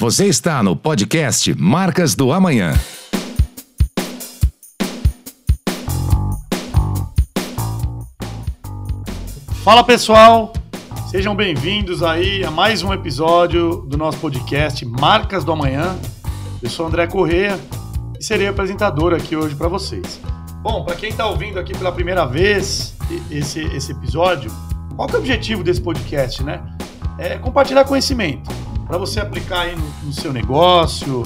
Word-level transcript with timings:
Você 0.00 0.24
está 0.28 0.62
no 0.62 0.74
podcast 0.74 1.54
Marcas 1.60 2.14
do 2.14 2.32
Amanhã. 2.32 2.72
Fala 9.62 9.84
pessoal, 9.84 10.54
sejam 11.10 11.36
bem-vindos 11.36 12.02
aí 12.02 12.42
a 12.42 12.50
mais 12.50 12.82
um 12.82 12.94
episódio 12.94 13.84
do 13.86 13.98
nosso 13.98 14.16
podcast 14.16 14.86
Marcas 14.86 15.44
do 15.44 15.52
Amanhã. 15.52 15.98
Eu 16.62 16.70
sou 16.70 16.86
André 16.86 17.06
Corrêa 17.06 17.60
e 18.18 18.24
serei 18.24 18.48
apresentador 18.48 19.12
aqui 19.12 19.36
hoje 19.36 19.54
para 19.54 19.68
vocês. 19.68 20.18
Bom, 20.62 20.82
para 20.82 20.96
quem 20.96 21.10
está 21.10 21.26
ouvindo 21.26 21.58
aqui 21.58 21.76
pela 21.76 21.92
primeira 21.92 22.24
vez 22.24 22.96
esse, 23.30 23.60
esse 23.66 23.92
episódio, 23.92 24.50
qual 24.96 25.10
é 25.10 25.12
o 25.12 25.18
objetivo 25.18 25.62
desse 25.62 25.82
podcast, 25.82 26.42
né? 26.42 26.62
É 27.18 27.36
compartilhar 27.36 27.84
conhecimento 27.84 28.50
para 28.90 28.98
você 28.98 29.20
aplicar 29.20 29.60
aí 29.60 29.76
no, 29.76 29.84
no, 30.02 30.12
seu 30.12 30.32
negócio, 30.32 31.22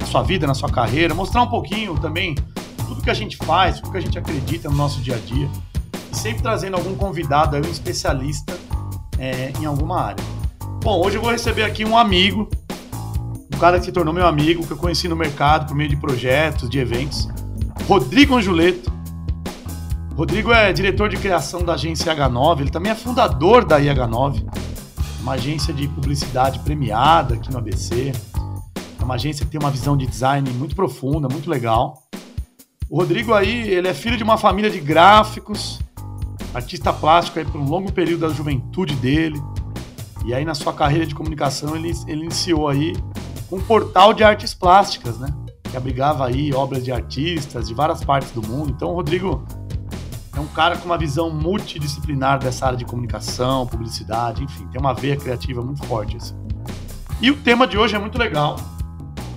na 0.00 0.06
sua 0.06 0.24
vida, 0.24 0.44
na 0.44 0.54
sua 0.54 0.68
carreira, 0.68 1.14
mostrar 1.14 1.40
um 1.42 1.46
pouquinho 1.46 1.96
também 2.00 2.34
tudo 2.88 3.00
que 3.00 3.08
a 3.08 3.14
gente 3.14 3.36
faz, 3.36 3.78
tudo 3.78 3.92
que 3.92 3.98
a 3.98 4.00
gente 4.00 4.18
acredita 4.18 4.68
no 4.68 4.74
nosso 4.74 5.00
dia 5.00 5.14
a 5.14 5.18
dia, 5.18 5.48
e 6.12 6.16
sempre 6.16 6.42
trazendo 6.42 6.76
algum 6.76 6.96
convidado, 6.96 7.54
aí, 7.54 7.62
um 7.62 7.70
especialista 7.70 8.58
é, 9.20 9.52
em 9.60 9.64
alguma 9.64 10.00
área. 10.00 10.24
Bom, 10.82 11.00
hoje 11.00 11.16
eu 11.16 11.22
vou 11.22 11.30
receber 11.30 11.62
aqui 11.62 11.84
um 11.84 11.96
amigo, 11.96 12.50
um 13.54 13.56
cara 13.56 13.78
que 13.78 13.84
se 13.84 13.92
tornou 13.92 14.12
meu 14.12 14.26
amigo, 14.26 14.66
que 14.66 14.72
eu 14.72 14.76
conheci 14.76 15.06
no 15.06 15.14
mercado 15.14 15.68
por 15.68 15.76
meio 15.76 15.88
de 15.88 15.96
projetos, 15.96 16.68
de 16.68 16.80
eventos, 16.80 17.28
Rodrigo 17.86 18.34
Anjuleto. 18.34 18.92
Rodrigo 20.16 20.52
é 20.52 20.72
diretor 20.72 21.08
de 21.08 21.16
criação 21.18 21.62
da 21.62 21.74
agência 21.74 22.12
H9, 22.12 22.62
ele 22.62 22.70
também 22.70 22.90
é 22.90 22.96
fundador 22.96 23.64
da 23.64 23.80
IH9 23.80 24.44
uma 25.26 25.32
agência 25.32 25.74
de 25.74 25.88
publicidade 25.88 26.60
premiada 26.60 27.34
aqui 27.34 27.50
no 27.50 27.58
ABC. 27.58 28.12
É 28.96 29.02
uma 29.02 29.16
agência 29.16 29.44
que 29.44 29.50
tem 29.50 29.60
uma 29.60 29.72
visão 29.72 29.96
de 29.96 30.06
design 30.06 30.48
muito 30.52 30.76
profunda, 30.76 31.26
muito 31.28 31.50
legal. 31.50 32.00
O 32.88 32.98
Rodrigo 32.98 33.34
aí, 33.34 33.68
ele 33.68 33.88
é 33.88 33.92
filho 33.92 34.16
de 34.16 34.22
uma 34.22 34.38
família 34.38 34.70
de 34.70 34.78
gráficos, 34.78 35.80
artista 36.54 36.92
plástico 36.92 37.40
aí 37.40 37.44
por 37.44 37.60
um 37.60 37.68
longo 37.68 37.90
período 37.90 38.20
da 38.20 38.28
juventude 38.28 38.94
dele. 38.94 39.42
E 40.24 40.32
aí 40.32 40.44
na 40.44 40.54
sua 40.54 40.72
carreira 40.72 41.04
de 41.04 41.12
comunicação 41.12 41.74
ele, 41.74 41.92
ele 42.06 42.22
iniciou 42.22 42.68
aí 42.68 42.94
um 43.50 43.60
portal 43.60 44.14
de 44.14 44.22
artes 44.22 44.54
plásticas, 44.54 45.18
né? 45.18 45.26
Que 45.68 45.76
abrigava 45.76 46.24
aí 46.24 46.54
obras 46.54 46.84
de 46.84 46.92
artistas 46.92 47.66
de 47.66 47.74
várias 47.74 48.04
partes 48.04 48.30
do 48.30 48.46
mundo. 48.46 48.70
Então 48.70 48.94
Rodrigo 48.94 49.44
é 50.36 50.40
um 50.40 50.46
cara 50.46 50.76
com 50.76 50.84
uma 50.84 50.98
visão 50.98 51.30
multidisciplinar 51.30 52.38
dessa 52.38 52.66
área 52.66 52.76
de 52.76 52.84
comunicação, 52.84 53.66
publicidade, 53.66 54.44
enfim, 54.44 54.66
tem 54.66 54.78
uma 54.78 54.92
veia 54.92 55.16
criativa 55.16 55.62
muito 55.62 55.84
forte. 55.86 56.18
Assim. 56.18 56.34
E 57.22 57.30
o 57.30 57.36
tema 57.36 57.66
de 57.66 57.78
hoje 57.78 57.96
é 57.96 57.98
muito 57.98 58.18
legal. 58.18 58.56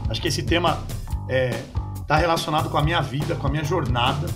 Acho 0.10 0.22
que 0.22 0.28
esse 0.28 0.44
tema 0.44 0.80
está 1.22 1.34
é, 1.34 1.64
tá 2.06 2.18
relacionado 2.18 2.70
com 2.70 2.78
a 2.78 2.84
minha 2.84 3.00
vida, 3.00 3.34
com 3.36 3.48
a 3.48 3.50
minha 3.50 3.64
jornada. 3.64 4.28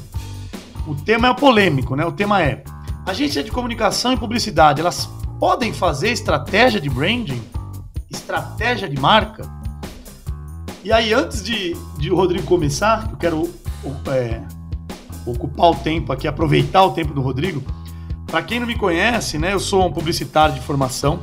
O 0.88 0.96
tema 0.96 1.28
é 1.28 1.34
polêmico, 1.34 1.98
né? 1.98 2.06
O 2.06 2.14
tema 2.14 2.42
é: 2.42 2.64
agência 3.06 3.44
de 3.44 3.52
comunicação 3.52 4.14
e 4.14 4.18
publicidade, 4.18 4.80
elas 4.80 5.10
podem 5.40 5.74
fazer 5.74 6.12
estratégia 6.12 6.80
de 6.80 6.90
branding? 6.90 7.44
Estratégia 8.10 8.88
de 8.88 8.98
marca? 8.98 9.44
E 10.82 10.94
aí, 10.94 11.14
antes 11.14 11.44
de, 11.44 11.76
de 11.98 12.10
o 12.10 12.16
Rodrigo 12.16 12.46
começar, 12.46 13.10
eu 13.12 13.18
quero 13.18 13.54
é, 14.08 14.42
ocupar 15.26 15.72
o 15.72 15.76
tempo 15.76 16.12
aqui, 16.12 16.28
aproveitar 16.28 16.84
o 16.84 16.92
tempo 16.92 17.14
do 17.14 17.22
Rodrigo. 17.22 17.64
Para 18.28 18.42
quem 18.42 18.60
não 18.60 18.68
me 18.68 18.78
conhece, 18.78 19.38
né, 19.38 19.54
eu 19.54 19.60
sou 19.60 19.86
um 19.86 19.92
publicitário 19.92 20.56
de 20.56 20.62
formação 20.62 21.20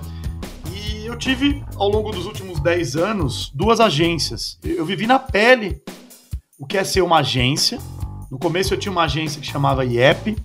e 0.72 1.06
eu 1.06 1.16
tive, 1.16 1.64
ao 1.76 1.88
longo 1.88 2.10
dos 2.12 2.26
últimos 2.26 2.60
10 2.60 2.96
anos, 2.96 3.50
duas 3.54 3.80
agências. 3.80 4.58
Eu 4.62 4.84
vivi 4.84 5.06
na 5.06 5.18
pele 5.18 5.82
o 6.58 6.66
que 6.66 6.78
é 6.78 6.84
ser 6.84 7.02
uma 7.02 7.18
agência. 7.18 7.78
No 8.30 8.38
começo 8.38 8.72
eu 8.72 8.78
tinha 8.78 8.92
uma 8.92 9.04
agência 9.04 9.40
que 9.40 9.46
chamava 9.46 9.84
IEP 9.84 10.36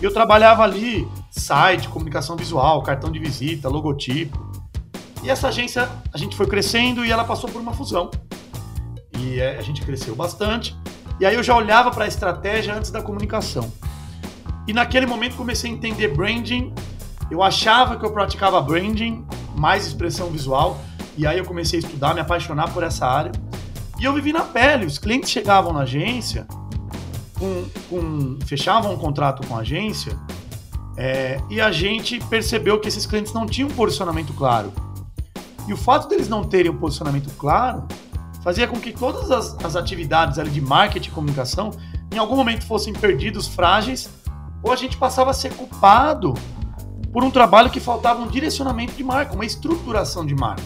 e 0.00 0.04
eu 0.04 0.12
trabalhava 0.12 0.62
ali 0.62 1.06
site, 1.30 1.88
comunicação 1.88 2.36
visual, 2.36 2.82
cartão 2.82 3.10
de 3.10 3.18
visita, 3.18 3.68
logotipo. 3.68 4.50
E 5.22 5.30
essa 5.30 5.48
agência, 5.48 5.88
a 6.12 6.18
gente 6.18 6.34
foi 6.34 6.46
crescendo 6.46 7.04
e 7.04 7.12
ela 7.12 7.24
passou 7.24 7.48
por 7.48 7.60
uma 7.60 7.72
fusão. 7.72 8.10
E 9.18 9.38
é, 9.38 9.56
a 9.56 9.62
gente 9.62 9.82
cresceu 9.82 10.16
bastante. 10.16 10.76
E 11.22 11.24
aí 11.24 11.36
eu 11.36 11.42
já 11.44 11.54
olhava 11.54 11.92
para 11.92 12.04
a 12.04 12.08
estratégia 12.08 12.74
antes 12.74 12.90
da 12.90 13.00
comunicação. 13.00 13.72
E 14.66 14.72
naquele 14.72 15.06
momento 15.06 15.36
comecei 15.36 15.70
a 15.70 15.72
entender 15.72 16.08
branding. 16.08 16.74
Eu 17.30 17.40
achava 17.44 17.96
que 17.96 18.04
eu 18.04 18.10
praticava 18.10 18.60
branding, 18.60 19.24
mais 19.56 19.86
expressão 19.86 20.30
visual. 20.30 20.80
E 21.16 21.24
aí 21.24 21.38
eu 21.38 21.44
comecei 21.44 21.78
a 21.78 21.82
estudar, 21.82 22.12
me 22.12 22.20
apaixonar 22.20 22.72
por 22.74 22.82
essa 22.82 23.06
área. 23.06 23.30
E 24.00 24.04
eu 24.04 24.12
vivi 24.12 24.32
na 24.32 24.40
pele. 24.40 24.84
Os 24.84 24.98
clientes 24.98 25.30
chegavam 25.30 25.72
na 25.72 25.82
agência, 25.82 26.44
com, 27.38 27.66
com, 27.88 28.38
fechavam 28.44 28.92
um 28.92 28.98
contrato 28.98 29.46
com 29.46 29.56
a 29.56 29.60
agência, 29.60 30.18
é, 30.96 31.40
e 31.48 31.60
a 31.60 31.70
gente 31.70 32.18
percebeu 32.24 32.80
que 32.80 32.88
esses 32.88 33.06
clientes 33.06 33.32
não 33.32 33.46
tinham 33.46 33.68
um 33.68 33.72
posicionamento 33.72 34.32
claro. 34.32 34.72
E 35.68 35.72
o 35.72 35.76
fato 35.76 36.08
deles 36.08 36.28
não 36.28 36.42
terem 36.42 36.72
um 36.72 36.78
posicionamento 36.78 37.30
claro 37.38 37.86
fazia 38.42 38.66
com 38.66 38.78
que 38.78 38.92
todas 38.92 39.30
as, 39.30 39.64
as 39.64 39.76
atividades 39.76 40.38
ali 40.38 40.50
de 40.50 40.60
marketing 40.60 41.08
e 41.08 41.12
comunicação 41.12 41.70
em 42.12 42.18
algum 42.18 42.36
momento 42.36 42.66
fossem 42.66 42.92
perdidos, 42.92 43.46
frágeis, 43.46 44.10
ou 44.62 44.72
a 44.72 44.76
gente 44.76 44.96
passava 44.96 45.30
a 45.30 45.34
ser 45.34 45.54
culpado 45.54 46.34
por 47.12 47.22
um 47.24 47.30
trabalho 47.30 47.70
que 47.70 47.80
faltava 47.80 48.22
um 48.22 48.28
direcionamento 48.28 48.94
de 48.94 49.04
marca, 49.04 49.34
uma 49.34 49.44
estruturação 49.44 50.24
de 50.24 50.34
marca. 50.34 50.62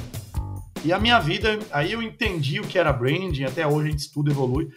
E 0.85 0.93
a 0.93 0.99
minha 0.99 1.19
vida, 1.19 1.59
aí 1.73 1.93
eu 1.93 2.03
entendi 2.03 2.61
o 2.61 2.63
que 2.63 2.79
era 2.79 2.93
branding, 2.93 3.45
até 3.45 3.67
hoje 3.67 3.89
a 3.89 3.91
gente 3.91 4.01
estuda, 4.01 4.31
evolui. 4.31 4.69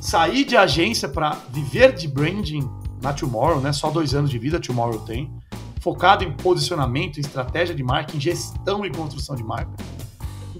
Saí 0.00 0.44
de 0.44 0.56
agência 0.56 1.08
para 1.08 1.38
viver 1.50 1.94
de 1.94 2.08
branding 2.08 2.68
na 3.00 3.12
Tomorrow, 3.12 3.60
né? 3.60 3.72
Só 3.72 3.90
dois 3.90 4.14
anos 4.14 4.30
de 4.30 4.38
vida 4.38 4.60
Tomorrow 4.60 5.00
tem. 5.00 5.32
Focado 5.80 6.22
em 6.22 6.32
posicionamento, 6.32 7.16
em 7.16 7.20
estratégia 7.20 7.74
de 7.74 7.82
marca, 7.82 8.16
em 8.16 8.20
gestão 8.20 8.84
e 8.84 8.90
construção 8.90 9.34
de 9.34 9.42
marca. 9.42 9.72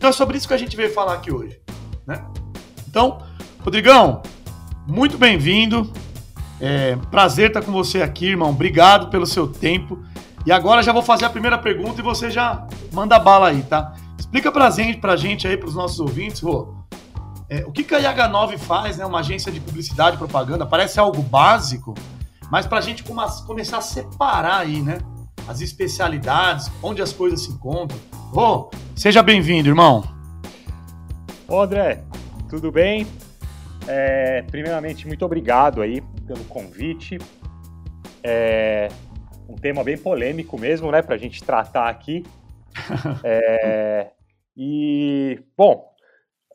Então 0.02 0.10
é 0.10 0.12
sobre 0.12 0.36
isso 0.36 0.48
que 0.48 0.54
a 0.54 0.58
gente 0.58 0.76
veio 0.76 0.92
falar 0.92 1.12
aqui 1.12 1.32
hoje. 1.32 1.60
Né? 2.04 2.20
Então, 2.88 3.22
Rodrigão, 3.60 4.20
muito 4.84 5.16
bem-vindo. 5.16 5.92
É, 6.60 6.96
prazer 7.08 7.50
estar 7.50 7.62
com 7.62 7.70
você 7.70 8.02
aqui, 8.02 8.26
irmão. 8.26 8.50
Obrigado 8.50 9.10
pelo 9.10 9.24
seu 9.24 9.46
tempo. 9.46 10.02
E 10.44 10.50
agora 10.50 10.82
já 10.82 10.92
vou 10.92 11.02
fazer 11.02 11.26
a 11.26 11.30
primeira 11.30 11.56
pergunta 11.56 12.00
e 12.00 12.02
você 12.02 12.32
já 12.32 12.66
manda 12.92 13.16
bala 13.16 13.50
aí, 13.50 13.62
tá? 13.62 13.94
Explica 14.18 14.50
pra 14.50 14.68
gente, 14.70 14.98
pra 14.98 15.14
gente 15.14 15.46
aí, 15.46 15.56
pros 15.56 15.76
nossos 15.76 16.00
ouvintes, 16.00 16.40
Rô, 16.40 16.74
é, 17.48 17.64
o 17.64 17.70
que, 17.70 17.84
que 17.84 17.94
a 17.94 18.00
IH9 18.00 18.58
faz, 18.58 18.96
né? 18.96 19.06
Uma 19.06 19.20
agência 19.20 19.52
de 19.52 19.60
publicidade 19.60 20.16
e 20.16 20.18
propaganda, 20.18 20.66
parece 20.66 20.98
algo 20.98 21.22
básico, 21.22 21.94
mas 22.50 22.66
pra 22.66 22.80
gente 22.80 23.04
começar 23.04 23.78
a 23.78 23.80
separar 23.80 24.56
aí, 24.56 24.82
né? 24.82 24.98
As 25.48 25.60
especialidades, 25.60 26.70
onde 26.82 27.02
as 27.02 27.12
coisas 27.12 27.42
se 27.42 27.50
encontram. 27.50 27.98
Rô, 28.30 28.70
seja 28.94 29.22
bem-vindo, 29.22 29.68
irmão. 29.68 30.02
Ô 31.48 31.60
André, 31.60 32.02
tudo 32.48 32.70
bem? 32.70 33.06
É, 33.88 34.42
primeiramente, 34.42 35.06
muito 35.06 35.24
obrigado 35.24 35.82
aí 35.82 36.00
pelo 36.26 36.44
convite. 36.44 37.18
É 38.22 38.88
um 39.48 39.56
tema 39.56 39.82
bem 39.84 39.98
polêmico 39.98 40.58
mesmo, 40.58 40.90
né, 40.90 41.02
para 41.02 41.16
a 41.16 41.18
gente 41.18 41.42
tratar 41.42 41.88
aqui. 41.88 42.24
É, 43.24 44.10
e, 44.56 45.38
bom, 45.56 45.92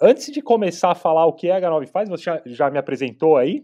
antes 0.02 0.32
de 0.32 0.42
começar 0.42 0.92
a 0.92 0.96
falar 0.96 1.26
o 1.26 1.34
que 1.34 1.50
a 1.52 1.60
H9 1.60 1.88
faz, 1.88 2.10
você 2.10 2.24
já, 2.24 2.42
já 2.46 2.70
me 2.72 2.78
apresentou 2.78 3.38
aí, 3.38 3.64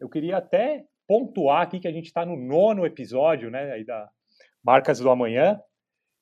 eu 0.00 0.08
queria 0.08 0.36
até 0.36 0.84
pontuar 1.06 1.62
aqui 1.62 1.78
que 1.78 1.88
a 1.88 1.92
gente 1.92 2.06
está 2.06 2.24
no 2.24 2.36
nono 2.36 2.84
episódio, 2.84 3.50
né, 3.50 3.72
aí 3.72 3.84
da 3.84 4.08
Marcas 4.66 4.98
do 4.98 5.08
Amanhã, 5.08 5.60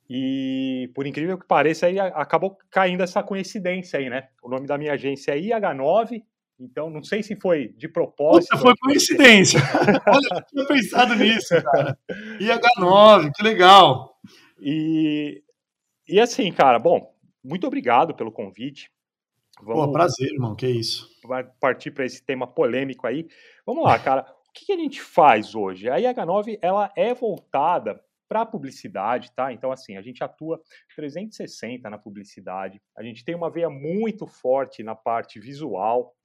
e, 0.09 0.91
por 0.95 1.07
incrível 1.07 1.39
que 1.39 1.47
pareça, 1.47 1.87
aí 1.87 1.99
acabou 1.99 2.59
caindo 2.71 3.03
essa 3.03 3.23
coincidência 3.23 3.99
aí, 3.99 4.11
né? 4.11 4.29
O 4.43 4.51
nome 4.51 4.67
da 4.67 4.77
minha 4.77 4.93
agência 4.93 5.33
é 5.33 5.41
IH9, 5.41 6.23
então 6.61 6.91
não 6.91 7.03
sei 7.03 7.23
se 7.23 7.37
foi 7.41 7.69
de 7.69 7.89
propósito. 7.89 8.51
Puta, 8.51 8.63
foi 8.63 8.75
coincidência. 8.77 9.61
Olha, 10.07 10.29
eu 10.37 10.45
tinha 10.47 10.67
pensado 10.67 11.15
nisso, 11.15 11.55
cara. 11.63 11.99
IH9, 12.39 13.31
que 13.35 13.43
legal. 13.43 14.19
E, 14.61 15.43
e 16.07 16.21
assim, 16.21 16.53
cara, 16.53 16.79
bom, 16.79 17.11
muito 17.43 17.67
obrigado 17.67 18.15
pelo 18.15 18.31
convite. 18.31 18.91
Vamos 19.63 19.87
Pô, 19.87 19.93
prazer, 19.93 20.33
irmão, 20.33 20.55
que 20.55 20.67
isso. 20.67 21.09
Vai 21.25 21.45
partir 21.45 21.91
para 21.93 22.05
esse 22.05 22.23
tema 22.23 22.47
polêmico 22.47 23.07
aí. 23.07 23.27
Vamos 23.65 23.85
lá, 23.85 23.99
cara. 23.99 24.27
O 24.49 24.53
que 24.53 24.73
a 24.73 24.77
gente 24.77 25.01
faz 25.01 25.55
hoje? 25.55 25.89
A 25.89 25.97
IH9 25.97 26.59
ela 26.61 26.93
é 26.95 27.15
voltada 27.15 28.01
para 28.35 28.45
publicidade, 28.45 29.31
tá? 29.31 29.53
Então, 29.53 29.71
assim, 29.71 29.97
a 29.97 30.03
gente 30.03 30.25
atua 30.25 30.61
360 30.97 31.89
na 31.89 31.97
publicidade, 31.97 32.83
a 32.97 33.03
gente 33.05 33.25
tem 33.25 33.33
uma 33.33 33.49
veia 33.49 33.71
muito 33.71 34.27
forte 34.27 34.83
na 34.83 34.97
parte 34.97 35.39
visual, 35.39 36.17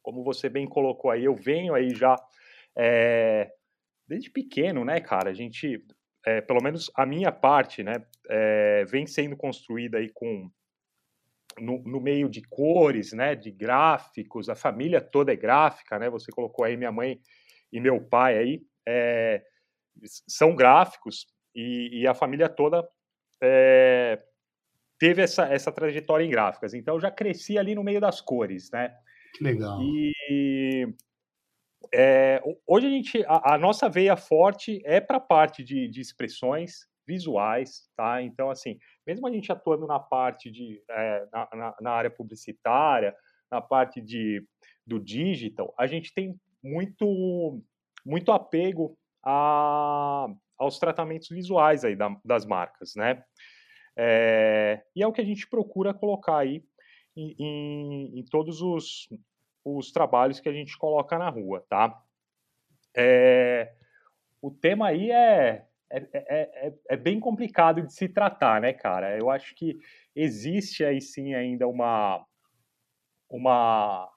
como 0.00 0.22
você 0.22 0.48
bem 0.48 0.68
colocou 0.68 1.10
aí, 1.10 1.24
eu 1.24 1.34
venho 1.34 1.74
aí 1.74 1.92
já 1.92 2.14
é, 2.76 3.52
desde 4.06 4.30
pequeno, 4.30 4.84
né, 4.84 5.00
cara? 5.00 5.30
A 5.30 5.34
gente, 5.34 5.84
é, 6.24 6.40
pelo 6.40 6.62
menos 6.62 6.88
a 6.94 7.04
minha 7.04 7.32
parte, 7.32 7.82
né, 7.82 7.94
é, 8.28 8.84
vem 8.84 9.04
sendo 9.04 9.36
construída 9.36 9.98
aí 9.98 10.10
com 10.10 10.48
no, 11.58 11.82
no, 11.82 12.00
meio 12.00 12.28
de 12.28 12.42
cores, 12.42 13.12
né, 13.12 13.34
de 13.34 13.50
gráficos, 13.50 14.48
a 14.48 14.54
família 14.54 15.00
toda 15.00 15.32
é 15.32 15.36
gráfica, 15.36 15.98
né? 15.98 16.08
Você 16.08 16.30
colocou 16.30 16.64
aí 16.64 16.76
minha 16.76 16.92
mãe 16.92 17.20
e 17.72 17.80
meu 17.80 18.00
pai 18.00 18.38
aí, 18.38 18.62
é, 18.86 19.44
são 20.28 20.54
gráficos 20.54 21.26
e, 21.54 22.00
e, 22.00 22.06
a 22.06 22.14
família 22.14 22.48
toda 22.48 22.88
é, 23.42 24.22
teve 24.98 25.22
essa, 25.22 25.44
essa 25.44 25.70
trajetória 25.70 26.24
em 26.24 26.30
gráficas. 26.30 26.74
Então 26.74 26.94
eu 26.94 27.00
já 27.00 27.10
cresci 27.10 27.58
ali 27.58 27.74
no 27.74 27.84
meio 27.84 28.00
das 28.00 28.20
cores, 28.20 28.70
né? 28.70 28.96
Que 29.34 29.44
legal. 29.44 29.80
E 29.82 30.94
é, 31.92 32.42
hoje 32.66 32.86
a 32.86 32.90
gente, 32.90 33.24
a, 33.26 33.54
a, 33.54 33.58
nossa 33.58 33.88
veia 33.88 34.16
forte 34.16 34.80
é 34.84 35.00
para 35.00 35.16
a 35.16 35.20
parte 35.20 35.64
de, 35.64 35.88
de 35.88 36.00
expressões 36.00 36.86
visuais, 37.06 37.88
tá? 37.96 38.22
Então 38.22 38.50
assim, 38.50 38.78
mesmo 39.06 39.26
a 39.26 39.30
gente 39.30 39.50
atuando 39.50 39.86
na 39.86 39.98
parte 39.98 40.50
de 40.50 40.82
é, 40.88 41.26
na, 41.32 41.48
na, 41.52 41.76
na, 41.80 41.90
área 41.90 42.10
publicitária, 42.10 43.14
na 43.50 43.60
parte 43.60 44.00
de 44.00 44.46
do 44.86 44.98
digital, 44.98 45.74
a 45.78 45.86
gente 45.86 46.12
tem 46.14 46.34
muito 46.62 47.62
muito 48.04 48.32
apego 48.32 48.96
a, 49.22 50.26
aos 50.58 50.78
tratamentos 50.78 51.28
visuais 51.28 51.84
aí 51.84 51.96
da, 51.96 52.16
das 52.24 52.44
marcas, 52.44 52.94
né? 52.94 53.24
É, 53.96 54.82
e 54.96 55.02
é 55.02 55.06
o 55.06 55.12
que 55.12 55.20
a 55.20 55.24
gente 55.24 55.48
procura 55.48 55.92
colocar 55.92 56.38
aí 56.38 56.64
em, 57.16 57.34
em, 57.38 58.18
em 58.20 58.24
todos 58.24 58.62
os, 58.62 59.08
os 59.64 59.92
trabalhos 59.92 60.40
que 60.40 60.48
a 60.48 60.52
gente 60.52 60.76
coloca 60.78 61.18
na 61.18 61.28
rua, 61.28 61.64
tá? 61.68 62.02
É, 62.96 63.74
o 64.40 64.50
tema 64.50 64.88
aí 64.88 65.10
é, 65.10 65.66
é, 65.90 66.08
é, 66.14 66.68
é, 66.68 66.74
é, 66.88 66.96
bem 66.96 67.20
complicado 67.20 67.82
de 67.82 67.92
se 67.92 68.08
tratar, 68.08 68.60
né, 68.60 68.72
cara? 68.72 69.16
Eu 69.18 69.30
acho 69.30 69.54
que 69.54 69.78
existe 70.16 70.84
aí 70.84 71.00
sim 71.00 71.34
ainda 71.34 71.68
uma, 71.68 72.26
uma, 73.28 74.10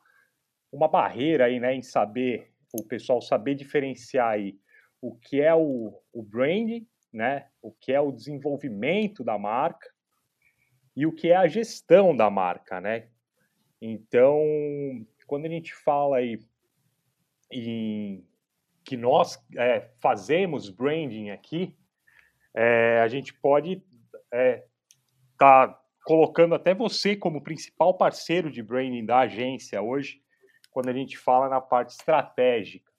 uma 0.72 0.88
barreira 0.88 1.46
aí, 1.46 1.60
né, 1.60 1.74
em 1.74 1.81
saber, 1.81 2.51
o 2.74 2.84
pessoal 2.84 3.22
saber 3.22 3.56
diferenciar 3.56 4.30
aí 4.30 4.58
o 5.06 5.16
que 5.16 5.40
é 5.40 5.54
o, 5.54 6.02
o 6.12 6.24
branding, 6.24 6.88
né, 7.13 7.48
o 7.62 7.72
que 7.72 7.94
é 7.94 8.02
o 8.02 8.12
desenvolvimento 8.12 9.24
da 9.24 9.38
marca 9.38 9.88
e 10.96 11.06
o 11.06 11.12
que 11.12 11.30
é 11.30 11.36
a 11.36 11.48
gestão 11.48 12.16
da 12.16 12.28
marca, 12.31 12.81
né? 12.81 13.10
Então, 13.80 14.42
quando 15.28 15.46
a 15.46 15.50
gente 15.50 15.75
fala 15.75 16.18
aí 16.18 16.40
em 17.52 18.25
que 18.84 18.98
nós 18.98 19.40
é, 19.56 19.92
fazemos 20.00 20.72
branding 20.72 21.30
aqui, 21.30 21.78
é, 22.56 23.00
a 23.01 23.08
gente 23.08 23.31
pode 23.31 23.74
estar 23.74 24.28
é, 24.31 24.66
tá 25.38 25.80
colocando 26.04 26.56
até 26.56 26.74
você 26.74 27.16
como 27.16 27.44
principal 27.44 27.96
parceiro 27.96 28.50
de 28.50 28.63
branding 28.63 29.06
da 29.06 29.19
agência 29.19 29.81
hoje, 29.81 30.19
quando 30.72 30.90
a 30.90 30.94
gente 30.94 31.16
fala 31.16 31.48
na 31.48 31.62
parte 31.62 31.92
estratégica. 31.92 32.95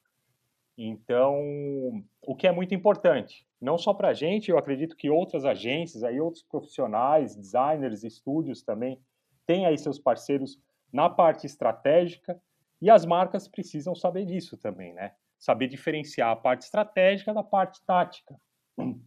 Então, 0.78 2.04
o 2.22 2.36
que 2.36 2.46
é 2.46 2.52
muito 2.52 2.74
importante, 2.74 3.46
não 3.60 3.78
só 3.78 3.94
para 3.94 4.08
a 4.08 4.14
gente, 4.14 4.50
eu 4.50 4.58
acredito 4.58 4.96
que 4.96 5.08
outras 5.08 5.44
agências, 5.44 6.04
aí 6.04 6.20
outros 6.20 6.42
profissionais, 6.42 7.34
designers, 7.34 8.04
estúdios 8.04 8.62
também, 8.62 9.00
têm 9.46 9.64
aí 9.64 9.78
seus 9.78 9.98
parceiros 9.98 10.60
na 10.92 11.08
parte 11.08 11.46
estratégica 11.46 12.38
e 12.80 12.90
as 12.90 13.06
marcas 13.06 13.48
precisam 13.48 13.94
saber 13.94 14.26
disso 14.26 14.56
também, 14.58 14.92
né? 14.92 15.14
Saber 15.38 15.66
diferenciar 15.66 16.30
a 16.30 16.36
parte 16.36 16.62
estratégica 16.62 17.32
da 17.32 17.42
parte 17.42 17.82
tática. 17.84 18.38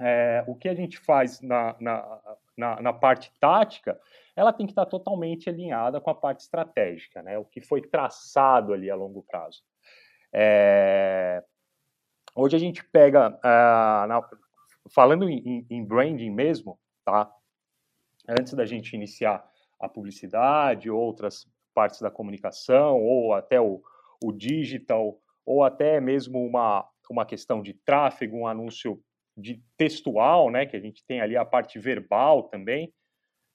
É, 0.00 0.44
o 0.46 0.54
que 0.54 0.68
a 0.68 0.74
gente 0.76 0.96
faz 0.96 1.40
na, 1.40 1.74
na, 1.80 2.20
na, 2.56 2.80
na, 2.80 2.92
parte 2.92 3.32
tática, 3.40 4.00
ela 4.36 4.52
tem 4.52 4.64
que 4.64 4.70
estar 4.70 4.86
totalmente 4.86 5.48
alinhada 5.48 6.00
com 6.00 6.08
a 6.08 6.14
parte 6.14 6.38
estratégica, 6.38 7.20
né? 7.20 7.36
O 7.36 7.44
que 7.44 7.60
foi 7.60 7.82
traçado 7.82 8.72
ali 8.72 8.88
a 8.88 8.94
longo 8.94 9.24
prazo. 9.24 9.60
É, 10.32 11.42
hoje 12.34 12.56
a 12.56 12.58
gente 12.58 12.84
pega, 12.84 13.30
uh, 13.30 14.06
na, 14.06 14.28
falando 14.92 15.28
em, 15.28 15.66
em 15.68 15.84
branding 15.84 16.30
mesmo, 16.30 16.78
tá? 17.04 17.32
Antes 18.28 18.54
da 18.54 18.66
gente 18.66 18.94
iniciar 18.94 19.44
a 19.80 19.88
publicidade, 19.88 20.90
outras 20.90 21.46
partes 21.74 22.00
da 22.00 22.10
comunicação, 22.10 23.00
ou 23.00 23.32
até 23.32 23.60
o, 23.60 23.82
o 24.22 24.32
digital, 24.32 25.20
ou 25.46 25.62
até 25.62 26.00
mesmo 26.00 26.44
uma, 26.44 26.88
uma 27.08 27.24
questão 27.24 27.62
de 27.62 27.72
tráfego, 27.72 28.36
um 28.36 28.46
anúncio 28.46 29.02
de 29.36 29.62
textual, 29.76 30.50
né, 30.50 30.66
que 30.66 30.76
a 30.76 30.80
gente 30.80 31.04
tem 31.06 31.20
ali 31.20 31.36
a 31.36 31.44
parte 31.44 31.78
verbal 31.78 32.44
também, 32.44 32.92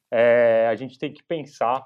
é, 0.10 0.68
a 0.70 0.76
gente 0.76 0.98
tem 0.98 1.12
que 1.12 1.22
pensar 1.22 1.86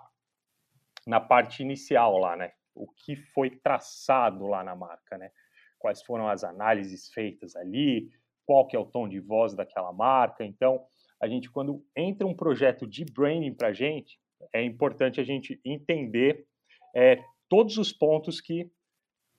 na 1.05 1.19
parte 1.19 1.63
inicial 1.63 2.17
lá, 2.17 2.35
né, 2.35 2.51
o 2.77 2.87
que 2.87 3.15
foi 3.15 3.49
traçado 3.49 4.47
lá 4.47 4.63
na 4.63 4.75
marca, 4.75 5.17
né, 5.17 5.31
quais 5.79 6.01
foram 6.01 6.27
as 6.27 6.43
análises 6.43 7.09
feitas 7.09 7.55
ali, 7.55 8.09
qual 8.45 8.65
que 8.65 8.75
é 8.75 8.79
o 8.79 8.85
tom 8.85 9.07
de 9.07 9.19
voz 9.19 9.53
daquela 9.55 9.91
marca, 9.91 10.43
então 10.43 10.85
a 11.21 11.27
gente 11.27 11.49
quando 11.49 11.83
entra 11.95 12.27
um 12.27 12.35
projeto 12.35 12.87
de 12.87 13.03
branding 13.05 13.53
para 13.53 13.69
a 13.69 13.73
gente, 13.73 14.19
é 14.53 14.63
importante 14.63 15.19
a 15.19 15.23
gente 15.23 15.59
entender 15.65 16.45
é, 16.95 17.23
todos 17.49 17.77
os 17.77 17.91
pontos 17.91 18.39
que, 18.39 18.71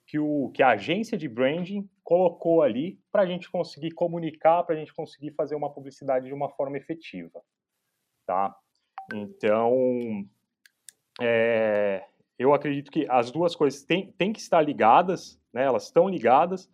que, 0.06 0.18
o, 0.18 0.50
que 0.50 0.62
a 0.62 0.70
agência 0.70 1.16
de 1.16 1.28
branding 1.28 1.88
colocou 2.02 2.62
ali 2.62 3.00
para 3.12 3.22
a 3.22 3.26
gente 3.26 3.50
conseguir 3.50 3.92
comunicar, 3.92 4.64
para 4.64 4.74
a 4.74 4.78
gente 4.78 4.94
conseguir 4.94 5.32
fazer 5.32 5.54
uma 5.54 5.72
publicidade 5.72 6.26
de 6.26 6.34
uma 6.34 6.48
forma 6.50 6.76
efetiva. 6.76 7.40
Tá? 8.26 8.54
Então, 9.14 10.26
é, 11.20 12.04
eu 12.38 12.54
acredito 12.54 12.90
que 12.90 13.06
as 13.10 13.30
duas 13.30 13.56
coisas 13.56 13.82
têm, 13.82 14.12
têm 14.12 14.32
que 14.32 14.40
estar 14.40 14.62
ligadas, 14.62 15.40
né? 15.52 15.64
elas 15.64 15.84
estão 15.84 16.08
ligadas, 16.08 16.70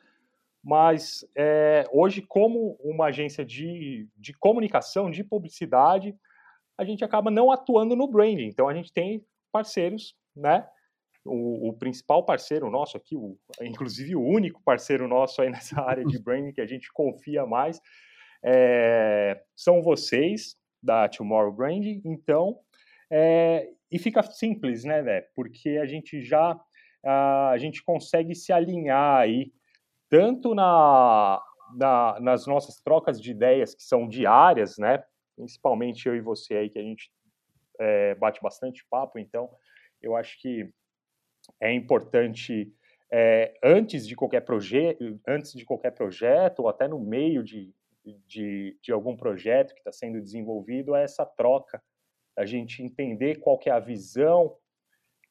mas 0.62 1.26
é, 1.36 1.84
hoje, 1.92 2.22
como 2.22 2.76
uma 2.80 3.06
agência 3.06 3.44
de, 3.44 4.08
de 4.16 4.32
comunicação, 4.34 5.10
de 5.10 5.22
publicidade, 5.24 6.14
a 6.76 6.84
gente 6.84 7.04
acaba 7.04 7.30
não 7.30 7.50
atuando 7.50 7.94
no 7.94 8.08
branding. 8.08 8.46
Então 8.46 8.68
a 8.68 8.74
gente 8.74 8.92
tem 8.92 9.24
parceiros, 9.52 10.16
né? 10.34 10.66
O, 11.24 11.70
o, 11.70 11.72
principal 11.72 12.22
parceiro 12.24 12.70
nosso 12.70 12.98
aqui, 12.98 13.16
o, 13.16 13.38
inclusive 13.62 14.14
o 14.14 14.22
único 14.22 14.62
parceiro 14.62 15.08
nosso 15.08 15.40
aí 15.40 15.48
nessa 15.48 15.80
área 15.80 16.04
de 16.04 16.18
branding 16.18 16.52
que 16.52 16.60
a 16.60 16.66
gente 16.66 16.92
confia 16.92 17.46
mais, 17.46 17.80
é, 18.44 19.42
são 19.56 19.80
vocês 19.80 20.56
da 20.82 21.08
Tomorrow 21.08 21.52
Branding. 21.52 22.02
Então, 22.04 22.58
é, 23.10 23.70
e 23.94 23.98
fica 24.00 24.24
simples, 24.24 24.82
né, 24.82 25.02
né? 25.02 25.20
Porque 25.36 25.78
a 25.80 25.86
gente 25.86 26.20
já 26.20 26.60
a, 27.04 27.56
gente 27.58 27.80
consegue 27.80 28.34
se 28.34 28.52
alinhar 28.52 29.20
aí 29.20 29.52
tanto 30.10 30.52
na, 30.52 31.40
na, 31.76 32.18
nas 32.20 32.44
nossas 32.44 32.80
trocas 32.80 33.20
de 33.20 33.30
ideias 33.30 33.72
que 33.72 33.84
são 33.84 34.08
diárias, 34.08 34.78
né? 34.78 35.04
principalmente 35.36 36.08
eu 36.08 36.16
e 36.16 36.20
você 36.20 36.54
aí, 36.56 36.70
que 36.70 36.78
a 36.78 36.82
gente 36.82 37.08
é, 37.78 38.16
bate 38.16 38.40
bastante 38.42 38.84
papo, 38.90 39.16
então 39.18 39.48
eu 40.02 40.16
acho 40.16 40.40
que 40.40 40.68
é 41.60 41.72
importante, 41.72 42.72
é, 43.12 43.54
antes, 43.62 44.08
de 44.08 44.16
qualquer 44.16 44.40
projeto, 44.40 45.20
antes 45.26 45.52
de 45.52 45.64
qualquer 45.64 45.92
projeto, 45.92 46.60
ou 46.60 46.68
até 46.68 46.88
no 46.88 46.98
meio 46.98 47.44
de, 47.44 47.72
de, 48.26 48.76
de 48.82 48.92
algum 48.92 49.16
projeto 49.16 49.72
que 49.72 49.80
está 49.80 49.92
sendo 49.92 50.20
desenvolvido, 50.20 50.96
é 50.96 51.04
essa 51.04 51.24
troca, 51.24 51.80
a 52.36 52.44
gente 52.44 52.82
entender 52.82 53.36
qual 53.40 53.58
que 53.58 53.68
é 53.68 53.72
a 53.72 53.80
visão 53.80 54.56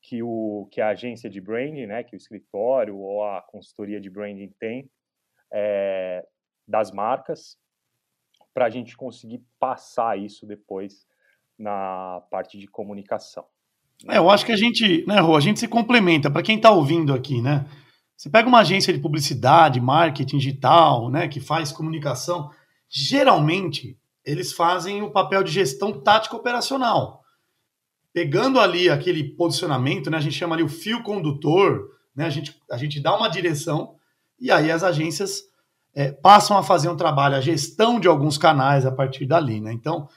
que, 0.02 0.22
o, 0.22 0.68
que 0.72 0.82
a 0.82 0.90
agência 0.90 1.30
de 1.30 1.40
branding, 1.40 1.86
né, 1.86 2.04
que 2.04 2.16
o 2.16 2.18
escritório 2.18 2.98
ou 2.98 3.24
a 3.24 3.42
consultoria 3.42 4.02
de 4.02 4.10
branding 4.10 4.54
tem 4.60 4.90
é, 5.52 6.26
das 6.68 6.92
marcas, 6.92 7.58
para 8.54 8.66
a 8.66 8.70
gente 8.70 8.96
conseguir 8.96 9.42
passar 9.60 10.20
isso 10.20 10.46
depois 10.46 11.08
na 11.58 12.22
parte 12.30 12.58
de 12.58 12.68
comunicação. 12.68 13.46
É, 14.10 14.18
eu 14.18 14.30
acho 14.30 14.46
que 14.46 14.52
a 14.52 14.58
gente, 14.58 15.06
né, 15.08 15.20
Rô, 15.20 15.36
a 15.36 15.40
gente 15.40 15.60
se 15.60 15.68
complementa. 15.68 16.30
Para 16.30 16.44
quem 16.44 16.58
está 16.58 16.70
ouvindo 16.72 17.14
aqui, 17.14 17.42
né? 17.42 17.66
Você 18.16 18.30
pega 18.30 18.48
uma 18.48 18.60
agência 18.60 18.94
de 18.94 19.00
publicidade, 19.00 19.80
marketing 19.80 20.38
digital, 20.38 21.10
né, 21.10 21.28
que 21.28 21.40
faz 21.40 21.72
comunicação, 21.72 22.52
geralmente 22.90 23.98
eles 24.26 24.54
fazem 24.54 25.02
o 25.02 25.12
papel 25.12 25.44
de 25.44 25.52
gestão 25.52 25.92
tática 25.92 26.36
operacional. 26.36 27.24
Pegando 28.14 28.60
ali 28.60 28.90
aquele 28.90 29.24
posicionamento, 29.24 30.10
né, 30.10 30.18
a 30.18 30.22
gente 30.22 30.38
chama 30.38 30.56
ali 30.56 30.64
o 30.64 30.70
fio 30.70 31.02
condutor, 31.04 31.90
né, 32.16 32.26
a, 32.26 32.30
gente, 32.30 32.56
a 32.70 32.78
gente 32.78 33.00
dá 33.02 33.16
uma 33.16 33.28
direção 33.28 33.96
e 34.40 34.52
aí 34.52 34.72
as 34.72 34.84
agências 34.84 35.44
é, 35.96 36.12
passam 36.12 36.58
a 36.58 36.64
fazer 36.64 36.90
um 36.90 36.98
trabalho, 36.98 37.36
a 37.36 37.42
gestão 37.42 38.00
de 38.00 38.08
alguns 38.08 38.38
canais 38.38 38.86
a 38.86 38.92
partir 38.92 39.26
dali, 39.26 39.62
né? 39.62 39.72
Então, 39.72 40.10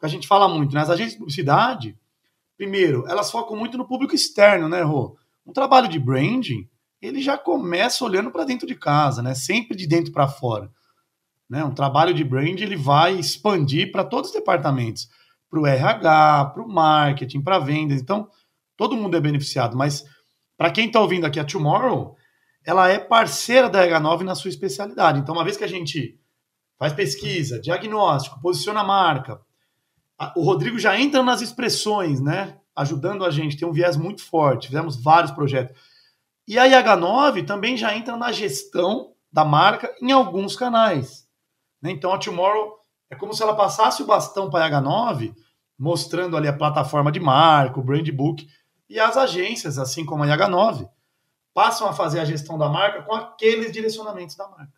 a 0.00 0.08
gente 0.08 0.26
fala 0.26 0.48
muito, 0.48 0.74
né? 0.74 0.80
As 0.80 0.90
agências 0.90 1.12
de 1.12 1.18
publicidade, 1.18 1.98
primeiro, 2.56 3.06
elas 3.06 3.30
focam 3.30 3.56
muito 3.56 3.76
no 3.76 3.86
público 3.86 4.14
externo, 4.14 4.68
né, 4.68 4.82
Rô? 4.82 5.16
Um 5.46 5.52
trabalho 5.52 5.88
de 5.88 5.98
branding, 5.98 6.68
ele 7.00 7.20
já 7.20 7.36
começa 7.36 8.04
olhando 8.04 8.30
para 8.30 8.44
dentro 8.44 8.66
de 8.66 8.74
casa, 8.74 9.22
né? 9.22 9.34
Sempre 9.34 9.76
de 9.76 9.86
dentro 9.86 10.12
para 10.12 10.28
fora. 10.28 10.70
Né? 11.48 11.64
Um 11.64 11.74
trabalho 11.74 12.12
de 12.12 12.22
brand 12.22 12.60
ele 12.60 12.76
vai 12.76 13.14
expandir 13.14 13.90
para 13.90 14.04
todos 14.04 14.30
os 14.30 14.36
departamentos, 14.36 15.08
para 15.48 15.60
o 15.60 15.66
RH, 15.66 16.52
para 16.54 16.62
o 16.62 16.68
marketing, 16.68 17.40
para 17.40 17.58
vendas. 17.58 18.00
Então, 18.00 18.28
todo 18.76 18.96
mundo 18.96 19.16
é 19.16 19.20
beneficiado. 19.20 19.76
Mas, 19.76 20.04
para 20.56 20.70
quem 20.70 20.86
está 20.86 21.00
ouvindo 21.00 21.26
aqui 21.26 21.40
a 21.40 21.44
Tomorrow, 21.44 22.16
ela 22.64 22.88
é 22.88 22.98
parceira 22.98 23.68
da 23.68 23.86
H9 23.86 24.22
na 24.22 24.34
sua 24.34 24.50
especialidade. 24.50 25.18
Então, 25.18 25.34
uma 25.34 25.44
vez 25.44 25.56
que 25.56 25.64
a 25.64 25.68
gente 25.68 26.20
faz 26.78 26.92
pesquisa, 26.92 27.60
diagnóstico, 27.60 28.40
posiciona 28.40 28.80
a 28.80 28.84
marca, 28.84 29.40
o 30.36 30.42
Rodrigo 30.42 30.78
já 30.78 30.98
entra 30.98 31.22
nas 31.22 31.40
expressões, 31.40 32.20
né? 32.20 32.58
Ajudando 32.74 33.24
a 33.24 33.30
gente, 33.30 33.56
tem 33.56 33.66
um 33.66 33.72
viés 33.72 33.96
muito 33.96 34.22
forte. 34.22 34.68
Fizemos 34.68 35.00
vários 35.02 35.32
projetos. 35.32 35.76
E 36.46 36.58
a 36.58 36.66
IH9 36.66 37.46
também 37.46 37.76
já 37.76 37.96
entra 37.96 38.16
na 38.16 38.32
gestão 38.32 39.12
da 39.32 39.44
marca 39.44 39.94
em 40.00 40.10
alguns 40.10 40.56
canais. 40.56 41.27
Né? 41.80 41.90
Então 41.90 42.12
a 42.12 42.18
Tomorrow 42.18 42.78
é 43.10 43.16
como 43.16 43.32
se 43.32 43.42
ela 43.42 43.54
passasse 43.54 44.02
o 44.02 44.06
bastão 44.06 44.50
para 44.50 44.66
a 44.66 44.82
IH9, 44.82 45.34
mostrando 45.78 46.36
ali 46.36 46.48
a 46.48 46.52
plataforma 46.52 47.10
de 47.10 47.20
marca, 47.20 47.78
o 47.78 47.82
brand 47.82 48.08
book, 48.10 48.46
e 48.88 48.98
as 48.98 49.16
agências, 49.16 49.78
assim 49.78 50.04
como 50.04 50.24
a 50.24 50.26
IH9, 50.26 50.88
passam 51.54 51.88
a 51.88 51.92
fazer 51.92 52.20
a 52.20 52.24
gestão 52.24 52.58
da 52.58 52.68
marca 52.68 53.02
com 53.02 53.14
aqueles 53.14 53.72
direcionamentos 53.72 54.36
da 54.36 54.48
marca. 54.48 54.72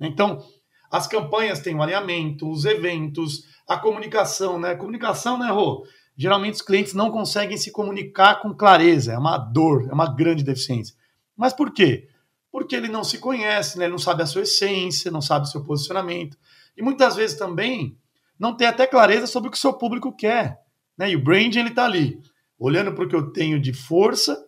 Então, 0.00 0.44
as 0.90 1.06
campanhas 1.06 1.60
têm 1.60 1.74
um 1.74 1.82
alinhamento, 1.82 2.50
os 2.50 2.64
eventos, 2.64 3.42
a 3.68 3.76
comunicação, 3.76 4.58
né? 4.58 4.74
Comunicação, 4.74 5.38
né, 5.38 5.50
Rô? 5.50 5.84
Geralmente 6.16 6.54
os 6.54 6.62
clientes 6.62 6.94
não 6.94 7.10
conseguem 7.10 7.56
se 7.56 7.72
comunicar 7.72 8.40
com 8.40 8.54
clareza, 8.54 9.12
é 9.12 9.18
uma 9.18 9.36
dor, 9.36 9.88
é 9.90 9.92
uma 9.92 10.14
grande 10.14 10.44
deficiência. 10.44 10.94
Mas 11.36 11.52
por 11.52 11.72
quê? 11.72 12.08
Porque 12.54 12.76
ele 12.76 12.86
não 12.86 13.02
se 13.02 13.18
conhece, 13.18 13.76
né? 13.76 13.86
ele 13.86 13.90
não 13.90 13.98
sabe 13.98 14.22
a 14.22 14.26
sua 14.26 14.42
essência, 14.42 15.10
não 15.10 15.20
sabe 15.20 15.44
o 15.44 15.48
seu 15.48 15.64
posicionamento. 15.64 16.38
E 16.76 16.82
muitas 16.82 17.16
vezes 17.16 17.36
também 17.36 17.98
não 18.38 18.56
tem 18.56 18.68
até 18.68 18.86
clareza 18.86 19.26
sobre 19.26 19.48
o 19.48 19.50
que 19.50 19.58
o 19.58 19.60
seu 19.60 19.72
público 19.72 20.14
quer. 20.14 20.60
Né? 20.96 21.10
E 21.10 21.16
o 21.16 21.20
branding 21.24 21.58
ele 21.58 21.70
está 21.70 21.84
ali, 21.84 22.22
olhando 22.56 22.94
para 22.94 23.04
o 23.04 23.08
que 23.08 23.16
eu 23.16 23.32
tenho 23.32 23.60
de 23.60 23.72
força 23.72 24.40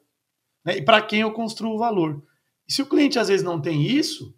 né? 0.64 0.76
e 0.76 0.82
para 0.82 1.02
quem 1.02 1.22
eu 1.22 1.32
construo 1.32 1.74
o 1.74 1.78
valor. 1.78 2.22
E 2.68 2.72
se 2.72 2.80
o 2.80 2.86
cliente 2.86 3.18
às 3.18 3.26
vezes 3.26 3.44
não 3.44 3.60
tem 3.60 3.82
isso, 3.82 4.32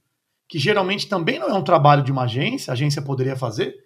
que 0.49 0.59
geralmente 0.59 1.07
também 1.07 1.39
não 1.39 1.51
é 1.51 1.53
um 1.53 1.63
trabalho 1.63 2.03
de 2.03 2.11
uma 2.11 2.23
agência, 2.23 2.71
a 2.71 2.73
agência 2.73 3.03
poderia 3.03 3.37
fazer, 3.37 3.77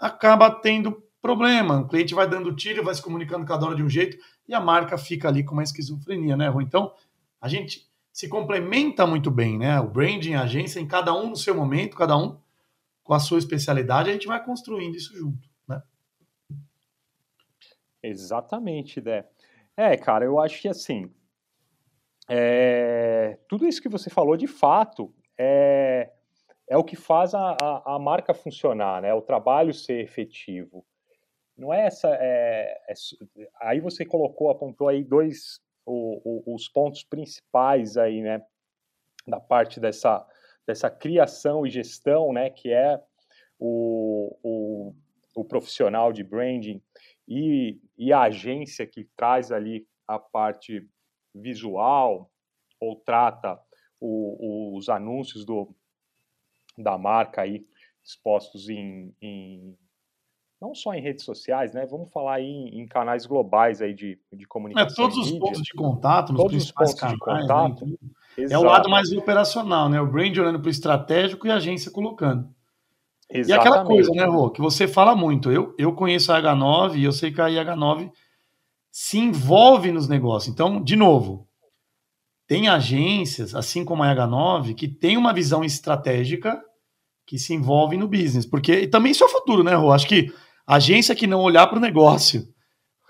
acaba 0.00 0.50
tendo 0.50 1.00
problema. 1.20 1.82
O 1.82 1.86
cliente 1.86 2.12
vai 2.12 2.28
dando 2.28 2.56
tiro, 2.56 2.82
vai 2.82 2.92
se 2.92 3.00
comunicando 3.00 3.46
cada 3.46 3.64
hora 3.66 3.76
de 3.76 3.84
um 3.84 3.88
jeito 3.88 4.16
e 4.48 4.52
a 4.52 4.58
marca 4.60 4.98
fica 4.98 5.28
ali 5.28 5.44
com 5.44 5.52
uma 5.52 5.62
esquizofrenia, 5.62 6.36
né, 6.36 6.48
Rui? 6.48 6.64
Então, 6.64 6.92
a 7.40 7.46
gente 7.46 7.91
se 8.12 8.28
complementa 8.28 9.06
muito 9.06 9.30
bem, 9.30 9.58
né? 9.58 9.80
O 9.80 9.88
branding, 9.88 10.34
a 10.34 10.42
agência, 10.42 10.78
em 10.78 10.86
cada 10.86 11.14
um 11.14 11.30
no 11.30 11.36
seu 11.36 11.54
momento, 11.54 11.96
cada 11.96 12.16
um 12.16 12.38
com 13.02 13.14
a 13.14 13.18
sua 13.18 13.38
especialidade, 13.38 14.10
a 14.10 14.12
gente 14.12 14.26
vai 14.26 14.44
construindo 14.44 14.94
isso 14.94 15.16
junto, 15.16 15.48
né? 15.66 15.82
Exatamente, 18.02 19.00
Dé. 19.00 19.26
É, 19.76 19.96
cara, 19.96 20.24
eu 20.24 20.38
acho 20.38 20.60
que 20.60 20.68
assim, 20.68 21.10
é, 22.28 23.38
tudo 23.48 23.66
isso 23.66 23.80
que 23.80 23.88
você 23.88 24.10
falou, 24.10 24.36
de 24.36 24.46
fato, 24.46 25.12
é, 25.38 26.12
é 26.68 26.76
o 26.76 26.84
que 26.84 26.96
faz 26.96 27.34
a, 27.34 27.56
a, 27.60 27.94
a, 27.94 27.98
marca 27.98 28.34
funcionar, 28.34 29.00
né? 29.00 29.14
O 29.14 29.22
trabalho 29.22 29.72
ser 29.72 30.00
efetivo. 30.00 30.84
Não 31.56 31.72
é 31.72 31.86
essa. 31.86 32.08
É, 32.20 32.78
é, 32.88 33.48
aí 33.60 33.80
você 33.80 34.04
colocou, 34.04 34.50
apontou 34.50 34.88
aí 34.88 35.02
dois 35.02 35.61
o, 35.84 36.20
o, 36.24 36.54
os 36.54 36.68
pontos 36.68 37.02
principais 37.02 37.96
aí, 37.96 38.20
né? 38.20 38.44
Da 39.26 39.40
parte 39.40 39.78
dessa, 39.78 40.26
dessa 40.66 40.90
criação 40.90 41.66
e 41.66 41.70
gestão, 41.70 42.32
né? 42.32 42.50
Que 42.50 42.72
é 42.72 43.00
o, 43.58 44.36
o, 44.42 44.94
o 45.36 45.44
profissional 45.44 46.12
de 46.12 46.24
branding 46.24 46.82
e, 47.28 47.80
e 47.96 48.12
a 48.12 48.22
agência 48.22 48.86
que 48.86 49.04
traz 49.16 49.52
ali 49.52 49.86
a 50.06 50.18
parte 50.18 50.88
visual 51.34 52.30
ou 52.80 52.96
trata 52.96 53.58
o, 54.00 54.76
os 54.76 54.88
anúncios 54.88 55.44
do, 55.44 55.74
da 56.76 56.98
marca 56.98 57.42
aí 57.42 57.64
expostos 58.04 58.68
em, 58.68 59.14
em, 59.20 59.78
não 60.62 60.76
só 60.76 60.94
em 60.94 61.00
redes 61.00 61.24
sociais, 61.24 61.72
né? 61.74 61.84
Vamos 61.90 62.08
falar 62.12 62.34
aí 62.34 62.46
em, 62.46 62.80
em 62.80 62.86
canais 62.86 63.26
globais 63.26 63.82
aí 63.82 63.92
de, 63.92 64.16
de 64.32 64.46
comunicação. 64.46 64.92
É, 64.92 64.94
todos 64.94 65.18
os 65.18 65.32
mídia, 65.32 65.40
pontos 65.40 65.62
de 65.62 65.72
contato, 65.72 66.34
todos 66.34 66.62
os 66.62 66.70
pontos 66.70 66.94
canais, 66.94 67.18
de 67.18 67.24
contato. 67.24 67.84
Né? 67.84 67.96
É 68.48 68.56
o 68.56 68.62
lado 68.62 68.88
mais 68.88 69.10
operacional, 69.10 69.88
né? 69.88 70.00
O 70.00 70.06
brand 70.06 70.38
olhando 70.38 70.60
para 70.60 70.68
o 70.68 70.70
estratégico 70.70 71.48
e 71.48 71.50
a 71.50 71.56
agência 71.56 71.90
colocando. 71.90 72.48
Exatamente. 73.28 73.48
E 73.48 73.52
aquela 73.52 73.84
coisa, 73.84 74.10
né, 74.12 74.24
Rô, 74.24 74.50
que 74.50 74.60
você 74.60 74.86
fala 74.86 75.16
muito. 75.16 75.50
Eu, 75.50 75.74
eu 75.76 75.92
conheço 75.94 76.32
a 76.32 76.40
H9 76.40 76.96
e 76.96 77.04
eu 77.04 77.12
sei 77.12 77.32
que 77.32 77.40
a 77.40 77.46
IH9 77.46 78.12
se 78.88 79.18
envolve 79.18 79.90
nos 79.90 80.06
negócios. 80.06 80.52
Então, 80.52 80.80
de 80.80 80.94
novo, 80.94 81.48
tem 82.46 82.68
agências, 82.68 83.52
assim 83.52 83.84
como 83.84 84.04
a 84.04 84.14
H9, 84.14 84.76
que 84.76 84.86
tem 84.86 85.16
uma 85.16 85.32
visão 85.32 85.64
estratégica 85.64 86.62
que 87.26 87.36
se 87.36 87.52
envolve 87.52 87.96
no 87.96 88.06
business. 88.06 88.46
Porque 88.46 88.72
e 88.72 88.86
também 88.86 89.10
isso 89.10 89.24
é 89.24 89.26
o 89.26 89.30
futuro, 89.30 89.64
né, 89.64 89.74
Rô? 89.74 89.90
Acho 89.90 90.06
que 90.06 90.32
agência 90.66 91.14
que 91.14 91.26
não 91.26 91.40
olhar 91.40 91.66
para 91.66 91.78
o 91.78 91.80
negócio, 91.80 92.48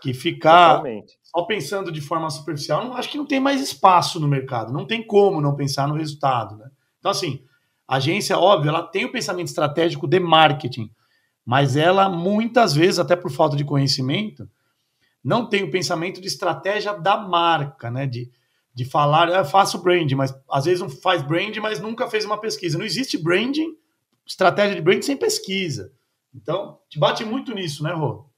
que 0.01 0.13
ficar 0.13 0.77
Totalmente. 0.77 1.13
só 1.23 1.43
pensando 1.45 1.93
de 1.93 2.01
forma 2.01 2.29
superficial, 2.29 2.85
não, 2.85 2.97
acho 2.97 3.09
que 3.09 3.19
não 3.19 3.27
tem 3.27 3.39
mais 3.39 3.61
espaço 3.61 4.19
no 4.19 4.27
mercado. 4.27 4.73
Não 4.73 4.87
tem 4.87 5.07
como 5.07 5.41
não 5.41 5.55
pensar 5.55 5.87
no 5.87 5.95
resultado. 5.95 6.57
Né? 6.57 6.69
Então, 6.99 7.11
assim, 7.11 7.45
a 7.87 7.97
agência, 7.97 8.39
óbvio, 8.39 8.71
ela 8.71 8.83
tem 8.83 9.05
o 9.05 9.13
pensamento 9.13 9.49
estratégico 9.49 10.09
de 10.09 10.19
marketing, 10.19 10.91
mas 11.45 11.77
ela, 11.77 12.09
muitas 12.09 12.75
vezes, 12.75 12.99
até 12.99 13.15
por 13.15 13.31
falta 13.31 13.57
de 13.57 13.65
conhecimento, 13.65 14.49
não 15.23 15.49
tem 15.49 15.63
o 15.63 15.71
pensamento 15.71 16.21
de 16.21 16.27
estratégia 16.27 16.95
da 16.95 17.17
marca, 17.17 17.91
né? 17.91 18.07
De, 18.07 18.31
de 18.75 18.85
falar, 18.85 19.29
eu 19.29 19.45
faço 19.45 19.83
branding, 19.83 20.15
mas 20.15 20.35
às 20.51 20.65
vezes 20.65 20.81
não 20.81 20.89
faz 20.89 21.23
branding, 21.23 21.61
mas 21.61 21.81
nunca 21.81 22.09
fez 22.09 22.25
uma 22.25 22.41
pesquisa. 22.41 22.79
Não 22.79 22.85
existe 22.85 23.17
branding, 23.17 23.77
estratégia 24.27 24.75
de 24.75 24.83
branding 24.83 25.03
sem 25.03 25.17
pesquisa. 25.17 25.93
Então, 26.35 26.79
te 26.89 26.99
bate 26.99 27.25
muito 27.25 27.55
nisso, 27.55 27.83
né, 27.83 27.93
Rô? 27.93 28.31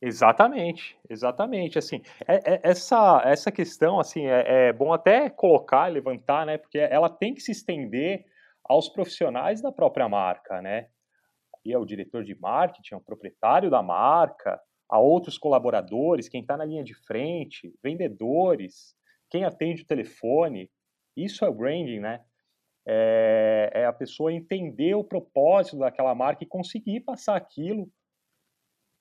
Exatamente, 0.00 0.98
exatamente. 1.08 1.78
Assim, 1.78 2.02
é, 2.26 2.54
é, 2.54 2.60
essa, 2.62 3.22
essa 3.24 3.50
questão, 3.50 3.98
assim, 3.98 4.26
é, 4.26 4.68
é, 4.68 4.72
bom 4.72 4.92
até 4.92 5.30
colocar, 5.30 5.86
levantar, 5.86 6.44
né? 6.44 6.58
Porque 6.58 6.78
ela 6.78 7.08
tem 7.08 7.34
que 7.34 7.40
se 7.40 7.52
estender 7.52 8.24
aos 8.64 8.88
profissionais 8.88 9.62
da 9.62 9.72
própria 9.72 10.08
marca, 10.08 10.60
né? 10.60 10.88
E 11.64 11.72
é 11.72 11.78
o 11.78 11.84
diretor 11.84 12.24
de 12.24 12.38
marketing, 12.38 12.94
é 12.94 12.96
o 12.96 13.04
proprietário 13.04 13.70
da 13.70 13.82
marca, 13.82 14.60
a 14.88 14.98
outros 14.98 15.38
colaboradores, 15.38 16.28
quem 16.28 16.42
está 16.42 16.56
na 16.56 16.64
linha 16.64 16.84
de 16.84 16.94
frente, 17.06 17.72
vendedores, 17.82 18.94
quem 19.30 19.44
atende 19.44 19.82
o 19.82 19.86
telefone, 19.86 20.70
isso 21.16 21.44
é 21.44 21.50
branding, 21.50 22.00
né? 22.00 22.20
É, 22.88 23.70
é, 23.74 23.84
a 23.84 23.92
pessoa 23.92 24.32
entender 24.32 24.94
o 24.94 25.02
propósito 25.02 25.78
daquela 25.78 26.14
marca 26.14 26.44
e 26.44 26.46
conseguir 26.46 27.00
passar 27.00 27.36
aquilo 27.36 27.90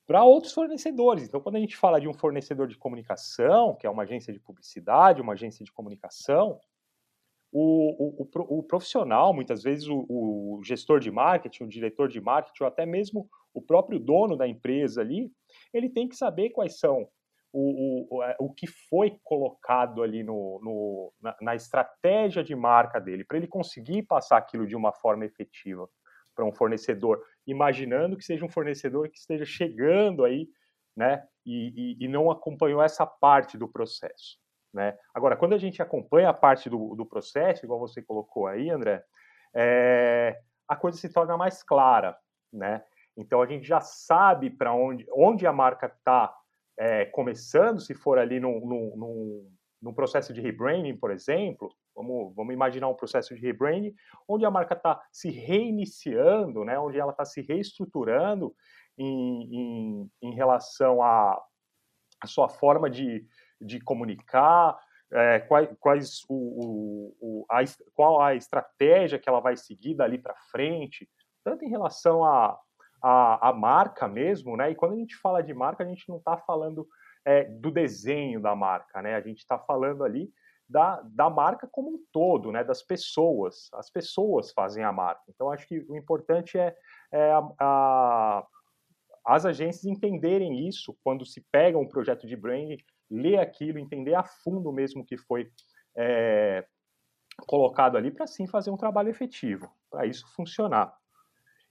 para 0.07 0.23
outros 0.23 0.53
fornecedores. 0.53 1.23
Então, 1.27 1.41
quando 1.41 1.55
a 1.55 1.59
gente 1.59 1.77
fala 1.77 1.99
de 1.99 2.07
um 2.07 2.13
fornecedor 2.13 2.67
de 2.67 2.77
comunicação, 2.77 3.75
que 3.75 3.85
é 3.85 3.89
uma 3.89 4.03
agência 4.03 4.31
de 4.33 4.39
publicidade, 4.39 5.21
uma 5.21 5.33
agência 5.33 5.63
de 5.63 5.71
comunicação, 5.71 6.59
o, 7.51 8.19
o, 8.21 8.59
o 8.59 8.63
profissional, 8.63 9.33
muitas 9.33 9.63
vezes 9.63 9.87
o, 9.87 10.05
o, 10.09 10.61
gestor 10.63 10.99
de 10.99 11.09
marketing, 11.09 11.63
o 11.63 11.69
diretor 11.69 12.09
de 12.09 12.19
marketing, 12.19 12.63
ou 12.63 12.67
até 12.67 12.85
mesmo 12.85 13.29
o 13.53 13.61
próprio 13.61 13.97
dono 13.97 14.35
da 14.35 14.47
empresa 14.47 15.01
ali, 15.01 15.31
ele 15.73 15.89
tem 15.89 16.07
que 16.07 16.15
saber 16.15 16.49
quais 16.49 16.77
são 16.77 17.07
o, 17.57 18.17
o, 18.17 18.23
é, 18.23 18.35
o 18.37 18.51
que 18.51 18.67
foi 18.67 19.17
colocado 19.23 20.03
ali 20.03 20.23
no, 20.23 20.59
no 20.61 21.13
na, 21.21 21.35
na, 21.41 21.55
estratégia 21.55 22.43
de 22.43 22.53
marca 22.53 22.99
dele, 22.99 23.23
para 23.23 23.37
ele 23.37 23.47
conseguir 23.47 24.03
passar 24.03 24.37
aquilo 24.37 24.67
de 24.67 24.75
uma 24.75 24.91
forma 24.91 25.23
efetiva 25.23 25.89
para 26.35 26.43
um 26.43 26.51
fornecedor, 26.51 27.23
imaginando 27.47 28.17
que 28.17 28.25
seja 28.25 28.43
um 28.43 28.49
fornecedor 28.49 29.09
que 29.09 29.17
esteja 29.17 29.45
chegando 29.45 30.25
aí, 30.25 30.49
né, 30.95 31.25
e, 31.45 31.95
e, 31.97 32.05
e 32.05 32.07
não 32.09 32.29
acompanhou 32.29 32.81
essa 32.81 33.05
parte 33.05 33.57
do 33.57 33.69
processo. 33.69 34.37
Né? 34.73 34.97
Agora, 35.13 35.37
quando 35.37 35.53
a 35.53 35.57
gente 35.57 35.81
acompanha 35.81 36.29
a 36.29 36.33
parte 36.33 36.69
do, 36.69 36.93
do 36.95 37.05
processo, 37.05 37.65
igual 37.65 37.79
você 37.79 38.01
colocou 38.01 38.47
aí, 38.47 38.69
André, 38.69 39.01
é, 39.55 40.37
a 40.67 40.75
coisa 40.75 40.97
se 40.97 41.07
torna 41.07 41.37
mais 41.37 41.63
clara, 41.63 42.17
né? 42.51 42.83
Então 43.15 43.41
a 43.41 43.45
gente 43.45 43.65
já 43.65 43.79
sabe 43.79 44.49
para 44.49 44.73
onde, 44.73 45.05
onde 45.13 45.47
a 45.47 45.53
marca 45.53 45.85
está 45.85 46.35
é, 46.77 47.05
começando, 47.05 47.79
se 47.79 47.93
for 47.93 48.17
ali 48.17 48.39
num, 48.39 49.93
processo 49.95 50.33
de 50.33 50.41
rebranding, 50.41 50.97
por 50.97 51.11
exemplo, 51.11 51.73
vamos, 51.95 52.35
vamos 52.35 52.53
imaginar 52.53 52.87
um 52.87 52.95
processo 52.95 53.33
de 53.35 53.41
rebranding, 53.41 53.93
onde 54.27 54.45
a 54.45 54.51
marca 54.51 54.73
está 54.73 55.01
se 55.11 55.29
reiniciando, 55.29 56.65
né, 56.65 56.77
onde 56.79 56.99
ela 56.99 57.11
está 57.11 57.23
se 57.23 57.41
reestruturando 57.41 58.53
em, 58.97 59.55
em, 59.55 60.11
em 60.21 60.35
relação 60.35 61.01
à 61.01 61.41
sua 62.25 62.49
forma 62.49 62.89
de, 62.89 63.25
de 63.61 63.79
comunicar, 63.79 64.77
é, 65.11 65.39
quais, 65.39 65.69
quais 65.79 66.21
o, 66.27 66.35
o, 66.35 67.17
o, 67.21 67.45
a, 67.49 67.63
qual 67.93 68.21
a 68.21 68.35
estratégia 68.35 69.19
que 69.19 69.29
ela 69.29 69.39
vai 69.39 69.55
seguir 69.55 69.93
dali 69.93 70.17
para 70.17 70.35
frente, 70.51 71.09
tanto 71.43 71.63
em 71.63 71.69
relação 71.69 72.25
a, 72.25 72.59
a, 73.07 73.49
a 73.49 73.53
marca 73.53 74.07
mesmo, 74.07 74.57
né? 74.57 74.71
E 74.71 74.75
quando 74.75 74.93
a 74.93 74.97
gente 74.97 75.15
fala 75.15 75.43
de 75.43 75.53
marca, 75.53 75.83
a 75.83 75.87
gente 75.87 76.09
não 76.09 76.17
está 76.17 76.35
falando 76.37 76.87
é, 77.23 77.43
do 77.43 77.69
desenho 77.69 78.41
da 78.41 78.55
marca, 78.55 78.99
né? 78.99 79.13
A 79.13 79.21
gente 79.21 79.37
está 79.37 79.59
falando 79.59 80.03
ali 80.03 80.33
da, 80.67 80.99
da 81.03 81.29
marca 81.29 81.67
como 81.71 81.89
um 81.89 82.03
todo, 82.11 82.51
né? 82.51 82.63
Das 82.63 82.81
pessoas. 82.81 83.69
As 83.75 83.91
pessoas 83.91 84.51
fazem 84.51 84.83
a 84.83 84.91
marca. 84.91 85.21
Então, 85.29 85.51
acho 85.51 85.67
que 85.67 85.85
o 85.87 85.95
importante 85.95 86.57
é, 86.57 86.75
é 87.11 87.31
a, 87.31 87.47
a, 87.59 88.47
as 89.23 89.45
agências 89.45 89.85
entenderem 89.85 90.67
isso 90.67 90.97
quando 91.03 91.23
se 91.27 91.45
pega 91.51 91.77
um 91.77 91.87
projeto 91.87 92.25
de 92.25 92.35
branding, 92.35 92.79
ler 93.07 93.37
aquilo, 93.37 93.77
entender 93.77 94.15
a 94.15 94.23
fundo 94.23 94.73
mesmo 94.73 95.05
que 95.05 95.15
foi 95.15 95.51
é, 95.95 96.65
colocado 97.45 97.97
ali 97.97 98.09
para 98.09 98.25
sim 98.25 98.47
fazer 98.47 98.71
um 98.71 98.77
trabalho 98.77 99.09
efetivo, 99.09 99.71
para 99.91 100.07
isso 100.07 100.27
funcionar. 100.33 100.91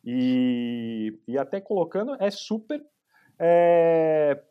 E, 0.05 1.19
e 1.27 1.39
até 1.39 1.61
colocando, 1.61 2.17
é 2.21 2.31
super 2.31 2.85
é, 3.39 4.43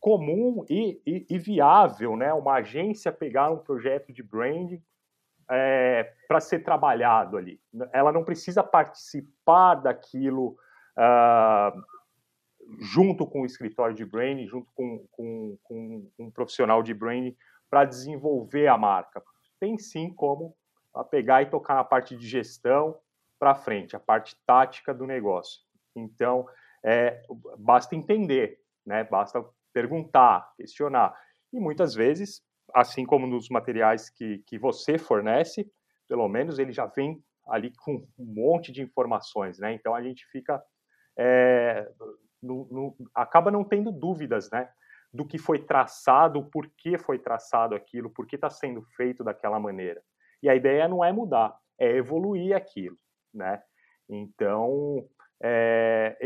comum 0.00 0.64
e, 0.68 1.00
e, 1.06 1.26
e, 1.28 1.38
viável 1.38 2.16
né, 2.16 2.32
uma 2.32 2.54
agência 2.54 3.12
pegar 3.12 3.50
um 3.50 3.58
projeto 3.58 4.12
de 4.12 4.22
branding 4.22 4.82
é, 5.50 6.12
para 6.26 6.40
ser 6.40 6.60
trabalhado 6.60 7.36
ali. 7.36 7.60
Ela 7.92 8.12
não 8.12 8.24
precisa 8.24 8.62
participar 8.62 9.76
daquilo 9.76 10.56
uh, 10.96 11.82
junto 12.80 13.26
com 13.26 13.42
o 13.42 13.46
escritório 13.46 13.94
de 13.94 14.04
branding, 14.04 14.46
junto 14.46 14.70
com, 14.74 15.06
com, 15.10 15.58
com 15.62 16.10
um 16.18 16.30
profissional 16.30 16.82
de 16.82 16.92
branding 16.92 17.36
para 17.70 17.84
desenvolver 17.84 18.68
a 18.68 18.76
marca. 18.76 19.22
Tem 19.58 19.78
sim 19.78 20.12
como 20.12 20.54
pegar 21.10 21.42
e 21.42 21.46
tocar 21.46 21.74
na 21.74 21.84
parte 21.84 22.16
de 22.16 22.26
gestão, 22.26 22.96
para 23.38 23.54
frente, 23.54 23.94
a 23.94 24.00
parte 24.00 24.36
tática 24.46 24.92
do 24.92 25.06
negócio. 25.06 25.60
Então, 25.94 26.46
é, 26.84 27.22
basta 27.58 27.94
entender, 27.94 28.58
né? 28.84 29.04
basta 29.04 29.44
perguntar, 29.72 30.52
questionar. 30.56 31.14
E 31.52 31.60
muitas 31.60 31.94
vezes, 31.94 32.42
assim 32.74 33.04
como 33.04 33.26
nos 33.26 33.48
materiais 33.48 34.10
que, 34.10 34.38
que 34.46 34.58
você 34.58 34.98
fornece, 34.98 35.70
pelo 36.08 36.28
menos 36.28 36.58
ele 36.58 36.72
já 36.72 36.86
vem 36.86 37.22
ali 37.46 37.72
com 37.84 38.06
um 38.18 38.24
monte 38.24 38.72
de 38.72 38.82
informações, 38.82 39.58
né? 39.58 39.72
Então 39.72 39.94
a 39.94 40.02
gente 40.02 40.26
fica 40.26 40.62
é, 41.18 41.90
no, 42.42 42.66
no, 42.70 42.96
acaba 43.14 43.50
não 43.50 43.64
tendo 43.64 43.90
dúvidas, 43.90 44.50
né? 44.50 44.68
Do 45.12 45.24
que 45.24 45.38
foi 45.38 45.64
traçado, 45.64 46.44
por 46.50 46.68
que 46.76 46.98
foi 46.98 47.18
traçado 47.18 47.74
aquilo, 47.74 48.10
por 48.10 48.26
que 48.26 48.36
está 48.36 48.50
sendo 48.50 48.82
feito 48.82 49.24
daquela 49.24 49.58
maneira. 49.58 50.02
E 50.42 50.48
a 50.48 50.54
ideia 50.54 50.86
não 50.86 51.02
é 51.02 51.10
mudar, 51.10 51.58
é 51.78 51.96
evoluir 51.96 52.54
aquilo 52.54 52.98
né? 53.32 53.62
Então, 54.08 55.06
é, 55.40 56.16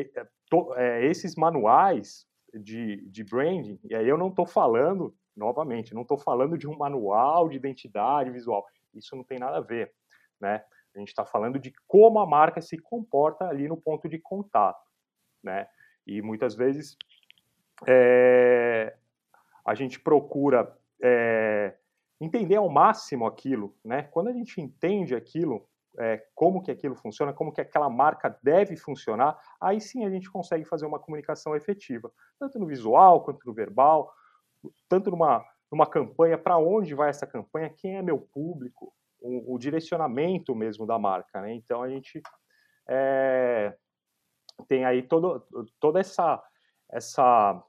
to, 0.48 0.74
é, 0.76 1.04
esses 1.06 1.34
manuais 1.34 2.26
de, 2.54 3.00
de 3.08 3.24
branding, 3.24 3.78
e 3.84 3.94
aí 3.94 4.08
eu 4.08 4.18
não 4.18 4.28
estou 4.28 4.46
falando, 4.46 5.14
novamente, 5.36 5.94
não 5.94 6.02
estou 6.02 6.18
falando 6.18 6.56
de 6.56 6.68
um 6.68 6.76
manual 6.76 7.48
de 7.48 7.56
identidade 7.56 8.30
visual, 8.30 8.66
isso 8.94 9.16
não 9.16 9.24
tem 9.24 9.38
nada 9.38 9.58
a 9.58 9.62
ver, 9.62 9.92
né? 10.40 10.64
A 10.94 10.98
gente 10.98 11.08
está 11.08 11.24
falando 11.24 11.58
de 11.58 11.72
como 11.86 12.18
a 12.18 12.26
marca 12.26 12.60
se 12.60 12.76
comporta 12.76 13.46
ali 13.46 13.66
no 13.66 13.76
ponto 13.76 14.08
de 14.08 14.18
contato, 14.18 14.86
né? 15.42 15.66
E 16.06 16.20
muitas 16.20 16.54
vezes 16.54 16.96
é, 17.86 18.94
a 19.64 19.74
gente 19.74 19.98
procura 19.98 20.76
é, 21.02 21.74
entender 22.20 22.56
ao 22.56 22.68
máximo 22.68 23.26
aquilo, 23.26 23.74
né? 23.84 24.02
Quando 24.04 24.28
a 24.28 24.32
gente 24.32 24.60
entende 24.60 25.14
aquilo, 25.14 25.66
é, 25.98 26.24
como 26.34 26.62
que 26.62 26.70
aquilo 26.70 26.94
funciona, 26.94 27.32
como 27.32 27.52
que 27.52 27.60
aquela 27.60 27.90
marca 27.90 28.38
deve 28.42 28.76
funcionar, 28.76 29.38
aí 29.60 29.80
sim 29.80 30.04
a 30.04 30.10
gente 30.10 30.30
consegue 30.30 30.64
fazer 30.64 30.86
uma 30.86 30.98
comunicação 30.98 31.54
efetiva, 31.54 32.10
tanto 32.38 32.58
no 32.58 32.66
visual 32.66 33.22
quanto 33.22 33.46
no 33.46 33.52
verbal, 33.52 34.12
tanto 34.88 35.10
numa, 35.10 35.44
numa 35.70 35.86
campanha, 35.86 36.38
para 36.38 36.58
onde 36.58 36.94
vai 36.94 37.10
essa 37.10 37.26
campanha, 37.26 37.70
quem 37.70 37.96
é 37.96 38.02
meu 38.02 38.18
público, 38.18 38.92
o, 39.20 39.54
o 39.54 39.58
direcionamento 39.58 40.54
mesmo 40.54 40.86
da 40.86 40.98
marca, 40.98 41.40
né? 41.40 41.52
Então 41.54 41.82
a 41.82 41.88
gente 41.88 42.20
é, 42.88 43.74
tem 44.68 44.84
aí 44.84 45.02
todo, 45.02 45.46
toda 45.78 46.00
essa, 46.00 46.42
essa, 46.90 47.62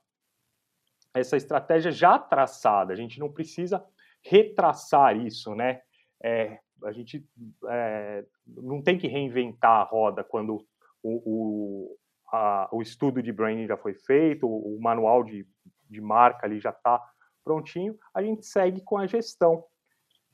essa 1.13 1.37
estratégia 1.37 1.91
já 1.91 2.17
traçada, 2.17 2.93
a 2.93 2.95
gente 2.95 3.19
não 3.19 3.31
precisa 3.31 3.85
retraçar 4.21 5.15
isso, 5.17 5.53
né? 5.53 5.81
É, 6.23 6.59
a 6.83 6.91
gente 6.91 7.25
é, 7.67 8.25
não 8.47 8.81
tem 8.81 8.97
que 8.97 9.07
reinventar 9.07 9.81
a 9.81 9.83
roda 9.83 10.23
quando 10.23 10.65
o, 11.01 11.21
o, 11.25 11.97
a, 12.31 12.69
o 12.71 12.81
estudo 12.81 13.21
de 13.21 13.31
branding 13.31 13.67
já 13.67 13.77
foi 13.77 13.93
feito, 13.93 14.47
o, 14.47 14.75
o 14.75 14.81
manual 14.81 15.23
de, 15.23 15.45
de 15.89 16.01
marca 16.01 16.45
ali 16.45 16.59
já 16.59 16.71
está 16.71 17.01
prontinho, 17.43 17.97
a 18.13 18.21
gente 18.23 18.45
segue 18.45 18.81
com 18.81 18.97
a 18.97 19.05
gestão. 19.05 19.63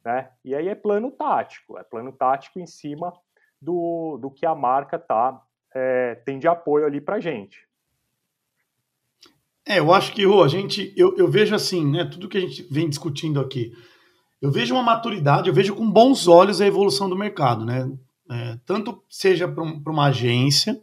Né? 0.06 0.32
E 0.46 0.56
aí 0.56 0.68
é 0.68 0.76
plano 0.76 1.12
tático, 1.12 1.78
é 1.78 1.84
plano 1.84 2.12
tático 2.12 2.60
em 2.60 2.68
cima 2.68 3.14
do, 3.62 4.18
do 4.18 4.32
que 4.32 4.46
a 4.46 4.56
marca 4.56 4.98
tá, 4.98 5.42
é, 5.74 6.16
tem 6.16 6.40
de 6.40 6.48
apoio 6.48 6.86
ali 6.86 7.02
para 7.02 7.20
gente. 7.20 7.68
É, 9.68 9.80
eu 9.80 9.94
acho 9.94 10.14
que, 10.14 10.26
Rô, 10.26 10.44
a 10.44 10.48
gente, 10.48 10.94
eu, 10.98 11.16
eu 11.18 11.28
vejo 11.28 11.54
assim, 11.54 11.86
né, 11.86 12.06
tudo 12.06 12.28
que 12.28 12.38
a 12.38 12.42
gente 12.42 12.64
vem 12.72 12.90
discutindo 12.90 13.40
aqui, 13.40 13.72
eu 14.42 14.52
vejo 14.52 14.74
uma 14.74 14.84
maturidade, 14.84 15.50
eu 15.50 15.54
vejo 15.54 15.76
com 15.76 15.90
bons 15.90 16.28
olhos 16.28 16.62
a 16.62 16.68
evolução 16.68 17.10
do 17.10 17.16
mercado, 17.16 17.66
né? 17.66 17.90
É, 18.32 18.58
tanto 18.66 19.04
seja 19.10 19.48
para 19.48 19.64
um, 19.64 19.82
uma 19.86 20.06
agência 20.06 20.80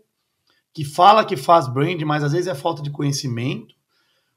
que 0.75 0.85
fala 0.85 1.25
que 1.25 1.37
faz 1.37 1.67
brand, 1.69 2.01
mas 2.03 2.23
às 2.23 2.33
vezes 2.33 2.49
é 2.49 2.55
falta 2.55 2.83
de 2.83 2.91
conhecimento, 2.91 3.75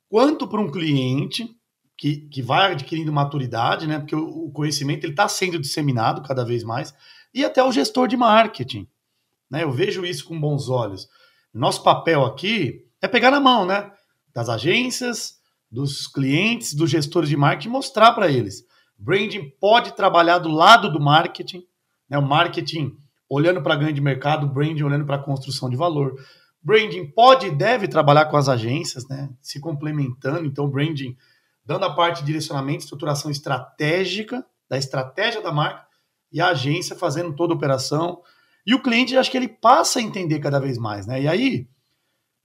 quanto 0.08 0.47
para 0.47 0.62
um 0.62 0.71
cliente 0.71 1.53
que, 1.97 2.17
que 2.29 2.41
vai 2.41 2.71
adquirindo 2.71 3.12
maturidade, 3.12 3.88
né? 3.88 3.99
Porque 3.99 4.15
o, 4.15 4.45
o 4.45 4.51
conhecimento 4.51 5.03
ele 5.03 5.13
está 5.13 5.27
sendo 5.27 5.60
disseminado 5.60 6.21
cada 6.21 6.45
vez 6.45 6.63
mais, 6.63 6.93
e 7.34 7.43
até 7.43 7.62
o 7.62 7.71
gestor 7.71 8.08
de 8.08 8.15
marketing. 8.15 8.88
Né? 9.51 9.63
Eu 9.63 9.71
vejo 9.71 10.05
isso 10.05 10.25
com 10.25 10.39
bons 10.39 10.69
olhos. 10.69 11.10
Nosso 11.53 11.84
papel 11.84 12.23
aqui 12.23 12.86
é 13.01 13.08
pegar 13.08 13.32
na 13.32 13.39
mão, 13.39 13.65
né? 13.65 13.91
Das 14.34 14.47
agências, 14.47 15.39
dos 15.69 16.08
clientes, 16.08 16.73
dos 16.73 16.89
gestores 16.89 17.27
de 17.27 17.36
marketing, 17.36 17.69
mostrar 17.69 18.13
para 18.13 18.32
eles 18.32 18.68
Branding 18.99 19.49
pode 19.59 19.95
trabalhar 19.95 20.39
do 20.39 20.49
lado 20.49 20.91
do 20.91 20.99
marketing, 20.99 21.63
né? 22.09 22.17
o 22.17 22.21
marketing 22.21 22.97
olhando 23.29 23.62
para 23.62 23.75
grande 23.75 24.01
mercado, 24.01 24.45
o 24.45 24.49
branding 24.49 24.83
olhando 24.83 25.05
para 25.05 25.17
construção 25.17 25.69
de 25.69 25.77
valor. 25.77 26.15
Branding 26.62 27.09
pode 27.12 27.47
e 27.47 27.51
deve 27.51 27.88
trabalhar 27.88 28.25
com 28.25 28.35
as 28.35 28.49
agências, 28.49 29.07
né? 29.07 29.29
se 29.41 29.59
complementando. 29.59 30.45
Então, 30.45 30.69
branding 30.69 31.15
dando 31.63 31.85
a 31.85 31.93
parte 31.93 32.21
de 32.21 32.25
direcionamento, 32.25 32.79
estruturação 32.79 33.29
estratégica, 33.29 34.43
da 34.67 34.77
estratégia 34.77 35.41
da 35.41 35.51
marca, 35.51 35.85
e 36.31 36.41
a 36.41 36.49
agência 36.49 36.95
fazendo 36.95 37.35
toda 37.35 37.53
a 37.53 37.55
operação. 37.55 38.21
E 38.65 38.73
o 38.73 38.81
cliente, 38.81 39.15
acho 39.15 39.31
que 39.31 39.38
ele 39.38 39.47
passa 39.47 39.99
a 39.99 40.01
entender 40.01 40.39
cada 40.39 40.59
vez 40.59 40.77
mais. 40.77 41.05
Né? 41.05 41.21
E 41.21 41.27
aí, 41.27 41.67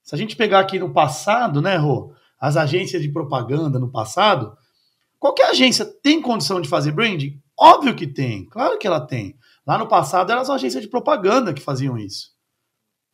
se 0.03 0.15
a 0.15 0.19
gente 0.19 0.37
pegar 0.37 0.61
aqui 0.61 0.79
no 0.79 0.93
passado, 0.93 1.63
né, 1.63 1.77
Rô, 1.77 2.15
as 2.39 2.57
agências 2.57 3.01
de 3.01 3.09
propaganda 3.11 3.79
no 3.79 3.91
passado, 3.91 4.57
Qualquer 5.25 5.49
agência 5.49 5.87
tem 5.87 6.21
condição 6.21 6.61
de 6.61 6.69
fazer 6.69 6.93
branding? 6.93 7.41
Óbvio 7.59 7.97
que 7.97 8.07
tem, 8.07 8.45
claro 8.45 8.79
que 8.79 8.87
ela 8.87 9.01
tem. 9.01 9.39
Lá 9.67 9.79
no 9.79 9.89
passado 9.89 10.31
eram 10.31 10.43
as 10.43 10.51
agências 10.51 10.83
de 10.83 10.89
propaganda 10.91 11.55
que 11.55 11.63
faziam 11.63 11.97
isso, 11.97 12.33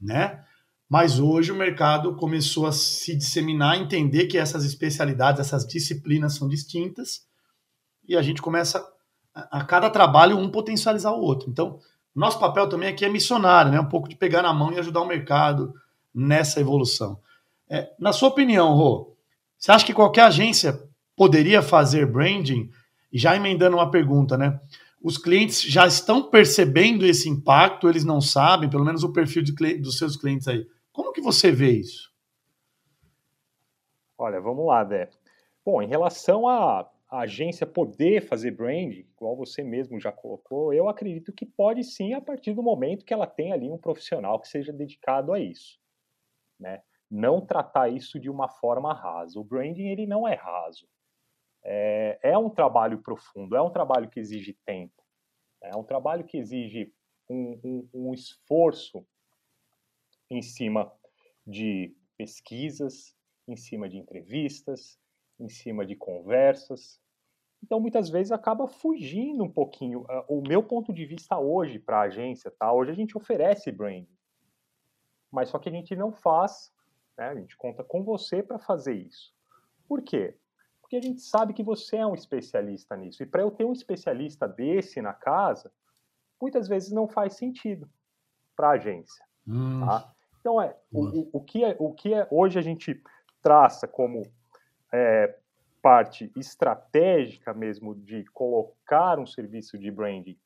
né? 0.01 0.45
Mas 0.89 1.21
hoje 1.21 1.53
o 1.53 1.55
mercado 1.55 2.17
começou 2.17 2.67
a 2.67 2.73
se 2.73 3.15
disseminar, 3.15 3.81
entender 3.81 4.27
que 4.27 4.37
essas 4.37 4.65
especialidades, 4.65 5.41
essas 5.41 5.65
disciplinas 5.65 6.35
são 6.35 6.49
distintas, 6.49 7.29
e 8.09 8.17
a 8.17 8.23
gente 8.23 8.43
começa 8.43 8.85
a, 9.33 9.65
cada 9.65 9.89
trabalho 9.89 10.37
um 10.37 10.51
potencializar 10.51 11.13
o 11.13 11.21
outro. 11.21 11.49
Então, 11.49 11.79
nosso 12.13 12.41
papel 12.41 12.69
também 12.69 12.89
aqui 12.89 13.05
é 13.05 13.09
missionário, 13.09 13.71
né? 13.71 13.79
Um 13.79 13.89
pouco 13.89 14.09
de 14.09 14.17
pegar 14.17 14.43
na 14.43 14.53
mão 14.53 14.73
e 14.73 14.81
ajudar 14.81 15.03
o 15.03 15.07
mercado 15.07 15.73
nessa 16.13 16.61
evolução. 16.61 17.21
É, 17.71 17.89
na 18.01 18.13
sua 18.13 18.31
opinião, 18.31 18.75
Rô, 18.75 19.17
você 19.57 19.71
acha 19.71 19.87
que 19.87 19.95
qualquer 19.95 20.23
agência 20.23 20.90
poderia 21.21 21.61
fazer 21.61 22.07
branding? 22.07 22.71
Já 23.13 23.37
emendando 23.37 23.77
uma 23.77 23.91
pergunta, 23.91 24.39
né? 24.39 24.59
Os 25.03 25.19
clientes 25.19 25.61
já 25.61 25.87
estão 25.87 26.31
percebendo 26.31 27.05
esse 27.05 27.29
impacto, 27.29 27.91
eles 27.91 28.07
não 28.07 28.23
sabem, 28.23 28.71
pelo 28.71 28.87
menos 28.87 29.05
o 29.05 29.13
perfil 29.13 29.43
de, 29.43 29.53
dos 29.77 29.99
seus 29.99 30.17
clientes 30.17 30.49
aí. 30.49 30.67
Como 30.91 31.13
que 31.13 31.21
você 31.21 31.53
vê 31.53 31.73
isso? 31.73 32.11
Olha, 34.17 34.41
vamos 34.41 34.67
lá, 34.67 34.83
Dé. 34.83 35.11
Bom, 35.63 35.83
em 35.83 35.89
relação 35.89 36.49
à 36.49 36.91
agência 37.11 37.67
poder 37.67 38.27
fazer 38.27 38.53
branding, 38.53 39.07
igual 39.15 39.37
você 39.37 39.63
mesmo 39.63 40.01
já 40.01 40.11
colocou, 40.11 40.73
eu 40.73 40.89
acredito 40.89 41.35
que 41.35 41.45
pode 41.45 41.85
sim 41.85 42.15
a 42.15 42.21
partir 42.23 42.55
do 42.55 42.63
momento 42.63 43.05
que 43.05 43.13
ela 43.13 43.27
tem 43.27 43.53
ali 43.53 43.71
um 43.71 43.77
profissional 43.77 44.41
que 44.41 44.49
seja 44.49 44.73
dedicado 44.73 45.35
a 45.35 45.39
isso, 45.39 45.79
né? 46.59 46.81
Não 47.11 47.45
tratar 47.45 47.91
isso 47.91 48.19
de 48.19 48.31
uma 48.31 48.49
forma 48.49 48.95
rasa. 48.95 49.39
O 49.39 49.45
branding 49.45 49.89
ele 49.89 50.07
não 50.07 50.27
é 50.27 50.33
raso 50.35 50.89
é, 51.63 52.19
é 52.23 52.39
um 52.39 52.51
trabalho 52.51 53.03
profundo, 53.03 53.57
é 53.57 53.63
um 53.63 53.71
trabalho 53.71 54.09
que 54.09 54.21
exige 54.21 54.59
tempo, 54.65 55.03
é 55.63 55.77
um 55.77 55.85
trabalho 55.85 56.25
que 56.25 56.39
exige 56.39 56.93
um, 57.29 57.61
um, 57.63 57.89
um 57.93 58.15
esforço 58.15 59.07
em 60.31 60.43
cima 60.43 60.93
de 61.47 61.95
pesquisas, 62.17 63.17
em 63.47 63.57
cima 63.57 63.89
de 63.89 63.99
entrevistas, 63.99 64.99
em 65.39 65.49
cima 65.49 65.85
de 65.85 65.97
conversas. 65.97 67.01
Então, 67.63 67.81
muitas 67.81 68.09
vezes 68.09 68.33
acaba 68.33 68.67
fugindo 68.67 69.45
um 69.45 69.51
pouquinho. 69.51 70.05
Ah, 70.09 70.25
o 70.29 70.41
meu 70.41 70.63
ponto 70.63 70.93
de 70.93 71.05
vista 71.05 71.39
hoje 71.39 71.79
para 71.79 71.99
a 71.99 72.03
agência, 72.03 72.51
tá? 72.51 72.73
Hoje 72.73 72.91
a 72.91 72.95
gente 72.95 73.17
oferece 73.17 73.71
branding, 73.71 74.09
mas 75.31 75.51
só 75.51 75.59
que 75.59 75.69
a 75.69 75.73
gente 75.73 75.95
não 75.95 76.13
faz, 76.13 76.73
né? 77.19 77.29
A 77.29 77.35
gente 77.35 77.57
conta 77.57 77.85
com 77.85 78.03
você 78.03 78.43
para 78.43 78.59
fazer 78.59 78.95
isso. 78.95 79.35
Por 79.87 80.03
quê? 80.03 80.39
Porque 80.91 81.07
a 81.07 81.09
gente 81.09 81.21
sabe 81.21 81.55
que 81.55 81.63
você 81.63 81.99
é 81.99 82.05
um 82.07 82.17
especialista 82.17 82.97
nisso. 82.97 83.23
E 83.23 83.27
para 83.27 83.43
eu 83.43 83.51
ter 83.53 83.65
um 83.65 83.73
especialista 83.73 84.49
desse 84.49 85.01
na 85.01 85.13
casa, 85.13 85.71
muitas 86.43 86.67
vezes 86.67 86.91
não 86.91 87.07
faz 87.07 87.35
sentido 87.35 87.89
para 88.57 88.71
a 88.71 88.73
agência. 88.73 89.25
Hum. 89.47 89.87
Tá? 89.87 90.13
Então, 90.41 90.61
é, 90.61 90.77
o, 90.93 91.39
o, 91.39 91.41
que 91.45 91.63
é, 91.63 91.77
o 91.79 91.93
que 91.93 92.13
é 92.13 92.27
hoje 92.29 92.59
a 92.59 92.63
gente 92.63 93.01
traça 93.41 93.87
como 93.87 94.25
é, 94.93 95.39
parte 95.81 96.33
estratégica 96.35 97.55
mesmo 97.55 97.95
de 97.95 98.25
colocar 98.33 99.17
um 99.21 99.27
serviço 99.27 99.79
de 99.79 99.93
branding 99.93 100.37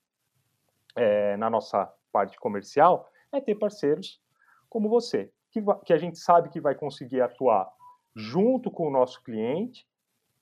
é, 0.94 1.38
na 1.38 1.48
nossa 1.48 1.90
parte 2.12 2.38
comercial 2.38 3.10
é 3.32 3.40
ter 3.40 3.54
parceiros 3.54 4.20
como 4.68 4.90
você, 4.90 5.32
que, 5.50 5.62
que 5.86 5.92
a 5.94 5.98
gente 5.98 6.18
sabe 6.18 6.50
que 6.50 6.60
vai 6.60 6.74
conseguir 6.74 7.22
atuar 7.22 7.66
junto 8.14 8.70
com 8.70 8.86
o 8.86 8.90
nosso 8.90 9.22
cliente 9.22 9.88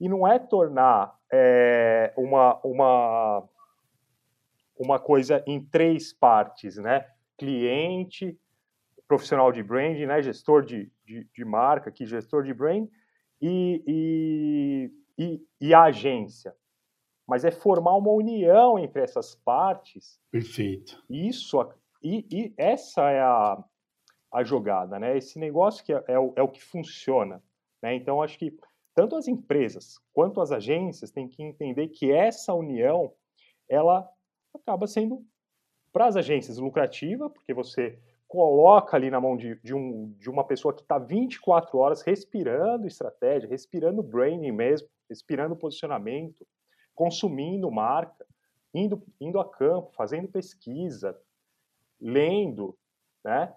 e 0.03 0.09
não 0.09 0.27
é 0.27 0.37
tornar 0.37 1.17
é, 1.33 2.13
uma, 2.17 2.61
uma, 2.65 3.49
uma 4.77 4.99
coisa 4.99 5.45
em 5.47 5.65
três 5.65 6.13
partes, 6.13 6.77
né? 6.77 7.07
Cliente, 7.39 8.37
profissional 9.07 9.53
de 9.53 9.63
branding, 9.63 10.07
né? 10.07 10.21
gestor 10.21 10.65
de, 10.65 10.91
de, 11.07 11.25
de 11.33 11.45
marca, 11.45 11.93
que 11.93 12.05
gestor 12.05 12.43
de 12.43 12.53
brand 12.53 12.89
e, 13.41 13.81
e, 13.87 14.91
e, 15.17 15.47
e, 15.61 15.73
a 15.73 15.85
agência. 15.85 16.53
Mas 17.25 17.45
é 17.45 17.53
formar 17.53 17.95
uma 17.95 18.11
união 18.11 18.81
entre 18.81 19.03
essas 19.03 19.37
partes. 19.37 20.21
Perfeito. 20.33 21.01
Isso, 21.09 21.65
e, 22.03 22.27
e 22.29 22.53
essa 22.57 23.09
é 23.09 23.21
a, 23.21 23.57
a 24.33 24.43
jogada, 24.43 24.99
né? 24.99 25.17
Esse 25.17 25.39
negócio 25.39 25.85
que 25.85 25.93
é, 25.93 26.03
é, 26.09 26.19
o, 26.19 26.33
é 26.35 26.43
o 26.43 26.49
que 26.49 26.61
funciona. 26.61 27.41
Né? 27.81 27.95
Então, 27.95 28.21
acho 28.21 28.37
que 28.37 28.59
tanto 28.95 29.17
as 29.17 29.29
empresas 29.29 29.99
quanto 30.13 30.41
as 30.41 30.53
agências 30.53 31.11
têm 31.11 31.29
que 31.29 31.43
entender 31.43 31.89
que 31.89 32.11
essa 32.11 32.53
união 32.55 33.13
ela 33.69 34.09
acaba 34.55 34.87
sendo 34.87 35.25
para 35.93 36.07
as 36.07 36.17
agências 36.17 36.59
lucrativa, 36.59 37.29
porque 37.29 37.53
você 37.53 37.99
coloca 38.27 38.97
ali 38.97 39.11
na 39.11 39.21
mão 39.21 39.37
de, 39.37 39.61
de, 39.63 39.75
um, 39.75 40.11
de 40.19 40.31
uma 40.31 40.43
pessoa 40.43 40.73
que 40.73 40.81
está 40.81 40.99
24 40.99 41.77
horas 41.79 42.01
respirando 42.01 42.87
estratégia, 42.87 43.49
respirando 43.49 44.03
branding 44.03 44.53
mesmo, 44.53 44.89
respirando 45.09 45.55
posicionamento, 45.55 46.47
consumindo 46.95 47.71
marca, 47.71 48.27
indo, 48.73 49.03
indo 49.21 49.39
a 49.39 49.47
campo, 49.47 49.93
fazendo 49.95 50.29
pesquisa, 50.29 51.19
lendo, 52.01 52.77
né? 53.23 53.55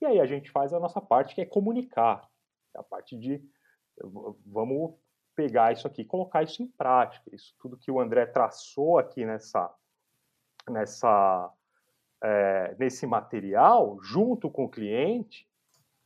E 0.00 0.06
aí 0.06 0.20
a 0.20 0.26
gente 0.26 0.50
faz 0.50 0.72
a 0.72 0.80
nossa 0.80 1.00
parte 1.00 1.34
que 1.34 1.40
é 1.40 1.46
comunicar, 1.46 2.28
é 2.76 2.78
a 2.78 2.82
parte 2.82 3.16
de 3.16 3.42
vamos 4.46 4.94
pegar 5.34 5.72
isso 5.72 5.86
aqui, 5.86 6.04
colocar 6.04 6.42
isso 6.42 6.62
em 6.62 6.66
prática, 6.66 7.34
isso 7.34 7.54
tudo 7.58 7.76
que 7.76 7.90
o 7.90 8.00
André 8.00 8.26
traçou 8.26 8.98
aqui 8.98 9.24
nessa 9.24 9.72
nessa 10.68 11.52
é, 12.22 12.76
nesse 12.78 13.06
material, 13.06 13.98
junto 14.02 14.48
com 14.48 14.64
o 14.64 14.70
cliente, 14.70 15.48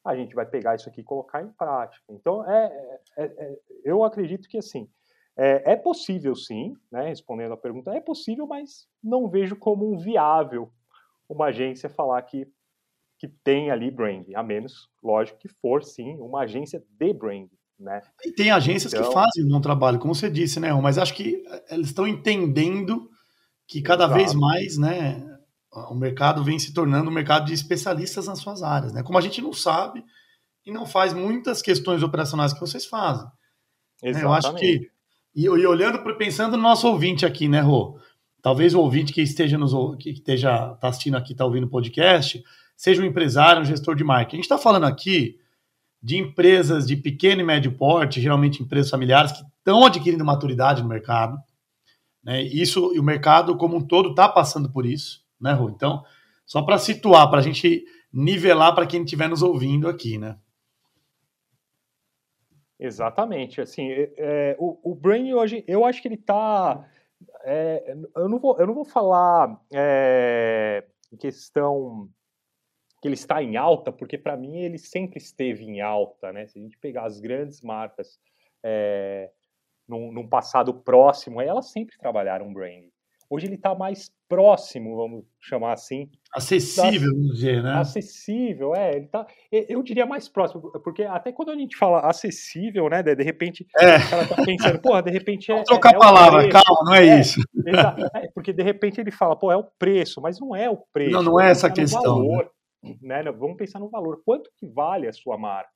a 0.05 0.17
gente 0.17 0.35
vai 0.35 0.47
pegar 0.47 0.75
isso 0.75 0.89
aqui 0.89 1.03
e 1.03 1.05
colocar 1.05 1.43
em 1.43 1.51
prática. 1.51 2.05
Então, 2.09 2.49
é, 2.49 3.01
é, 3.19 3.25
é 3.25 3.59
eu 3.85 4.03
acredito 4.03 4.49
que 4.49 4.57
assim, 4.57 4.89
é, 5.37 5.73
é, 5.73 5.77
possível 5.77 6.35
sim, 6.35 6.75
né, 6.91 7.09
respondendo 7.09 7.53
a 7.53 7.59
pergunta, 7.59 7.93
é 7.93 8.01
possível, 8.01 8.47
mas 8.47 8.89
não 9.03 9.29
vejo 9.29 9.55
como 9.57 9.93
um 9.93 9.99
viável 9.99 10.73
uma 11.29 11.47
agência 11.47 11.91
falar 11.91 12.23
que, 12.23 12.51
que 13.19 13.29
tem 13.29 13.71
ali 13.71 13.91
branding, 13.91 14.35
a 14.35 14.43
menos, 14.43 14.89
lógico, 15.03 15.39
que 15.39 15.49
for 15.49 15.85
sim 15.85 16.17
uma 16.19 16.43
agência 16.43 16.83
de 16.89 17.13
branding. 17.13 17.56
Né? 17.79 18.01
E 18.25 18.33
tem 18.33 18.51
agências 18.51 18.93
então, 18.93 19.07
que 19.07 19.13
fazem 19.13 19.45
um 19.45 19.49
bom 19.49 19.61
trabalho, 19.61 19.99
como 19.99 20.15
você 20.15 20.31
disse, 20.31 20.59
né? 20.59 20.73
Mas 20.73 20.97
acho 20.97 21.15
que 21.15 21.43
eles 21.71 21.89
estão 21.89 22.07
entendendo 22.07 23.11
que 23.67 23.83
cada 23.83 24.05
exato. 24.05 24.19
vez 24.19 24.35
mais, 24.35 24.79
né? 24.79 25.37
o 25.91 25.95
mercado 25.95 26.43
vem 26.43 26.59
se 26.59 26.73
tornando 26.73 27.11
um 27.11 27.13
mercado 27.13 27.47
de 27.47 27.53
especialistas 27.53 28.27
nas 28.27 28.39
suas 28.39 28.63
áreas, 28.63 28.93
né? 28.93 29.03
Como 29.03 29.19
a 29.19 29.21
gente 29.21 29.43
não 29.43 29.53
sabe 29.53 30.03
e 30.65 30.73
não 30.73 30.87
faz 30.87 31.13
muitas 31.13 31.61
questões 31.61 32.03
operacionais 32.03 32.53
que 32.53 32.61
vocês 32.61 32.87
fazem. 32.87 33.27
Né? 34.03 34.23
Eu 34.23 34.33
acho 34.33 34.55
que 34.55 34.91
e, 35.35 35.45
e 35.45 35.49
olhando 35.49 36.03
pensando 36.17 36.57
no 36.57 36.63
nosso 36.63 36.89
ouvinte 36.89 37.27
aqui, 37.27 37.47
né, 37.47 37.61
Rô? 37.61 38.01
Talvez 38.41 38.75
o 38.75 38.81
ouvinte 38.81 39.13
que 39.13 39.21
esteja 39.21 39.59
nos 39.59 39.73
que 39.99 40.11
esteja 40.11 40.75
tá 40.77 40.89
assistindo 40.89 41.17
aqui, 41.17 41.33
está 41.33 41.45
ouvindo 41.45 41.65
o 41.65 41.71
podcast, 41.71 42.43
seja 42.77 43.03
um 43.03 43.05
empresário, 43.05 43.61
um 43.61 43.65
gestor 43.65 43.95
de 43.95 44.05
marketing. 44.05 44.37
A 44.37 44.39
gente 44.39 44.45
está 44.45 44.59
falando 44.59 44.85
aqui 44.85 45.39
de 46.07 46.17
empresas 46.19 46.87
de 46.87 46.97
pequeno 46.97 47.41
e 47.41 47.45
médio 47.45 47.73
porte, 47.73 48.21
geralmente 48.21 48.63
empresas 48.63 48.91
familiares 48.91 49.33
que 49.33 49.43
estão 49.59 49.85
adquirindo 49.85 50.25
maturidade 50.25 50.83
no 50.83 50.89
mercado. 50.89 51.37
Né? 52.23 52.43
Isso 52.43 52.93
e 52.95 53.01
o 53.01 53.03
mercado 53.03 53.57
como 53.57 53.77
um 53.77 53.85
todo 53.85 54.11
está 54.11 54.29
passando 54.29 54.71
por 54.71 54.87
isso 54.87 55.27
né, 55.41 55.53
Rô? 55.53 55.69
Então, 55.69 56.05
só 56.45 56.63
para 56.63 56.79
situar, 56.79 57.29
para 57.29 57.41
a 57.41 57.43
gente 57.43 57.85
nivelar 58.13 58.75
para 58.75 58.87
quem 58.87 59.03
estiver 59.03 59.29
nos 59.29 59.43
ouvindo 59.43 59.89
aqui, 59.89 60.19
né? 60.19 60.39
Exatamente. 62.79 63.61
Assim, 63.61 63.89
é, 63.91 64.13
é, 64.17 64.57
o, 64.59 64.93
o 64.93 64.95
Brain 64.95 65.33
hoje, 65.33 65.65
eu 65.67 65.85
acho 65.85 66.01
que 66.01 66.09
ele 66.09 66.17
está. 66.17 66.87
É, 67.45 67.97
eu, 68.15 68.29
não 68.29 68.39
vou, 68.39 68.59
eu 68.59 68.67
não 68.67 68.75
vou 68.75 68.85
falar 68.85 69.59
é, 69.73 70.85
em 71.13 71.17
questão 71.17 72.09
que 73.07 73.09
ele 73.09 73.15
está 73.15 73.41
em 73.41 73.57
alta, 73.57 73.93
porque 73.93 74.19
para 74.19 74.37
mim 74.37 74.59
ele 74.59 74.79
sempre 74.79 75.19
esteve 75.19 75.65
em 75.65 75.81
alta, 75.81 76.33
né? 76.33 76.45
Se 76.49 76.59
a 76.59 76.63
gente 76.63 76.77
pegar 76.77 77.05
as 77.05 77.21
grandes 77.21 77.63
marcas 77.63 78.19
é, 78.65 79.31
num, 79.87 80.11
num 80.11 80.29
passado 80.29 80.75
próximo, 80.75 81.41
elas 81.41 81.71
sempre 81.71 81.97
trabalharam 81.99 82.53
branding. 82.53 82.91
Hoje 83.31 83.47
ele 83.47 83.55
está 83.55 83.75
mais 83.75 84.11
próximo, 84.29 84.97
vamos 84.97 85.25
chamar 85.41 85.73
assim. 85.73 86.09
Acessível, 86.35 87.11
vamos 87.13 87.35
dizer, 87.35 87.63
né? 87.63 87.75
Acessível, 87.75 88.75
é. 88.75 88.97
Ele 88.97 89.07
tá, 89.07 89.25
eu 89.51 89.83
diria 89.83 90.07
mais 90.07 90.29
próximo, 90.29 90.73
porque 90.83 91.05
até 91.05 91.31
quando 91.31 91.51
a 91.51 91.57
gente 91.57 91.77
fala 91.77 92.01
acessível, 92.09 92.89
né? 92.89 93.03
De, 93.03 93.23
repente, 93.23 93.67
é. 93.79 93.99
o 93.99 94.11
cara 94.11 94.29
tá 94.29 94.45
pensando, 94.45 94.81
porra, 94.81 95.03
de 95.03 95.11
repente 95.13 95.51
é. 95.53 95.63
trocar 95.63 95.93
é, 95.93 95.97
a 95.97 95.99
palavra, 95.99 96.49
calma, 96.49 96.85
não 96.85 96.95
é, 96.95 97.07
é 97.07 97.21
isso. 97.21 97.41
É, 98.15 98.29
porque 98.35 98.53
de 98.53 98.63
repente 98.63 99.01
ele 99.01 99.11
fala, 99.11 99.37
pô, 99.37 99.51
é 99.51 99.57
o 99.57 99.67
preço, 99.79 100.21
mas 100.21 100.41
não 100.41 100.55
é 100.55 100.69
o 100.69 100.79
preço. 100.93 101.13
Não, 101.13 101.23
não 101.23 101.41
é 101.41 101.51
essa 101.51 101.71
questão. 101.71 102.01
Né? 102.01 102.29
Valor, 102.29 102.45
né? 102.45 102.51
Né? 103.01 103.23
Vamos 103.33 103.57
pensar 103.57 103.79
no 103.79 103.89
valor. 103.89 104.23
Quanto 104.25 104.51
que 104.57 104.67
vale 104.67 105.07
a 105.07 105.13
sua 105.13 105.37
marca? 105.37 105.71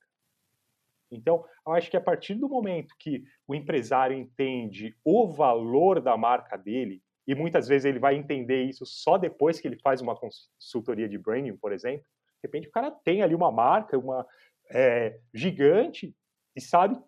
Então, 1.11 1.45
eu 1.67 1.73
acho 1.73 1.91
que 1.91 1.97
a 1.97 2.01
partir 2.01 2.35
do 2.35 2.49
momento 2.49 2.95
que 2.99 3.25
o 3.47 3.55
empresário 3.55 4.17
entende 4.17 4.97
o 5.05 5.27
valor 5.27 6.01
da 6.01 6.17
marca 6.17 6.57
dele, 6.57 7.03
e 7.27 7.35
muitas 7.35 7.69
vezes 7.69 7.85
ele 7.85 7.99
vai 7.99 8.17
entender 8.17 8.65
isso 8.65 8.85
só 8.87 9.19
depois 9.19 9.61
que 9.61 9.69
ele 9.69 9.79
faz 9.79 10.01
uma 10.01 10.17
consultoria 10.17 11.09
de 11.09 11.19
branding, 11.19 11.57
por 11.57 11.73
exemplo. 11.73 12.05
De 12.05 12.49
repente 12.49 12.69
o 12.69 12.73
cara 12.73 12.91
tem 12.91 13.23
ali 13.23 13.35
uma 13.35 13.53
marca, 13.53 13.99
uma 13.99 14.27
é, 14.69 15.19
gigante 15.33 16.15
e 16.57 16.61
sabe, 16.61 16.99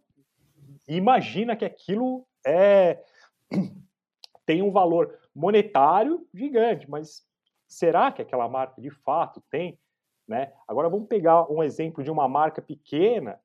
imagina 0.86 1.56
que 1.56 1.64
aquilo 1.64 2.26
é 2.46 3.02
tem 4.46 4.62
um 4.62 4.70
valor 4.70 5.18
monetário 5.34 6.26
gigante, 6.34 6.88
mas 6.88 7.26
será 7.66 8.12
que 8.12 8.22
aquela 8.22 8.48
marca 8.48 8.80
de 8.80 8.90
fato 8.90 9.42
tem? 9.50 9.78
Né? 10.32 10.50
Agora 10.66 10.88
vamos 10.88 11.08
pegar 11.08 11.50
um 11.52 11.62
exemplo 11.62 12.02
de 12.02 12.10
uma 12.10 12.26
marca 12.26 12.62
pequena, 12.62 13.38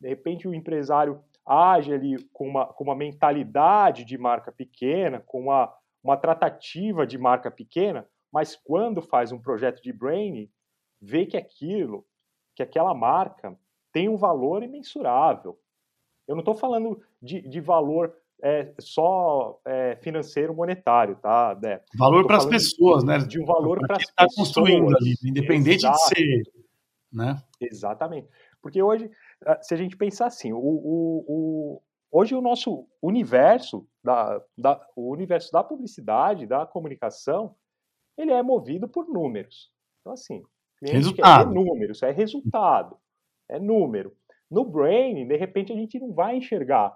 de 0.00 0.08
repente 0.08 0.48
o 0.48 0.52
empresário 0.52 1.22
age 1.46 1.94
ali 1.94 2.22
com 2.32 2.48
uma, 2.48 2.66
com 2.66 2.82
uma 2.82 2.96
mentalidade 2.96 4.04
de 4.04 4.18
marca 4.18 4.50
pequena, 4.50 5.20
com 5.20 5.40
uma 5.40 5.72
uma 6.02 6.16
tratativa 6.16 7.06
de 7.06 7.16
marca 7.16 7.50
pequena, 7.50 8.06
mas 8.32 8.56
quando 8.56 9.00
faz 9.00 9.30
um 9.30 9.38
projeto 9.38 9.80
de 9.80 9.92
branding, 9.92 10.50
vê 11.00 11.24
que 11.24 11.36
aquilo, 11.36 12.04
que 12.56 12.62
aquela 12.62 12.92
marca 12.92 13.56
tem 13.92 14.08
um 14.08 14.16
valor 14.16 14.62
imensurável. 14.62 15.58
Eu 16.26 16.34
não 16.34 16.40
estou 16.40 16.54
falando 16.54 17.00
de, 17.20 17.40
de 17.40 17.60
valor 17.60 18.16
é, 18.42 18.74
só 18.80 19.60
é, 19.64 19.96
financeiro 20.02 20.52
monetário, 20.52 21.16
tá, 21.16 21.54
Dé? 21.54 21.82
Valor 21.96 22.26
para 22.26 22.38
as 22.38 22.46
pessoas, 22.46 23.04
de, 23.04 23.06
né? 23.06 23.18
De 23.18 23.40
um 23.40 23.46
valor 23.46 23.78
para 23.78 23.96
as 23.96 24.04
pessoas. 24.04 24.10
está 24.10 24.26
construindo 24.36 24.96
ali, 24.96 25.14
independente 25.24 25.86
Exato. 25.86 25.96
de 25.96 26.08
ser, 26.08 26.42
né? 27.12 27.42
Exatamente. 27.60 28.28
Porque 28.60 28.82
hoje, 28.82 29.08
ah, 29.46 29.62
se 29.62 29.72
a 29.72 29.76
gente 29.76 29.96
pensar 29.96 30.26
assim, 30.26 30.52
o, 30.52 30.58
o, 30.58 31.24
o 31.28 31.82
hoje 32.10 32.34
o 32.34 32.40
nosso 32.40 32.86
universo 33.00 33.86
da, 34.02 34.42
da, 34.58 34.84
o 34.96 35.12
universo 35.12 35.52
da 35.52 35.62
publicidade, 35.62 36.46
da 36.46 36.66
comunicação, 36.66 37.54
ele 38.18 38.32
é 38.32 38.42
movido 38.42 38.88
por 38.88 39.08
números. 39.08 39.70
Então, 40.00 40.12
assim, 40.12 40.42
resultado. 40.82 41.54
números, 41.54 42.02
é 42.02 42.10
resultado. 42.10 42.96
é 43.48 43.60
número. 43.60 44.16
No 44.50 44.64
brain, 44.64 45.26
de 45.26 45.36
repente, 45.36 45.72
a 45.72 45.76
gente 45.76 45.98
não 45.98 46.12
vai 46.12 46.36
enxergar 46.36 46.94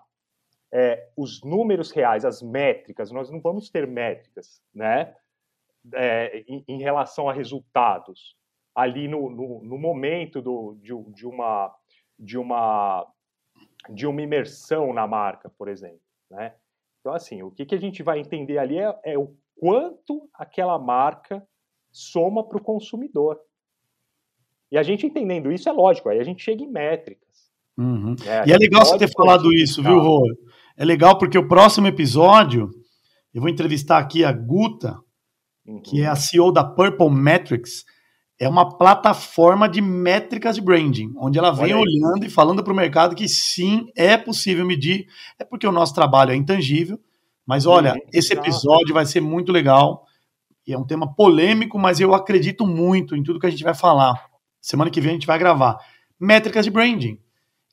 é, 0.78 1.08
os 1.16 1.42
números 1.42 1.90
reais, 1.90 2.22
as 2.22 2.42
métricas, 2.42 3.10
nós 3.10 3.30
não 3.30 3.40
vamos 3.40 3.70
ter 3.70 3.86
métricas, 3.86 4.60
né? 4.74 5.16
É, 5.94 6.44
em, 6.46 6.62
em, 6.68 6.82
relação 6.82 7.30
a 7.30 7.32
resultados 7.32 8.36
ali 8.74 9.08
no, 9.08 9.30
no, 9.30 9.64
no 9.64 9.78
momento 9.78 10.42
do, 10.42 10.76
de, 10.82 10.92
de, 11.14 11.26
uma 11.26 11.74
de 12.18 12.36
uma 12.36 13.06
de 13.88 14.06
uma 14.06 14.20
imersão 14.20 14.92
na 14.92 15.06
marca, 15.06 15.48
por 15.48 15.68
exemplo, 15.68 16.02
né? 16.30 16.54
Então 17.00 17.14
assim, 17.14 17.42
o 17.42 17.50
que, 17.50 17.64
que 17.64 17.74
a 17.74 17.80
gente 17.80 18.02
vai 18.02 18.18
entender 18.18 18.58
ali 18.58 18.78
é, 18.78 18.94
é 19.02 19.18
o 19.18 19.34
quanto 19.58 20.28
aquela 20.34 20.78
marca 20.78 21.42
soma 21.90 22.46
para 22.46 22.58
o 22.58 22.62
consumidor. 22.62 23.40
E 24.70 24.76
a 24.76 24.82
gente 24.82 25.06
entendendo 25.06 25.50
isso 25.50 25.70
é 25.70 25.72
lógico, 25.72 26.10
aí 26.10 26.18
a 26.18 26.24
gente 26.24 26.42
chega 26.42 26.62
em 26.62 26.68
métricas. 26.68 27.26
Uhum. 27.78 28.16
É, 28.26 28.48
e 28.48 28.52
é 28.52 28.56
legal 28.56 28.84
você 28.84 28.98
ter 28.98 29.12
falado 29.12 29.52
isso, 29.54 29.82
viu, 29.82 29.98
Rô? 29.98 30.26
É 30.76 30.84
legal 30.84 31.18
porque 31.18 31.38
o 31.38 31.48
próximo 31.48 31.86
episódio 31.86 32.70
eu 33.36 33.40
vou 33.40 33.50
entrevistar 33.50 33.98
aqui 33.98 34.24
a 34.24 34.32
Guta, 34.32 34.98
uhum. 35.66 35.80
que 35.82 36.02
é 36.02 36.06
a 36.06 36.16
CEO 36.16 36.50
da 36.50 36.64
Purple 36.64 37.10
Metrics. 37.10 37.84
É 38.38 38.48
uma 38.48 38.76
plataforma 38.76 39.68
de 39.68 39.80
métricas 39.80 40.56
de 40.56 40.62
branding, 40.62 41.12
onde 41.18 41.38
ela 41.38 41.50
vem 41.50 41.74
olhando 41.74 42.24
e 42.24 42.30
falando 42.30 42.62
para 42.62 42.72
o 42.72 42.76
mercado 42.76 43.14
que 43.14 43.28
sim, 43.28 43.86
é 43.96 44.16
possível 44.16 44.66
medir. 44.66 45.06
É 45.38 45.44
porque 45.44 45.66
o 45.66 45.72
nosso 45.72 45.94
trabalho 45.94 46.32
é 46.32 46.36
intangível. 46.36 46.98
Mas 47.46 47.64
olha, 47.64 47.92
uhum. 47.92 48.00
esse 48.12 48.32
episódio 48.32 48.92
vai 48.92 49.06
ser 49.06 49.20
muito 49.20 49.52
legal. 49.52 50.04
E 50.66 50.72
é 50.72 50.78
um 50.78 50.84
tema 50.84 51.14
polêmico, 51.14 51.78
mas 51.78 52.00
eu 52.00 52.14
acredito 52.14 52.66
muito 52.66 53.14
em 53.14 53.22
tudo 53.22 53.38
que 53.38 53.46
a 53.46 53.50
gente 53.50 53.64
vai 53.64 53.74
falar. 53.74 54.14
Semana 54.60 54.90
que 54.90 55.00
vem 55.00 55.10
a 55.10 55.14
gente 55.14 55.26
vai 55.26 55.38
gravar. 55.38 55.78
Métricas 56.18 56.64
de 56.64 56.70
branding. 56.70 57.18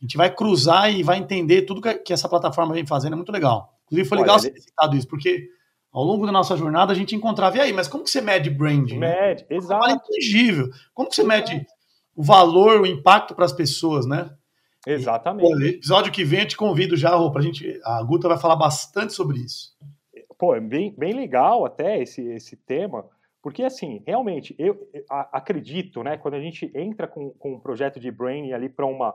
A 0.04 0.06
gente 0.06 0.18
vai 0.18 0.30
cruzar 0.30 0.94
e 0.94 1.02
vai 1.02 1.18
entender 1.18 1.62
tudo 1.62 1.82
que 1.82 2.12
essa 2.12 2.28
plataforma 2.28 2.74
vem 2.74 2.86
fazendo. 2.86 3.13
É 3.13 3.16
muito 3.16 3.32
legal. 3.32 3.74
Inclusive, 3.86 4.10
foi 4.10 4.18
legal 4.18 4.36
Olha, 4.38 4.52
ter 4.52 4.60
citado 4.60 4.98
isso, 4.98 5.08
porque 5.08 5.48
ao 5.92 6.04
longo 6.04 6.26
da 6.26 6.32
nossa 6.32 6.58
jornada 6.58 6.92
a 6.92 6.96
gente 6.96 7.16
encontrava, 7.16 7.58
e 7.58 7.62
aí, 7.62 7.72
mas 7.72 7.88
como 7.88 8.04
que 8.04 8.10
você 8.10 8.20
mede 8.20 8.50
branding? 8.50 8.98
Mede, 8.98 9.46
né? 9.50 9.56
exato. 9.56 9.89
É 9.89 9.94
intangível. 9.94 10.70
Como 10.94 11.08
que 11.08 11.16
você 11.16 11.24
mede 11.24 11.66
o 12.13 12.22
valor, 12.22 12.82
o 12.82 12.86
impacto 12.86 13.34
para 13.34 13.46
as 13.46 13.54
pessoas, 13.54 14.06
né? 14.06 14.30
Exatamente. 14.86 15.63
E, 15.63 15.70
episódio 15.70 16.12
que 16.12 16.26
vem 16.26 16.42
eu 16.42 16.48
te 16.48 16.58
convido 16.58 16.98
já, 16.98 17.16
Rô, 17.16 17.32
pra 17.32 17.42
gente. 17.42 17.80
A 17.86 18.04
Guta 18.04 18.28
vai 18.28 18.38
falar 18.38 18.58
bastante 18.58 19.13
sobre 19.13 19.39
isso. 19.39 19.74
Pô, 20.38 20.54
é 20.54 20.60
bem, 20.60 20.94
bem 20.98 21.13
legal 21.13 21.66
até 21.66 22.02
esse, 22.02 22.22
esse 22.22 22.58
tema, 22.58 23.06
porque 23.42 23.63
assim, 23.63 24.02
realmente, 24.08 24.56
eu, 24.58 24.89
eu 24.94 25.04
acredito, 25.10 26.02
né, 26.02 26.18
quando 26.18 26.36
a 26.36 26.39
gente 26.39 26.72
entra 26.74 27.08
com, 27.08 27.30
com 27.32 27.56
um 27.56 27.60
projeto 27.60 28.00
de 28.00 28.10
branding 28.10 28.54
ali 28.54 28.70
para 28.70 28.86
uma. 28.86 29.13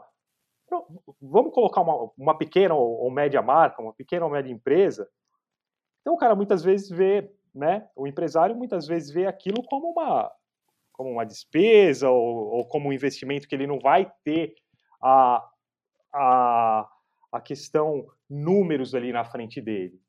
Vamos 1.20 1.52
colocar 1.52 1.80
uma, 1.80 2.10
uma 2.16 2.36
pequena 2.36 2.74
ou, 2.74 3.04
ou 3.04 3.10
média 3.10 3.40
marca, 3.42 3.82
uma 3.82 3.92
pequena 3.92 4.24
ou 4.24 4.30
média 4.30 4.52
empresa. 4.52 5.08
Então 6.00 6.14
o 6.14 6.18
cara 6.18 6.34
muitas 6.34 6.62
vezes 6.62 6.88
vê, 6.88 7.30
né? 7.54 7.88
O 7.96 8.06
empresário 8.06 8.56
muitas 8.56 8.86
vezes 8.86 9.10
vê 9.10 9.26
aquilo 9.26 9.62
como 9.64 9.90
uma, 9.90 10.30
como 10.92 11.10
uma 11.10 11.24
despesa 11.24 12.10
ou, 12.10 12.48
ou 12.50 12.66
como 12.66 12.88
um 12.88 12.92
investimento 12.92 13.46
que 13.46 13.54
ele 13.54 13.66
não 13.66 13.78
vai 13.78 14.10
ter 14.24 14.54
a, 15.02 15.48
a, 16.12 16.88
a 17.32 17.40
questão 17.40 18.06
números 18.28 18.94
ali 18.94 19.12
na 19.12 19.24
frente 19.24 19.60
dele. 19.60 20.00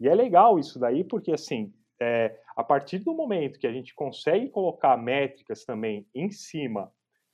E 0.00 0.08
é 0.08 0.14
legal 0.14 0.58
isso 0.58 0.78
daí, 0.78 1.04
porque 1.04 1.32
assim, 1.32 1.72
é, 2.00 2.38
a 2.56 2.64
partir 2.64 2.98
do 2.98 3.14
momento 3.14 3.58
que 3.58 3.66
a 3.66 3.72
gente 3.72 3.94
consegue 3.94 4.48
colocar 4.48 4.96
métricas 4.96 5.64
também 5.64 6.06
em 6.14 6.30
cima 6.30 6.92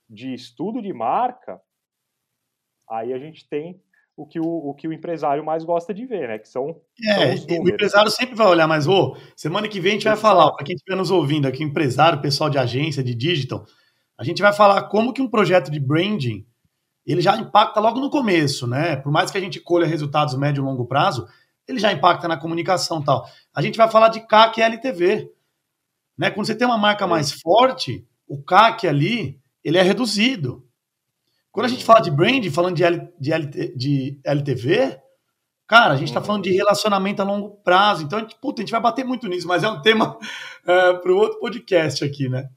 de 0.09 0.33
estudo 0.35 0.83
de 0.83 0.93
marca, 0.93 1.61
aí 2.91 3.13
a 3.13 3.19
gente 3.19 3.49
tem 3.49 3.81
o 4.17 4.27
que 4.27 4.41
o, 4.41 4.45
o 4.47 4.75
que 4.75 4.89
o 4.89 4.93
empresário 4.93 5.45
mais 5.45 5.65
gosta 5.65 5.95
de 5.95 6.05
ver, 6.05 6.29
né? 6.29 6.39
Que 6.39 6.49
são, 6.49 6.81
é, 7.07 7.37
são 7.37 7.61
o 7.61 7.69
empresário 7.69 8.11
sempre 8.11 8.35
vai 8.35 8.49
olhar, 8.49 8.67
mas 8.67 8.87
ô, 8.87 9.17
semana 9.37 9.69
que 9.69 9.81
vem 9.81 9.93
a 9.93 9.95
gente 9.95 10.05
vai 10.05 10.17
falar, 10.17 10.51
para 10.53 10.65
quem 10.65 10.75
estiver 10.75 10.97
nos 10.97 11.11
ouvindo 11.11 11.47
aqui, 11.47 11.63
empresário, 11.63 12.21
pessoal 12.21 12.51
de 12.51 12.59
agência, 12.59 13.03
de 13.03 13.15
digital, 13.15 13.65
a 14.19 14.25
gente 14.25 14.43
vai 14.43 14.53
falar 14.53 14.83
como 14.85 15.13
que 15.13 15.23
um 15.23 15.29
projeto 15.29 15.71
de 15.71 15.79
branding 15.79 16.45
ele 17.07 17.23
já 17.23 17.37
impacta 17.37 17.81
logo 17.81 18.01
no 18.01 18.11
começo, 18.11 18.67
né? 18.67 18.97
Por 18.97 19.11
mais 19.11 19.31
que 19.31 19.39
a 19.39 19.41
gente 19.41 19.61
colha 19.61 19.87
resultados 19.87 20.37
médio 20.37 20.61
e 20.61 20.65
longo 20.65 20.85
prazo, 20.85 21.27
ele 21.67 21.79
já 21.79 21.91
impacta 21.91 22.29
na 22.29 22.37
comunicação 22.37 23.03
tal. 23.03 23.27
A 23.55 23.63
gente 23.63 23.79
vai 23.79 23.91
falar 23.91 24.09
de 24.09 24.21
CAC 24.21 24.61
e 24.61 24.63
LTV. 24.63 25.33
Né? 26.19 26.31
Quando 26.31 26.47
você 26.47 26.55
tem 26.55 26.67
uma 26.67 26.77
marca 26.77 27.07
mais 27.07 27.33
forte, 27.33 28.07
o 28.27 28.43
CAC 28.43 28.87
ali, 28.87 29.41
ele 29.65 29.79
é 29.79 29.83
reduzido. 29.83 30.68
Quando 31.53 31.67
a 31.67 31.69
gente 31.69 31.85
fala 31.85 32.01
de 32.01 32.11
brand, 32.11 32.45
falando 32.51 32.77
de, 32.77 32.85
L, 32.85 33.09
de, 33.19 33.33
LT, 33.33 33.75
de 33.77 34.21
LTV, 34.25 35.01
cara, 35.67 35.95
a 35.95 35.97
gente 35.97 36.09
está 36.09 36.23
falando 36.23 36.45
de 36.45 36.53
relacionamento 36.53 37.23
a 37.23 37.25
longo 37.25 37.51
prazo. 37.63 38.05
Então, 38.05 38.19
a 38.19 38.23
gente, 38.23 38.37
puta, 38.37 38.61
a 38.61 38.65
gente 38.65 38.71
vai 38.71 38.81
bater 38.81 39.05
muito 39.05 39.27
nisso, 39.29 39.49
mas 39.49 39.65
é 39.65 39.69
um 39.69 39.83
tema 39.83 40.19
é, 40.67 40.93
para 40.95 41.13
o 41.13 41.17
outro 41.17 41.41
podcast 41.41 42.05
aqui, 42.05 42.29
né? 42.29 42.49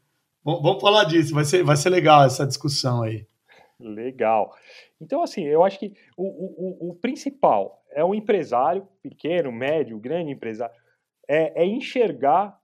Vamos 0.44 0.82
falar 0.82 1.04
disso, 1.04 1.36
vai 1.36 1.46
ser, 1.46 1.64
vai 1.64 1.76
ser 1.76 1.90
legal 1.90 2.24
essa 2.24 2.48
discussão 2.48 3.04
aí. 3.04 3.28
Legal. 3.80 4.52
Então, 5.00 5.24
assim, 5.24 5.44
eu 5.44 5.64
acho 5.64 5.80
que 5.80 5.94
o, 6.18 6.88
o, 6.88 6.92
o 6.92 6.96
principal 6.96 7.84
é 7.92 8.04
o 8.04 8.14
empresário, 8.14 8.88
pequeno, 9.02 9.52
médio, 9.52 10.00
grande 10.00 10.32
empresário, 10.32 10.76
é, 11.28 11.64
é 11.64 11.66
enxergar 11.66 12.60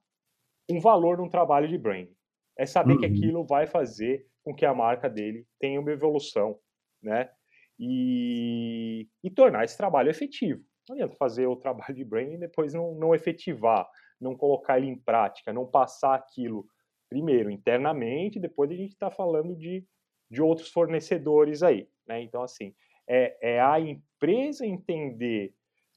um 0.70 0.80
valor 0.80 1.18
num 1.18 1.28
trabalho 1.28 1.68
de 1.68 1.78
branding. 1.78 2.14
É 2.56 2.66
saber 2.66 2.94
uhum. 2.94 2.98
que 2.98 3.06
aquilo 3.06 3.44
vai 3.44 3.66
fazer 3.66 4.26
com 4.48 4.54
que 4.54 4.64
a 4.64 4.74
marca 4.74 5.08
dele 5.08 5.46
tenha 5.58 5.80
uma 5.80 5.92
evolução, 5.92 6.58
né? 7.02 7.30
E, 7.78 9.08
e 9.22 9.30
tornar 9.30 9.64
esse 9.64 9.76
trabalho 9.76 10.10
efetivo. 10.10 10.62
Não 10.88 10.96
adianta 10.96 11.14
fazer 11.16 11.46
o 11.46 11.56
trabalho 11.60 11.94
de 11.94 12.04
branding 12.04 12.34
e 12.34 12.38
depois 12.38 12.74
não, 12.74 12.94
não 12.94 13.14
efetivar, 13.14 13.88
não 14.20 14.36
colocar 14.36 14.78
ele 14.78 14.88
em 14.88 14.96
prática, 14.96 15.52
não 15.52 15.66
passar 15.66 16.14
aquilo 16.14 16.66
primeiro 17.08 17.50
internamente, 17.50 18.40
depois 18.40 18.70
a 18.70 18.74
gente 18.74 18.92
está 18.92 19.10
falando 19.10 19.56
de 19.56 19.86
de 20.30 20.42
outros 20.42 20.68
fornecedores 20.70 21.62
aí. 21.62 21.88
Né? 22.06 22.22
Então, 22.22 22.42
assim, 22.42 22.74
é, 23.06 23.54
é, 23.54 23.60
a 23.60 23.80
empresa 23.80 24.66
entender 24.66 25.54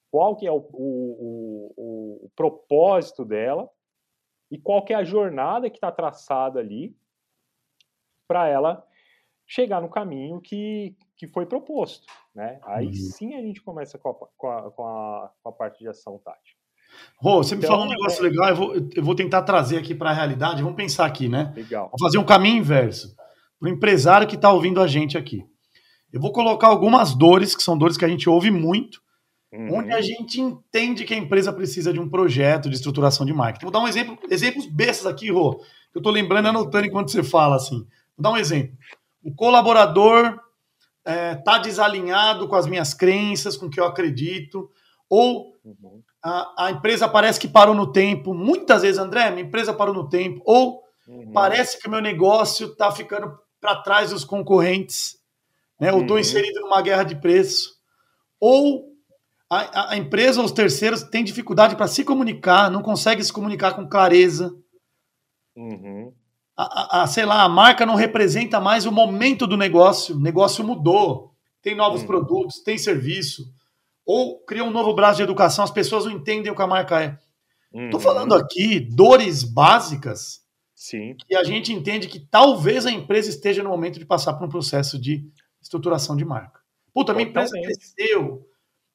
qual 0.09 0.35
que 0.35 0.47
é 0.47 0.51
o, 0.51 0.57
o, 0.57 1.73
o, 1.77 2.25
o 2.25 2.31
propósito 2.35 3.25
dela 3.25 3.69
e 4.49 4.57
qual 4.57 4.83
que 4.83 4.93
é 4.93 4.95
a 4.95 5.03
jornada 5.03 5.69
que 5.69 5.77
está 5.77 5.91
traçada 5.91 6.59
ali 6.59 6.95
para 8.31 8.47
ela 8.47 8.81
chegar 9.45 9.81
no 9.81 9.89
caminho 9.89 10.39
que, 10.39 10.95
que 11.17 11.27
foi 11.27 11.45
proposto. 11.45 12.07
Né? 12.33 12.61
Aí 12.63 12.87
uhum. 12.87 12.93
sim 12.93 13.35
a 13.35 13.41
gente 13.41 13.61
começa 13.61 13.97
com 13.97 14.09
a, 14.09 14.13
com 14.13 14.49
a, 14.49 14.71
com 14.71 14.83
a, 14.85 15.31
com 15.43 15.49
a 15.49 15.51
parte 15.51 15.79
de 15.79 15.89
ação 15.89 16.17
tática. 16.23 16.57
Rô, 17.17 17.43
você 17.43 17.55
então, 17.55 17.69
me 17.69 17.75
falou 17.75 17.85
um 17.85 17.89
negócio 17.89 18.25
é... 18.25 18.29
legal, 18.29 18.49
eu 18.49 18.55
vou, 18.55 18.75
eu 18.95 19.03
vou 19.03 19.15
tentar 19.15 19.41
trazer 19.41 19.77
aqui 19.77 19.93
para 19.93 20.11
a 20.11 20.13
realidade. 20.13 20.63
Vamos 20.63 20.77
pensar 20.77 21.05
aqui, 21.05 21.27
né? 21.27 21.51
Legal. 21.53 21.89
Vou 21.89 21.99
fazer 21.99 22.19
um 22.19 22.23
caminho 22.23 22.59
inverso 22.59 23.13
para 23.59 23.69
o 23.69 23.71
empresário 23.71 24.27
que 24.27 24.35
está 24.35 24.49
ouvindo 24.49 24.81
a 24.81 24.87
gente 24.87 25.17
aqui. 25.17 25.45
Eu 26.13 26.21
vou 26.21 26.31
colocar 26.31 26.67
algumas 26.67 27.13
dores, 27.13 27.53
que 27.53 27.63
são 27.63 27.77
dores 27.77 27.97
que 27.97 28.05
a 28.05 28.09
gente 28.09 28.29
ouve 28.29 28.49
muito, 28.49 29.01
uhum. 29.51 29.79
onde 29.79 29.91
a 29.91 30.01
gente 30.01 30.39
entende 30.39 31.03
que 31.03 31.13
a 31.13 31.17
empresa 31.17 31.51
precisa 31.51 31.91
de 31.91 31.99
um 31.99 32.07
projeto 32.09 32.69
de 32.69 32.75
estruturação 32.75 33.25
de 33.25 33.33
marketing. 33.33 33.65
Vou 33.65 33.73
dar 33.73 33.79
um 33.79 33.87
exemplo, 33.89 34.17
exemplos 34.29 34.65
bestas 34.65 35.05
aqui, 35.05 35.29
Rô, 35.29 35.57
que 35.57 35.97
eu 35.97 35.99
estou 35.99 36.13
lembrando 36.13 36.47
anotando 36.47 36.87
enquanto 36.87 37.11
você 37.11 37.23
fala 37.23 37.57
assim. 37.57 37.85
Vou 38.21 38.31
dar 38.31 38.31
um 38.31 38.37
exemplo. 38.37 38.77
O 39.23 39.33
colaborador 39.33 40.39
está 40.99 41.11
é, 41.11 41.35
tá 41.35 41.57
desalinhado 41.57 42.47
com 42.47 42.55
as 42.55 42.67
minhas 42.67 42.93
crenças, 42.93 43.57
com 43.57 43.65
o 43.65 43.69
que 43.69 43.79
eu 43.79 43.85
acredito, 43.85 44.69
ou 45.09 45.57
uhum. 45.65 46.03
a, 46.23 46.65
a, 46.65 46.71
empresa 46.71 47.09
parece 47.09 47.39
que 47.39 47.47
parou 47.47 47.73
no 47.73 47.91
tempo. 47.91 48.33
Muitas 48.33 48.83
vezes, 48.83 48.99
André, 48.99 49.31
minha 49.31 49.45
empresa 49.45 49.73
parou 49.73 49.93
no 49.93 50.07
tempo, 50.07 50.39
ou 50.45 50.83
uhum. 51.07 51.31
parece 51.33 51.79
que 51.79 51.87
o 51.87 51.91
meu 51.91 51.99
negócio 51.99 52.67
está 52.67 52.91
ficando 52.91 53.35
para 53.59 53.81
trás 53.81 54.11
dos 54.11 54.23
concorrentes, 54.23 55.17
né? 55.79 55.91
ou 55.91 56.01
estou 56.01 56.17
uhum. 56.17 56.21
inserido 56.21 56.61
numa 56.61 56.81
guerra 56.81 57.03
de 57.03 57.15
preço, 57.15 57.71
ou 58.39 58.91
a, 59.49 59.93
a 59.93 59.97
empresa 59.97 60.39
ou 60.39 60.45
os 60.45 60.51
terceiros 60.51 61.01
têm 61.03 61.23
dificuldade 61.23 61.75
para 61.75 61.87
se 61.87 62.03
comunicar, 62.03 62.69
não 62.69 62.83
consegue 62.83 63.23
se 63.23 63.33
comunicar 63.33 63.73
com 63.73 63.89
clareza. 63.89 64.55
Uhum. 65.55 66.13
A, 66.57 67.03
a, 67.03 67.07
sei 67.07 67.25
lá, 67.25 67.43
a 67.43 67.49
marca 67.49 67.85
não 67.85 67.95
representa 67.95 68.59
mais 68.59 68.85
o 68.85 68.91
momento 68.91 69.47
do 69.47 69.57
negócio, 69.57 70.15
o 70.15 70.19
negócio 70.19 70.63
mudou, 70.63 71.31
tem 71.61 71.75
novos 71.75 72.01
uhum. 72.01 72.07
produtos, 72.07 72.61
tem 72.61 72.77
serviço, 72.77 73.45
ou 74.05 74.43
cria 74.45 74.63
um 74.63 74.71
novo 74.71 74.93
braço 74.93 75.17
de 75.17 75.23
educação, 75.23 75.63
as 75.63 75.71
pessoas 75.71 76.05
não 76.05 76.11
entendem 76.11 76.51
o 76.51 76.55
que 76.55 76.61
a 76.61 76.67
marca 76.67 77.01
é. 77.01 77.17
Estou 77.73 77.99
uhum. 77.99 78.03
falando 78.03 78.35
aqui 78.35 78.79
dores 78.79 79.43
básicas 79.43 80.41
Sim. 80.81 81.15
E 81.29 81.35
a 81.35 81.43
gente 81.43 81.71
entende 81.71 82.07
que 82.07 82.19
talvez 82.19 82.87
a 82.87 82.91
empresa 82.91 83.29
esteja 83.29 83.61
no 83.61 83.69
momento 83.69 83.99
de 83.99 84.05
passar 84.05 84.33
por 84.33 84.47
um 84.47 84.49
processo 84.49 84.97
de 84.97 85.23
estruturação 85.61 86.15
de 86.15 86.25
marca. 86.25 86.59
Puta, 86.91 87.13
minha 87.13 87.29
empresa 87.29 87.51
cresceu, 87.51 88.49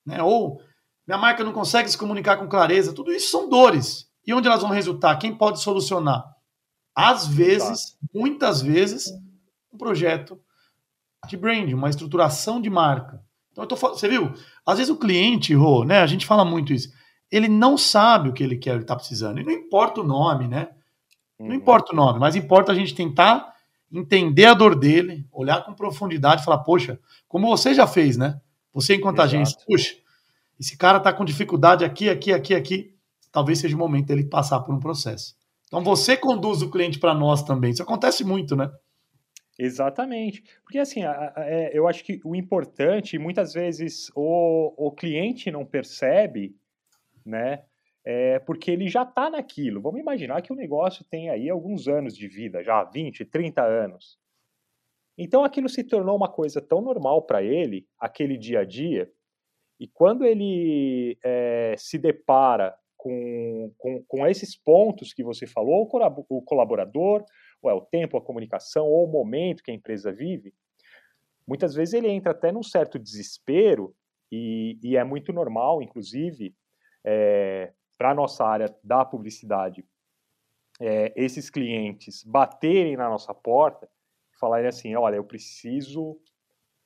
né? 0.04 0.20
ou 0.20 0.60
minha 1.06 1.16
marca 1.16 1.44
não 1.44 1.52
consegue 1.52 1.88
se 1.88 1.96
comunicar 1.96 2.38
com 2.38 2.48
clareza. 2.48 2.92
Tudo 2.92 3.12
isso 3.12 3.30
são 3.30 3.48
dores. 3.48 4.10
E 4.26 4.34
onde 4.34 4.48
elas 4.48 4.62
vão 4.62 4.72
resultar? 4.72 5.14
Quem 5.18 5.32
pode 5.32 5.60
solucionar? 5.60 6.24
Às 6.96 7.26
vezes, 7.26 7.98
muitas 8.14 8.62
vezes, 8.62 9.12
um 9.70 9.76
projeto 9.76 10.40
de 11.28 11.36
branding, 11.36 11.74
uma 11.74 11.90
estruturação 11.90 12.58
de 12.58 12.70
marca. 12.70 13.22
Então 13.52 13.64
eu 13.64 13.68
tô 13.68 13.76
falando, 13.76 13.98
você 13.98 14.08
viu? 14.08 14.32
Às 14.64 14.78
vezes 14.78 14.90
o 14.90 14.98
cliente, 14.98 15.52
Rô, 15.52 15.84
né? 15.84 16.00
A 16.00 16.06
gente 16.06 16.24
fala 16.24 16.42
muito 16.42 16.72
isso. 16.72 16.90
Ele 17.30 17.48
não 17.48 17.76
sabe 17.76 18.30
o 18.30 18.32
que 18.32 18.42
ele 18.42 18.56
quer, 18.56 18.72
ele 18.72 18.82
está 18.82 18.96
precisando. 18.96 19.40
E 19.40 19.44
não 19.44 19.52
importa 19.52 20.00
o 20.00 20.04
nome, 20.04 20.48
né? 20.48 20.68
Não 21.38 21.48
uhum. 21.48 21.54
importa 21.54 21.92
o 21.92 21.96
nome, 21.96 22.18
mas 22.18 22.34
importa 22.34 22.72
a 22.72 22.74
gente 22.74 22.94
tentar 22.94 23.52
entender 23.92 24.46
a 24.46 24.54
dor 24.54 24.74
dele, 24.74 25.26
olhar 25.30 25.64
com 25.64 25.74
profundidade 25.74 26.40
e 26.40 26.44
falar, 26.44 26.58
poxa, 26.58 26.98
como 27.28 27.48
você 27.48 27.74
já 27.74 27.86
fez, 27.86 28.16
né? 28.16 28.40
Você 28.72 28.94
enquanto 28.94 29.16
Exato. 29.16 29.28
agência, 29.28 29.58
puxa, 29.66 29.94
esse 30.58 30.76
cara 30.76 30.98
está 30.98 31.12
com 31.12 31.24
dificuldade 31.24 31.84
aqui, 31.84 32.08
aqui, 32.08 32.32
aqui, 32.32 32.54
aqui. 32.54 32.94
Talvez 33.30 33.58
seja 33.58 33.76
o 33.76 33.78
momento 33.78 34.06
dele 34.06 34.24
passar 34.24 34.60
por 34.60 34.74
um 34.74 34.80
processo. 34.80 35.34
Então 35.76 35.84
você 35.84 36.16
conduz 36.16 36.62
o 36.62 36.70
cliente 36.70 36.98
para 36.98 37.12
nós 37.12 37.42
também. 37.42 37.70
Isso 37.70 37.82
acontece 37.82 38.24
muito, 38.24 38.56
né? 38.56 38.72
Exatamente. 39.58 40.42
Porque 40.64 40.78
assim, 40.78 41.02
é, 41.04 41.70
eu 41.74 41.86
acho 41.86 42.02
que 42.02 42.18
o 42.24 42.34
importante, 42.34 43.18
muitas 43.18 43.52
vezes 43.52 44.10
o, 44.14 44.72
o 44.74 44.90
cliente 44.90 45.50
não 45.50 45.66
percebe, 45.66 46.56
né? 47.26 47.62
É 48.02 48.38
porque 48.38 48.70
ele 48.70 48.88
já 48.88 49.02
está 49.02 49.28
naquilo. 49.28 49.82
Vamos 49.82 50.00
imaginar 50.00 50.40
que 50.40 50.50
o 50.50 50.56
negócio 50.56 51.04
tem 51.10 51.28
aí 51.28 51.50
alguns 51.50 51.86
anos 51.88 52.16
de 52.16 52.26
vida, 52.26 52.64
já 52.64 52.82
20, 52.82 53.26
30 53.26 53.62
anos. 53.62 54.18
Então 55.18 55.44
aquilo 55.44 55.68
se 55.68 55.84
tornou 55.84 56.16
uma 56.16 56.28
coisa 56.32 56.58
tão 56.58 56.80
normal 56.80 57.20
para 57.20 57.42
ele, 57.42 57.86
aquele 58.00 58.38
dia 58.38 58.60
a 58.60 58.64
dia, 58.64 59.12
e 59.78 59.86
quando 59.86 60.24
ele 60.24 61.18
é, 61.22 61.74
se 61.76 61.98
depara 61.98 62.74
com, 62.96 63.72
com, 63.78 64.02
com, 64.04 64.26
esses 64.26 64.56
pontos 64.56 65.12
que 65.12 65.22
você 65.22 65.46
falou, 65.46 65.88
o 66.28 66.42
colaborador, 66.42 67.24
ou 67.62 67.70
é 67.70 67.74
o 67.74 67.80
tempo, 67.80 68.16
a 68.16 68.22
comunicação, 68.22 68.86
ou 68.86 69.04
o 69.04 69.10
momento 69.10 69.62
que 69.62 69.70
a 69.70 69.74
empresa 69.74 70.12
vive, 70.12 70.54
muitas 71.46 71.74
vezes 71.74 71.94
ele 71.94 72.08
entra 72.08 72.32
até 72.32 72.50
num 72.50 72.62
certo 72.62 72.98
desespero, 72.98 73.94
e, 74.30 74.78
e 74.82 74.96
é 74.96 75.04
muito 75.04 75.32
normal, 75.32 75.80
inclusive, 75.80 76.54
é, 77.04 77.72
para 77.96 78.10
a 78.10 78.14
nossa 78.14 78.44
área 78.44 78.74
da 78.82 79.04
publicidade, 79.04 79.84
é, 80.80 81.12
esses 81.16 81.48
clientes 81.48 82.22
baterem 82.24 82.96
na 82.96 83.08
nossa 83.08 83.32
porta 83.32 83.88
e 84.32 84.38
falarem 84.38 84.68
assim: 84.68 84.94
olha, 84.94 85.16
eu 85.16 85.24
preciso 85.24 86.18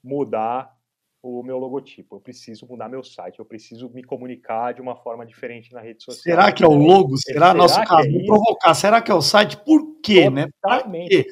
mudar 0.02 0.72
o 1.22 1.42
meu 1.42 1.58
logotipo, 1.58 2.16
eu 2.16 2.20
preciso 2.20 2.66
mudar 2.66 2.88
meu 2.88 3.04
site, 3.04 3.38
eu 3.38 3.44
preciso 3.44 3.90
me 3.90 4.02
comunicar 4.02 4.72
de 4.72 4.80
uma 4.80 4.96
forma 4.96 5.26
diferente 5.26 5.72
na 5.72 5.80
rede 5.80 6.02
social. 6.02 6.22
Será 6.22 6.52
que 6.52 6.64
é 6.64 6.66
o 6.66 6.72
logo? 6.72 7.16
Será, 7.18 7.48
Será 7.48 7.54
nosso 7.54 7.82
caso? 7.84 8.08
É 8.08 8.24
provocar. 8.24 8.74
Será 8.74 9.02
que 9.02 9.10
é 9.10 9.14
o 9.14 9.20
site? 9.20 9.56
Por 9.58 10.00
quê, 10.02 10.30
né? 10.30 10.48
Totalmente. 10.62 11.16
né? 11.18 11.24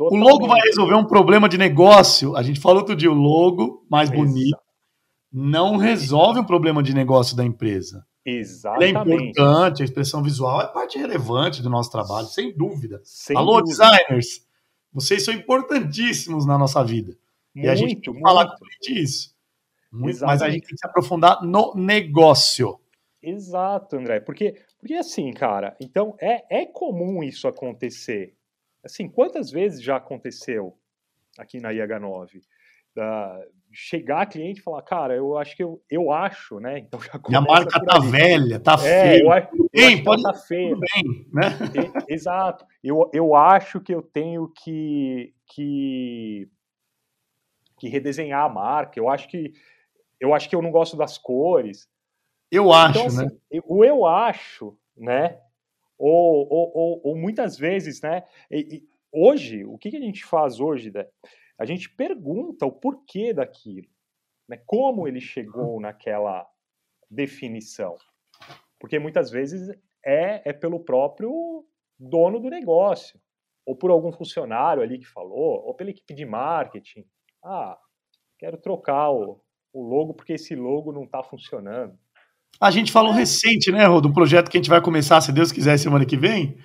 O 0.00 0.16
logo 0.16 0.46
vai 0.46 0.60
resolver 0.60 0.94
um 0.94 1.04
problema 1.04 1.48
de 1.48 1.58
negócio. 1.58 2.36
A 2.36 2.42
gente 2.42 2.60
falou 2.60 2.78
outro 2.80 2.94
dia, 2.94 3.10
o 3.10 3.14
logo 3.14 3.84
mais 3.90 4.08
bonito 4.08 4.46
Exato. 4.46 4.62
não 5.32 5.76
resolve 5.76 6.40
um 6.40 6.44
problema 6.44 6.82
de 6.82 6.94
negócio 6.94 7.36
da 7.36 7.44
empresa. 7.44 8.06
Exatamente. 8.24 9.10
é 9.10 9.14
importante, 9.14 9.82
a 9.82 9.84
expressão 9.84 10.22
visual 10.22 10.60
é 10.60 10.66
parte 10.68 10.98
relevante 10.98 11.62
do 11.62 11.70
nosso 11.70 11.90
trabalho, 11.90 12.28
sem 12.28 12.54
dúvida. 12.56 13.00
Sem 13.02 13.36
Alô, 13.36 13.60
dúvida. 13.60 13.90
designers, 13.90 14.46
vocês 14.92 15.24
são 15.24 15.34
importantíssimos 15.34 16.46
na 16.46 16.56
nossa 16.56 16.84
vida. 16.84 17.16
Muito, 17.58 17.66
e 17.66 17.68
a 17.68 17.74
gente 17.74 18.00
tem 18.00 18.14
que 18.14 18.20
falar 18.20 18.46
com 18.46 18.64
isso. 18.88 19.34
Muito, 19.90 20.20
mas 20.24 20.42
a 20.42 20.48
gente 20.48 20.66
tem 20.66 20.74
que 20.74 20.78
se 20.78 20.86
aprofundar 20.86 21.42
no 21.42 21.74
negócio. 21.74 22.78
Exato, 23.20 23.96
André. 23.96 24.20
Porque, 24.20 24.54
porque 24.78 24.94
assim, 24.94 25.32
cara, 25.32 25.76
então 25.80 26.16
é, 26.20 26.62
é 26.62 26.66
comum 26.66 27.22
isso 27.22 27.48
acontecer. 27.48 28.34
Assim, 28.84 29.08
quantas 29.08 29.50
vezes 29.50 29.82
já 29.82 29.96
aconteceu 29.96 30.78
aqui 31.36 31.58
na 31.58 31.70
IH9? 31.70 32.42
Da, 32.94 33.44
chegar 33.72 34.22
a 34.22 34.26
cliente 34.26 34.60
e 34.60 34.62
falar, 34.62 34.82
cara, 34.82 35.14
eu 35.16 35.36
acho 35.36 35.56
que 35.56 35.62
eu, 35.62 35.82
eu 35.90 36.12
acho, 36.12 36.60
né? 36.60 36.78
Então 36.78 37.00
já 37.00 37.20
Minha 37.28 37.40
marca 37.40 37.84
tá 37.84 37.98
velha, 37.98 38.60
tá 38.60 38.74
é, 38.74 38.76
feia. 38.76 39.22
Eu 39.22 39.32
acho, 39.32 39.48
eu 39.56 39.68
bem, 39.72 39.94
acho 39.94 40.04
pode 40.04 40.22
tá 40.22 40.34
feia. 40.34 40.76
Bem, 40.76 41.26
né? 41.32 41.48
E, 42.08 42.14
exato. 42.14 42.64
Eu, 42.84 43.10
eu 43.12 43.34
acho 43.34 43.80
que 43.80 43.92
eu 43.92 44.02
tenho 44.02 44.48
que, 44.48 45.34
que 45.46 46.48
que 47.78 47.88
redesenhar 47.88 48.44
a 48.44 48.48
marca. 48.48 48.98
Eu 48.98 49.08
acho 49.08 49.28
que 49.28 49.52
eu 50.20 50.34
acho 50.34 50.48
que 50.48 50.56
eu 50.56 50.62
não 50.62 50.70
gosto 50.70 50.96
das 50.96 51.16
cores. 51.16 51.88
Eu 52.50 52.64
então, 52.64 52.72
acho, 52.72 52.98
então, 52.98 53.06
assim, 53.06 53.24
né? 53.24 53.60
O 53.64 53.84
eu 53.84 54.06
acho, 54.06 54.76
né? 54.96 55.40
Ou, 55.96 56.48
ou, 56.50 56.72
ou, 56.74 57.00
ou 57.04 57.16
muitas 57.16 57.56
vezes, 57.56 58.00
né? 58.00 58.24
E, 58.50 58.76
e 58.76 58.88
hoje, 59.12 59.64
o 59.64 59.78
que, 59.78 59.90
que 59.90 59.96
a 59.96 60.00
gente 60.00 60.24
faz 60.24 60.60
hoje, 60.60 60.90
né? 60.90 61.06
A 61.58 61.64
gente 61.64 61.90
pergunta 61.90 62.66
o 62.66 62.72
porquê 62.72 63.32
daquilo, 63.32 63.88
né? 64.48 64.60
Como 64.66 65.06
ele 65.06 65.20
chegou 65.20 65.80
naquela 65.80 66.48
definição. 67.10 67.96
Porque 68.78 68.98
muitas 68.98 69.30
vezes 69.30 69.68
é, 70.04 70.48
é 70.48 70.52
pelo 70.52 70.80
próprio 70.80 71.66
dono 71.98 72.38
do 72.38 72.48
negócio, 72.48 73.20
ou 73.66 73.76
por 73.76 73.90
algum 73.90 74.12
funcionário 74.12 74.82
ali 74.82 74.98
que 74.98 75.06
falou, 75.06 75.66
ou 75.66 75.74
pela 75.74 75.90
equipe 75.90 76.14
de 76.14 76.24
marketing, 76.24 77.04
ah, 77.44 77.76
quero 78.38 78.56
trocar 78.58 79.10
o, 79.10 79.40
o 79.72 79.82
logo 79.82 80.14
porque 80.14 80.34
esse 80.34 80.54
logo 80.54 80.92
não 80.92 81.04
está 81.04 81.22
funcionando. 81.22 81.94
A 82.60 82.70
gente 82.70 82.90
falou 82.90 83.12
é. 83.12 83.16
recente, 83.16 83.70
né, 83.70 83.84
Rô, 83.84 83.98
um 83.98 84.12
projeto 84.12 84.50
que 84.50 84.56
a 84.56 84.60
gente 84.60 84.70
vai 84.70 84.80
começar, 84.80 85.20
se 85.20 85.32
Deus 85.32 85.52
quiser, 85.52 85.76
semana 85.78 86.04
que 86.04 86.16
vem. 86.16 86.58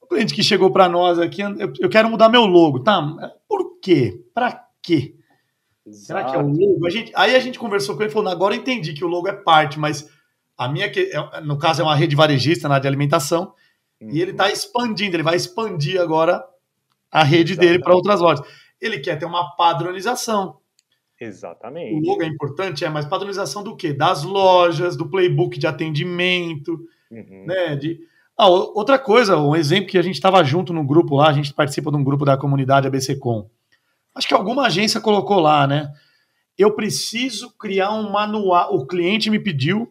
O 0.00 0.06
cliente 0.06 0.34
que 0.34 0.42
chegou 0.42 0.70
para 0.70 0.88
nós 0.88 1.18
aqui, 1.18 1.40
eu, 1.80 1.88
quero 1.88 2.10
mudar 2.10 2.28
meu 2.28 2.44
logo, 2.44 2.80
tá? 2.80 3.00
Por 3.48 3.78
quê? 3.80 4.22
Para 4.34 4.66
quê? 4.82 5.14
Exato. 5.86 6.06
Será 6.06 6.24
que 6.24 6.36
é 6.36 6.38
o 6.38 6.46
logo? 6.46 6.86
A 6.86 6.90
gente, 6.90 7.12
aí 7.14 7.34
a 7.34 7.40
gente 7.40 7.58
conversou 7.58 7.96
com 7.96 8.02
ele 8.02 8.10
e 8.10 8.12
falou: 8.12 8.30
agora 8.30 8.54
eu 8.54 8.60
entendi 8.60 8.92
que 8.92 9.04
o 9.04 9.08
logo 9.08 9.28
é 9.28 9.32
parte, 9.32 9.78
mas 9.78 10.10
a 10.58 10.68
minha, 10.68 10.86
é, 10.86 11.40
no 11.40 11.56
caso, 11.56 11.80
é 11.80 11.84
uma 11.84 11.96
rede 11.96 12.14
varejista 12.14 12.68
na 12.68 12.78
de 12.78 12.86
alimentação, 12.86 13.54
uhum. 14.00 14.10
e 14.10 14.20
ele 14.20 14.32
está 14.32 14.44
uhum. 14.44 14.50
expandindo, 14.50 15.16
ele 15.16 15.22
vai 15.22 15.36
expandir 15.36 16.00
agora 16.00 16.44
a 17.10 17.24
rede 17.24 17.52
Exatamente. 17.52 17.72
dele 17.72 17.82
para 17.82 17.94
outras 17.94 18.20
lojas 18.20 18.44
ele 18.80 18.98
quer 19.00 19.16
ter 19.16 19.26
uma 19.26 19.54
padronização. 19.56 20.58
Exatamente. 21.20 21.94
O 21.94 22.10
logo 22.10 22.22
é 22.22 22.26
importante, 22.26 22.84
é, 22.84 22.88
mas 22.88 23.04
padronização 23.04 23.62
do 23.62 23.76
quê? 23.76 23.92
Das 23.92 24.22
lojas, 24.22 24.96
do 24.96 25.08
playbook 25.08 25.58
de 25.58 25.66
atendimento, 25.66 26.80
uhum. 27.10 27.44
né? 27.46 27.76
De... 27.76 28.00
Ah, 28.36 28.48
outra 28.48 28.98
coisa, 28.98 29.36
um 29.36 29.54
exemplo 29.54 29.90
que 29.90 29.98
a 29.98 30.02
gente 30.02 30.14
estava 30.14 30.42
junto 30.42 30.72
no 30.72 30.82
grupo 30.82 31.16
lá, 31.16 31.28
a 31.28 31.32
gente 31.32 31.52
participa 31.52 31.90
de 31.90 31.96
um 31.98 32.04
grupo 32.04 32.24
da 32.24 32.38
comunidade 32.38 32.86
ABCcom. 32.86 33.50
Acho 34.14 34.26
que 34.26 34.34
alguma 34.34 34.66
agência 34.66 35.00
colocou 35.00 35.40
lá, 35.40 35.66
né? 35.66 35.92
Eu 36.56 36.74
preciso 36.74 37.50
criar 37.58 37.92
um 37.92 38.10
manual. 38.10 38.74
O 38.74 38.86
cliente 38.86 39.30
me 39.30 39.38
pediu 39.38 39.88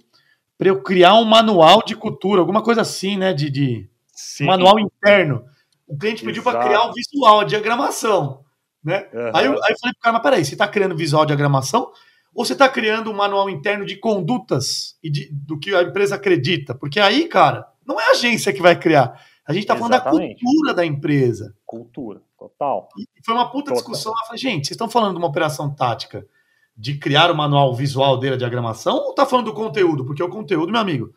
para 0.58 0.70
eu 0.70 0.82
criar 0.82 1.14
um 1.14 1.26
manual 1.26 1.84
de 1.86 1.96
cultura, 1.96 2.42
alguma 2.42 2.64
coisa 2.64 2.82
assim, 2.82 3.18
né? 3.18 3.34
De, 3.34 3.52
de 3.52 3.90
manual 4.42 4.80
interno. 4.80 5.46
O 5.88 5.96
cliente 5.96 6.26
pediu 6.26 6.42
para 6.42 6.64
criar 6.64 6.88
um 6.88 6.92
visual, 6.92 7.42
a 7.42 7.44
diagramação. 7.44 8.44
Né? 8.84 9.08
Uhum. 9.14 9.32
Aí, 9.34 9.46
eu, 9.46 9.52
aí 9.64 9.72
eu 9.72 9.80
falei 9.80 9.94
pro 9.94 10.02
cara, 10.02 10.14
mas 10.14 10.22
peraí, 10.22 10.46
você 10.46 10.54
está 10.54 10.68
criando 10.68 10.96
visual 10.96 11.26
diagramação 11.26 11.92
ou 12.34 12.46
você 12.46 12.54
está 12.54 12.70
criando 12.70 13.12
um 13.12 13.16
manual 13.16 13.50
interno 13.50 13.86
de 13.86 13.98
condutas 13.98 14.98
e 15.04 15.10
de, 15.10 15.30
do 15.32 15.60
que 15.60 15.74
a 15.74 15.84
empresa 15.84 16.16
acredita? 16.16 16.74
Porque 16.76 17.00
aí, 17.00 17.28
cara, 17.28 17.68
não 17.86 18.00
é 18.00 18.08
a 18.08 18.12
agência 18.12 18.54
que 18.54 18.62
vai 18.62 18.80
criar. 18.80 19.20
A 19.46 19.52
gente 19.52 19.64
está 19.64 19.76
falando 19.76 19.92
da 19.92 20.02
cultura 20.02 20.74
da 20.76 20.86
empresa. 20.86 21.56
Cultura, 21.66 22.22
total. 22.38 22.88
E 22.98 23.06
foi 23.26 23.34
uma 23.34 23.50
puta 23.50 23.72
total. 23.72 23.78
discussão. 23.78 24.14
Eu 24.14 24.28
falei, 24.28 24.40
gente, 24.40 24.68
vocês 24.68 24.76
estão 24.76 24.90
falando 24.90 25.14
de 25.14 25.18
uma 25.18 25.28
operação 25.28 25.74
tática 25.74 26.26
de 26.78 26.98
criar 26.98 27.32
o 27.32 27.36
manual 27.36 27.76
visual 27.76 28.18
dele, 28.18 28.36
a 28.36 28.38
diagramação, 28.38 28.96
ou 28.96 29.14
tá 29.14 29.26
falando 29.26 29.48
do 29.48 29.54
conteúdo? 29.54 30.06
Porque 30.06 30.24
o 30.24 30.30
conteúdo, 30.30 30.72
meu 30.72 30.80
amigo. 30.80 31.12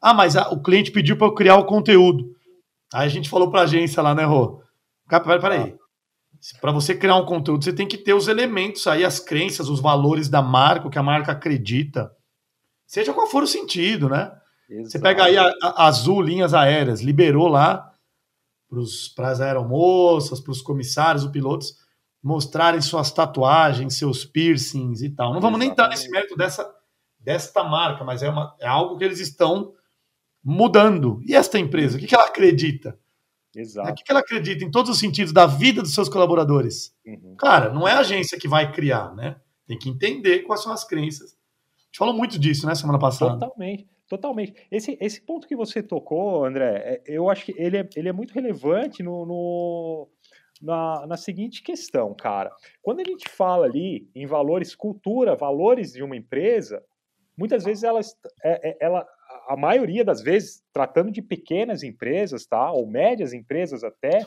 Ah, 0.00 0.12
mas 0.12 0.36
a, 0.36 0.50
o 0.50 0.62
cliente 0.62 0.92
pediu 0.92 1.16
para 1.16 1.26
eu 1.26 1.34
criar 1.34 1.56
o 1.56 1.64
conteúdo. 1.64 2.36
Aí 2.92 3.06
a 3.06 3.10
gente 3.10 3.30
falou 3.30 3.50
para 3.50 3.60
a 3.60 3.64
agência 3.64 4.02
lá, 4.02 4.14
né, 4.14 4.24
Rô? 4.24 4.62
Peraí, 5.08 5.40
peraí. 5.40 5.81
Para 6.60 6.72
você 6.72 6.94
criar 6.94 7.16
um 7.16 7.24
conteúdo, 7.24 7.64
você 7.64 7.72
tem 7.72 7.86
que 7.86 7.96
ter 7.96 8.14
os 8.14 8.26
elementos 8.26 8.86
aí, 8.86 9.04
as 9.04 9.20
crenças, 9.20 9.68
os 9.68 9.80
valores 9.80 10.28
da 10.28 10.42
marca, 10.42 10.88
o 10.88 10.90
que 10.90 10.98
a 10.98 11.02
marca 11.02 11.32
acredita. 11.32 12.10
Seja 12.86 13.12
qual 13.12 13.28
for 13.28 13.44
o 13.44 13.46
sentido, 13.46 14.08
né? 14.08 14.32
Exato. 14.68 14.90
Você 14.90 14.98
pega 14.98 15.24
aí 15.24 15.36
a, 15.36 15.52
a 15.62 15.86
Azul 15.86 16.20
Linhas 16.20 16.52
Aéreas, 16.52 17.00
liberou 17.00 17.46
lá 17.46 17.92
para 19.14 19.30
as 19.30 19.40
aeromoças, 19.40 20.40
para 20.40 20.50
os 20.50 20.62
comissários, 20.62 21.24
os 21.24 21.30
pilotos, 21.30 21.76
mostrarem 22.22 22.80
suas 22.80 23.10
tatuagens, 23.10 23.98
seus 23.98 24.24
piercings 24.24 25.02
e 25.02 25.10
tal. 25.10 25.34
Não 25.34 25.40
vamos 25.40 25.58
nem 25.58 25.70
entrar 25.70 25.88
nesse 25.88 26.08
mérito 26.10 26.36
dessa, 26.36 26.68
desta 27.18 27.62
marca, 27.64 28.04
mas 28.04 28.22
é, 28.22 28.30
uma, 28.30 28.56
é 28.60 28.66
algo 28.66 28.96
que 28.96 29.04
eles 29.04 29.20
estão 29.20 29.74
mudando. 30.42 31.20
E 31.26 31.34
esta 31.34 31.58
empresa, 31.58 31.96
o 31.96 32.00
que, 32.00 32.06
que 32.06 32.14
ela 32.14 32.26
acredita? 32.26 32.98
Exato. 33.54 33.90
O 33.90 33.94
que 33.94 34.04
ela 34.08 34.20
acredita 34.20 34.64
em 34.64 34.70
todos 34.70 34.90
os 34.90 34.98
sentidos 34.98 35.32
da 35.32 35.46
vida 35.46 35.82
dos 35.82 35.94
seus 35.94 36.08
colaboradores? 36.08 36.94
Uhum. 37.06 37.36
Cara, 37.38 37.72
não 37.72 37.86
é 37.86 37.92
a 37.92 38.00
agência 38.00 38.38
que 38.38 38.48
vai 38.48 38.72
criar, 38.72 39.14
né? 39.14 39.36
Tem 39.66 39.78
que 39.78 39.88
entender 39.88 40.40
quais 40.40 40.62
são 40.62 40.72
as 40.72 40.84
crenças. 40.84 41.32
A 41.32 41.84
gente 41.86 41.98
falou 41.98 42.14
muito 42.14 42.38
disso, 42.38 42.66
né, 42.66 42.74
semana 42.74 42.98
passada. 42.98 43.38
Totalmente, 43.38 43.86
totalmente. 44.08 44.54
Esse, 44.70 44.96
esse 45.00 45.20
ponto 45.20 45.46
que 45.46 45.54
você 45.54 45.82
tocou, 45.82 46.44
André, 46.44 46.76
é, 46.76 47.02
eu 47.06 47.28
acho 47.28 47.44
que 47.44 47.54
ele 47.56 47.76
é, 47.76 47.88
ele 47.94 48.08
é 48.08 48.12
muito 48.12 48.32
relevante 48.32 49.02
no, 49.02 49.26
no, 49.26 50.08
na, 50.62 51.06
na 51.06 51.16
seguinte 51.16 51.62
questão, 51.62 52.14
cara. 52.14 52.50
Quando 52.80 53.00
a 53.00 53.04
gente 53.04 53.28
fala 53.28 53.66
ali 53.66 54.08
em 54.14 54.26
valores, 54.26 54.74
cultura, 54.74 55.36
valores 55.36 55.92
de 55.92 56.02
uma 56.02 56.16
empresa, 56.16 56.82
muitas 57.36 57.64
vezes 57.64 57.84
ela, 57.84 58.00
é, 58.42 58.70
é, 58.70 58.76
ela 58.80 59.06
a 59.48 59.56
maioria 59.56 60.04
das 60.04 60.22
vezes, 60.22 60.62
tratando 60.72 61.10
de 61.10 61.22
pequenas 61.22 61.82
empresas, 61.82 62.46
tá? 62.46 62.70
Ou 62.72 62.86
médias 62.86 63.32
empresas 63.32 63.82
até, 63.84 64.26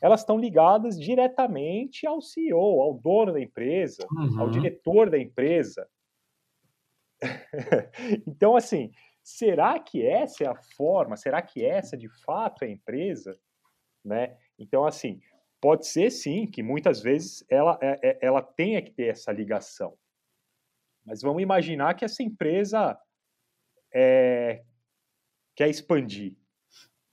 elas 0.00 0.20
estão 0.20 0.36
ligadas 0.36 0.98
diretamente 0.98 2.06
ao 2.06 2.20
CEO, 2.20 2.80
ao 2.82 2.94
dono 2.94 3.32
da 3.32 3.40
empresa, 3.40 4.06
uhum. 4.10 4.40
ao 4.40 4.50
diretor 4.50 5.08
da 5.08 5.18
empresa. 5.18 5.88
então, 8.26 8.56
assim, 8.56 8.90
será 9.22 9.78
que 9.78 10.04
essa 10.04 10.44
é 10.44 10.46
a 10.48 10.56
forma? 10.76 11.16
Será 11.16 11.40
que 11.40 11.64
essa 11.64 11.96
de 11.96 12.08
fato 12.24 12.64
é 12.64 12.66
a 12.66 12.70
empresa? 12.72 13.38
Né? 14.04 14.36
Então, 14.58 14.84
assim, 14.84 15.20
pode 15.60 15.86
ser 15.86 16.10
sim 16.10 16.46
que 16.46 16.62
muitas 16.62 17.00
vezes 17.00 17.44
ela, 17.48 17.78
é, 17.80 17.98
é, 18.02 18.18
ela 18.20 18.42
tenha 18.42 18.82
que 18.82 18.90
ter 18.90 19.08
essa 19.08 19.30
ligação. 19.30 19.96
Mas 21.04 21.22
vamos 21.22 21.42
imaginar 21.42 21.94
que 21.94 22.04
essa 22.04 22.22
empresa 22.22 22.98
é, 23.94 24.64
quer 25.54 25.68
expandir. 25.68 26.36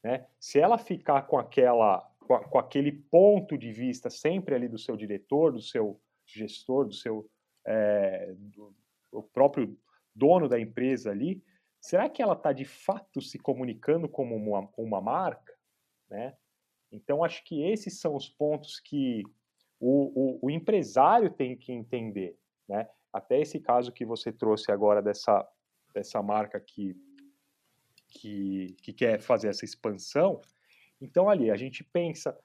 Né? 0.04 0.26
Se 0.40 0.60
ela 0.60 0.78
ficar 0.78 1.24
com 1.24 1.38
aquela 1.38 2.02
com, 2.20 2.34
a, 2.36 2.44
com, 2.44 2.58
aquele 2.60 2.92
ponto 2.92 3.58
de 3.58 3.72
vista 3.72 4.10
sempre 4.10 4.56
ali 4.56 4.68
do 4.68 4.78
seu 4.78 4.96
diretor, 4.96 5.52
do 5.52 5.62
seu 5.62 6.00
gestor, 6.26 6.86
do 6.86 6.94
seu 6.94 7.30
é, 7.66 8.34
do, 8.38 8.76
o 9.12 9.24
próprio 9.24 9.78
dono 10.16 10.48
da 10.48 10.60
empresa 10.60 11.12
ali, 11.12 11.44
será 11.80 12.10
que 12.10 12.22
ela 12.22 12.34
está 12.34 12.52
de 12.54 12.66
fato 12.66 13.22
se 13.22 13.38
comunicando 13.40 14.08
como 14.08 14.36
uma, 14.36 14.70
uma 14.78 15.02
marca? 15.02 15.54
Né? 16.10 16.36
Então, 16.92 17.24
acho 17.24 17.44
que 17.44 17.64
esses 17.64 18.00
são 18.00 18.16
os 18.16 18.30
pontos 18.30 18.80
que 18.80 19.24
o, 19.80 20.40
o, 20.40 20.48
o 20.48 20.50
empresário 20.50 21.30
tem 21.30 21.56
que 21.56 21.72
entender. 21.72 22.38
Né? 22.68 22.88
Até 23.14 23.40
esse 23.40 23.60
caso 23.60 23.92
que 23.92 24.06
você 24.06 24.32
trouxe 24.32 24.72
agora 24.72 25.02
dessa, 25.02 25.48
dessa 25.94 26.22
marca 26.22 26.60
que, 26.60 26.96
que, 28.08 28.76
que 28.82 28.94
quer 28.94 29.20
fazer 29.20 29.50
essa 29.50 29.66
expansão. 29.66 30.42
Então, 31.02 31.30
ali, 31.30 31.50
a 31.50 31.56
gente 31.56 31.84
pensa, 31.84 32.38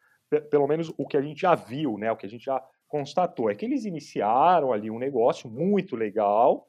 pelo 0.50 0.66
menos 0.66 0.92
o 0.96 1.06
que 1.06 1.16
a 1.16 1.22
gente 1.22 1.40
já 1.40 1.54
viu, 1.54 1.98
né, 1.98 2.10
o 2.10 2.16
que 2.16 2.26
a 2.26 2.28
gente 2.28 2.44
já 2.44 2.62
constatou, 2.86 3.50
é 3.50 3.54
que 3.54 3.64
eles 3.64 3.84
iniciaram 3.84 4.72
ali 4.72 4.90
um 4.90 4.98
negócio 4.98 5.50
muito 5.50 5.96
legal, 5.96 6.68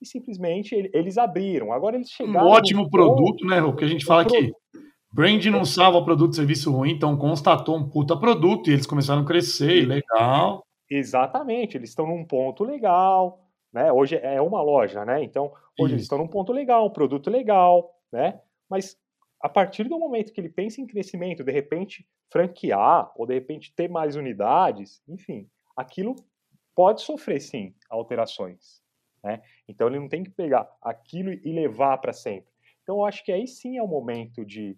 e 0.00 0.06
simplesmente 0.06 0.74
eles 0.92 1.16
abriram. 1.16 1.72
Agora 1.72 1.96
eles 1.96 2.10
chegaram. 2.10 2.46
Um 2.46 2.50
ótimo 2.50 2.90
produto, 2.90 3.38
ponto, 3.38 3.46
né, 3.46 3.62
O 3.62 3.74
que 3.74 3.84
a 3.84 3.88
gente 3.88 4.04
fala 4.04 4.24
que 4.24 4.52
brand 5.12 5.44
não 5.46 5.64
salva 5.64 6.04
produto 6.04 6.34
e 6.34 6.36
serviço 6.36 6.70
ruim, 6.70 6.92
então 6.92 7.16
constatou 7.16 7.76
um 7.76 7.88
puta 7.88 8.16
produto 8.16 8.68
e 8.68 8.74
eles 8.74 8.86
começaram 8.86 9.22
a 9.22 9.24
crescer, 9.24 9.86
legal. 9.86 10.66
Exatamente, 10.90 11.76
eles 11.76 11.88
estão 11.88 12.06
num 12.06 12.24
ponto 12.24 12.62
legal, 12.62 13.45
né? 13.76 13.92
Hoje 13.92 14.16
é 14.16 14.40
uma 14.40 14.62
loja, 14.62 15.04
né? 15.04 15.22
Então, 15.22 15.52
hoje 15.78 15.92
eles 15.92 16.04
estão 16.04 16.16
num 16.16 16.26
ponto 16.26 16.50
legal, 16.50 16.86
um 16.86 16.90
produto 16.90 17.28
legal, 17.28 17.94
né? 18.10 18.40
Mas 18.70 18.98
a 19.38 19.50
partir 19.50 19.84
do 19.84 19.98
momento 19.98 20.32
que 20.32 20.40
ele 20.40 20.48
pensa 20.48 20.80
em 20.80 20.86
crescimento, 20.86 21.44
de 21.44 21.52
repente 21.52 22.08
franquear, 22.32 23.12
ou 23.14 23.26
de 23.26 23.34
repente 23.34 23.74
ter 23.74 23.86
mais 23.86 24.16
unidades, 24.16 25.02
enfim, 25.06 25.46
aquilo 25.76 26.16
pode 26.74 27.02
sofrer 27.02 27.38
sim 27.38 27.74
alterações. 27.90 28.82
Né? 29.22 29.42
Então 29.68 29.88
ele 29.88 30.00
não 30.00 30.08
tem 30.08 30.24
que 30.24 30.30
pegar 30.30 30.74
aquilo 30.80 31.30
e 31.30 31.52
levar 31.52 31.98
para 31.98 32.14
sempre. 32.14 32.50
Então 32.82 32.96
eu 32.96 33.04
acho 33.04 33.22
que 33.22 33.30
aí 33.30 33.46
sim 33.46 33.76
é 33.76 33.82
o 33.82 33.86
momento 33.86 34.42
de, 34.42 34.74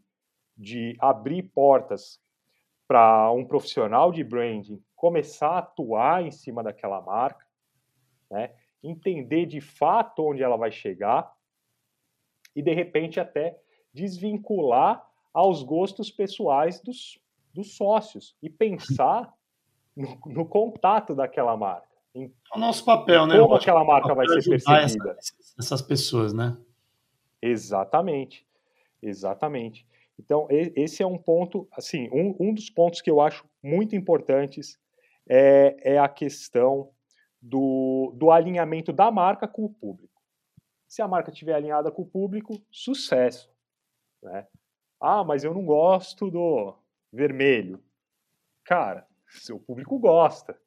de 0.57 0.97
abrir 0.99 1.45
portas 1.45 2.21
para 2.89 3.31
um 3.31 3.45
profissional 3.45 4.11
de 4.11 4.25
branding 4.25 4.83
começar 4.97 5.51
a 5.51 5.59
atuar 5.59 6.25
em 6.25 6.33
cima 6.33 6.65
daquela 6.65 7.01
marca, 7.01 7.47
né? 8.29 8.51
Entender 8.83 9.47
de 9.47 9.61
fato 9.61 10.23
onde 10.25 10.43
ela 10.43 10.57
vai 10.57 10.71
chegar 10.71 11.33
e 12.55 12.63
de 12.63 12.73
repente 12.73 13.21
até 13.21 13.59
desvincular 13.93 15.05
aos 15.33 15.63
gostos 15.63 16.11
pessoais 16.11 16.81
dos, 16.81 17.19
dos 17.53 17.77
sócios 17.77 18.37
e 18.43 18.49
pensar 18.49 19.33
no, 19.97 20.19
no 20.27 20.47
contato 20.47 21.15
daquela 21.15 21.57
marca. 21.57 21.89
Em, 22.15 22.25
é 22.25 22.57
o 22.57 22.61
nosso 22.61 22.85
papel, 22.85 23.27
né? 23.27 23.39
Como 23.39 23.55
aquela 23.55 23.85
marca 23.85 24.15
vai 24.15 24.27
ser 24.27 24.49
percebida. 24.49 25.17
Essa, 25.19 25.35
essas 25.59 25.83
pessoas, 25.83 26.33
né? 26.33 26.57
Exatamente. 27.43 28.47
Exatamente. 29.03 29.87
Então, 30.19 30.49
esse 30.51 31.03
é 31.03 31.07
um 31.07 31.17
ponto, 31.17 31.69
assim, 31.73 32.09
um, 32.11 32.35
um 32.41 32.53
dos 32.53 32.69
pontos 32.69 33.01
que 33.01 33.11
eu 33.11 33.21
acho 33.21 33.45
muito 33.63 33.95
importantes 33.95 34.79
é, 35.29 35.77
é 35.95 35.99
a 35.99 36.09
questão 36.09 36.91
do, 37.41 38.13
do 38.17 38.31
alinhamento 38.31 38.93
da 38.93 39.11
marca 39.11 39.47
com 39.47 39.65
o 39.65 39.73
público. 39.73 40.21
Se 40.87 41.03
a 41.03 41.09
marca 41.09 41.31
estiver 41.31 41.55
alinhada 41.55 41.91
com 41.91 42.03
o 42.03 42.07
público, 42.07 42.61
sucesso. 42.71 43.51
Né? 44.23 44.47
Ah, 45.01 45.23
mas 45.23 45.45
eu 45.45 45.55
não 45.55 45.65
gosto 45.65 46.31
do 46.31 46.75
vermelho. 47.13 47.83
Cara, 48.65 49.07
seu 49.29 49.59
público 49.59 49.99
gosta. 49.99 50.59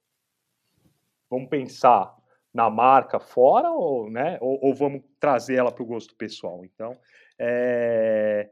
Vamos 1.29 1.49
pensar 1.49 2.15
na 2.53 2.69
marca 2.69 3.19
fora 3.19 3.71
ou, 3.71 4.09
né, 4.09 4.37
ou, 4.41 4.59
ou 4.61 4.75
vamos 4.75 5.03
trazer 5.19 5.55
ela 5.55 5.71
para 5.71 5.83
o 5.83 5.85
gosto 5.85 6.15
pessoal? 6.15 6.65
Então, 6.65 6.97
é, 7.39 8.49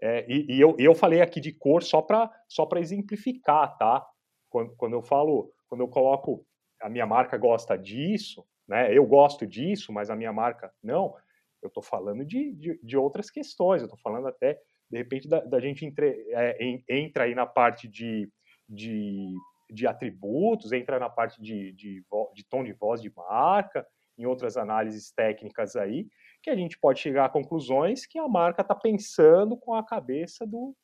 é, 0.00 0.26
e, 0.28 0.56
e 0.56 0.60
eu, 0.60 0.74
eu 0.78 0.94
falei 0.94 1.20
aqui 1.20 1.40
de 1.40 1.52
cor 1.52 1.82
só 1.82 2.00
para 2.00 2.30
só 2.48 2.68
exemplificar, 2.76 3.76
tá? 3.76 4.06
Quando, 4.48 4.74
quando 4.76 4.94
eu 4.94 5.02
falo, 5.02 5.52
quando 5.68 5.82
eu 5.82 5.88
coloco 5.88 6.44
a 6.82 6.88
minha 6.88 7.06
marca 7.06 7.36
gosta 7.38 7.78
disso, 7.78 8.44
né? 8.66 8.96
Eu 8.96 9.06
gosto 9.06 9.46
disso, 9.46 9.92
mas 9.92 10.10
a 10.10 10.16
minha 10.16 10.32
marca 10.32 10.72
não. 10.82 11.14
Eu 11.62 11.68
estou 11.68 11.82
falando 11.82 12.24
de, 12.24 12.52
de, 12.52 12.80
de, 12.82 12.96
outras 12.96 13.30
questões. 13.30 13.80
Eu 13.80 13.86
estou 13.86 14.00
falando 14.00 14.26
até 14.26 14.60
de 14.90 14.98
repente 14.98 15.28
da, 15.28 15.40
da 15.40 15.60
gente 15.60 15.86
entre, 15.86 16.26
é, 16.30 16.62
em, 16.62 16.84
entra 16.88 17.24
aí 17.24 17.34
na 17.34 17.46
parte 17.46 17.88
de, 17.88 18.30
de, 18.68 19.32
de 19.70 19.86
atributos, 19.86 20.72
entra 20.72 20.98
na 20.98 21.08
parte 21.08 21.40
de, 21.40 21.72
de, 21.72 22.04
de 22.34 22.44
tom 22.44 22.64
de 22.64 22.72
voz 22.72 23.00
de 23.00 23.10
marca, 23.14 23.86
em 24.18 24.26
outras 24.26 24.56
análises 24.56 25.10
técnicas 25.12 25.76
aí, 25.76 26.08
que 26.42 26.50
a 26.50 26.56
gente 26.56 26.78
pode 26.78 27.00
chegar 27.00 27.24
a 27.24 27.30
conclusões 27.30 28.04
que 28.04 28.18
a 28.18 28.28
marca 28.28 28.62
está 28.62 28.74
pensando 28.74 29.56
com 29.56 29.74
a 29.74 29.84
cabeça 29.84 30.46
do, 30.46 30.76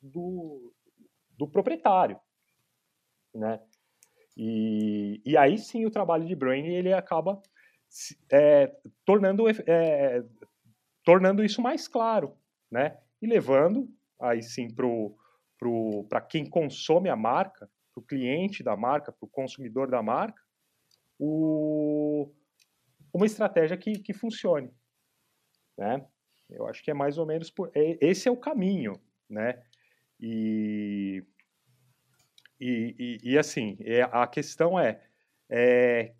do, 0.00 0.72
do 1.30 1.48
proprietário, 1.48 2.20
né? 3.34 3.60
E, 4.36 5.22
e 5.24 5.36
aí 5.36 5.56
sim 5.58 5.86
o 5.86 5.90
trabalho 5.90 6.26
de 6.26 6.34
branding 6.34 6.74
ele 6.74 6.92
acaba 6.92 7.40
é, 8.32 8.74
tornando, 9.04 9.44
é, 9.48 10.24
tornando 11.04 11.44
isso 11.44 11.62
mais 11.62 11.86
claro, 11.86 12.36
né? 12.70 12.98
E 13.22 13.26
levando 13.26 13.88
aí 14.20 14.42
sim 14.42 14.68
para 16.08 16.20
quem 16.20 16.48
consome 16.48 17.08
a 17.08 17.16
marca, 17.16 17.70
para 17.92 18.00
o 18.00 18.04
cliente 18.04 18.62
da 18.62 18.76
marca, 18.76 19.12
para 19.12 19.24
o 19.24 19.30
consumidor 19.30 19.88
da 19.88 20.02
marca, 20.02 20.42
o, 21.18 22.32
uma 23.12 23.26
estratégia 23.26 23.76
que, 23.76 23.98
que 24.00 24.12
funcione, 24.12 24.70
né? 25.78 26.04
Eu 26.50 26.66
acho 26.66 26.82
que 26.82 26.90
é 26.90 26.94
mais 26.94 27.18
ou 27.18 27.24
menos 27.24 27.50
por, 27.50 27.70
é, 27.74 27.96
esse 28.00 28.28
é 28.28 28.30
o 28.30 28.36
caminho, 28.36 29.00
né? 29.28 29.62
E 30.20 31.24
e, 32.64 32.96
e, 32.98 33.32
e 33.32 33.38
assim, 33.38 33.76
é, 33.80 34.08
a 34.10 34.26
questão 34.26 34.78
é, 34.78 34.98
é, 35.50 36.12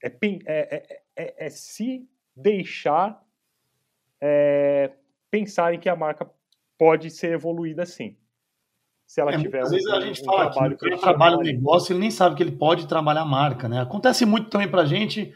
é, 0.00 0.12
é, 0.46 1.02
é, 1.16 1.46
é 1.46 1.50
se 1.50 2.08
deixar 2.34 3.20
pensar 5.30 5.74
em 5.74 5.80
que 5.80 5.88
a 5.88 5.96
marca 5.96 6.28
pode 6.78 7.10
ser 7.10 7.32
evoluída 7.32 7.82
assim. 7.82 8.16
Se 9.06 9.20
ela 9.20 9.36
tiver 9.36 9.60
às 9.60 9.68
um, 9.68 9.72
vezes 9.72 9.88
a 9.88 10.00
gente 10.00 10.22
um 10.22 10.24
fala 10.24 10.50
trabalho 10.50 10.78
que 10.78 10.86
ele 10.86 10.98
trabalha 10.98 11.36
o 11.36 11.42
negócio, 11.42 11.92
ele 11.92 12.00
nem 12.00 12.10
sabe 12.10 12.36
que 12.36 12.42
ele 12.42 12.52
pode 12.52 12.86
trabalhar 12.86 13.22
a 13.22 13.26
marca, 13.26 13.68
né? 13.68 13.80
Acontece 13.80 14.24
muito 14.24 14.50
também 14.50 14.68
para 14.68 14.84
gente. 14.84 15.32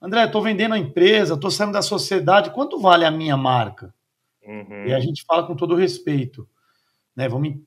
André, 0.00 0.24
estou 0.24 0.42
vendendo 0.42 0.74
a 0.74 0.78
empresa, 0.78 1.34
estou 1.34 1.50
saindo 1.50 1.72
da 1.72 1.82
sociedade, 1.82 2.50
quanto 2.50 2.78
vale 2.78 3.04
a 3.04 3.10
minha 3.10 3.36
marca? 3.36 3.94
Uhum. 4.46 4.86
E 4.86 4.94
a 4.94 5.00
gente 5.00 5.24
fala 5.24 5.46
com 5.46 5.56
todo 5.56 5.74
respeito. 5.74 6.48
Né? 7.14 7.28
Vamos 7.28 7.60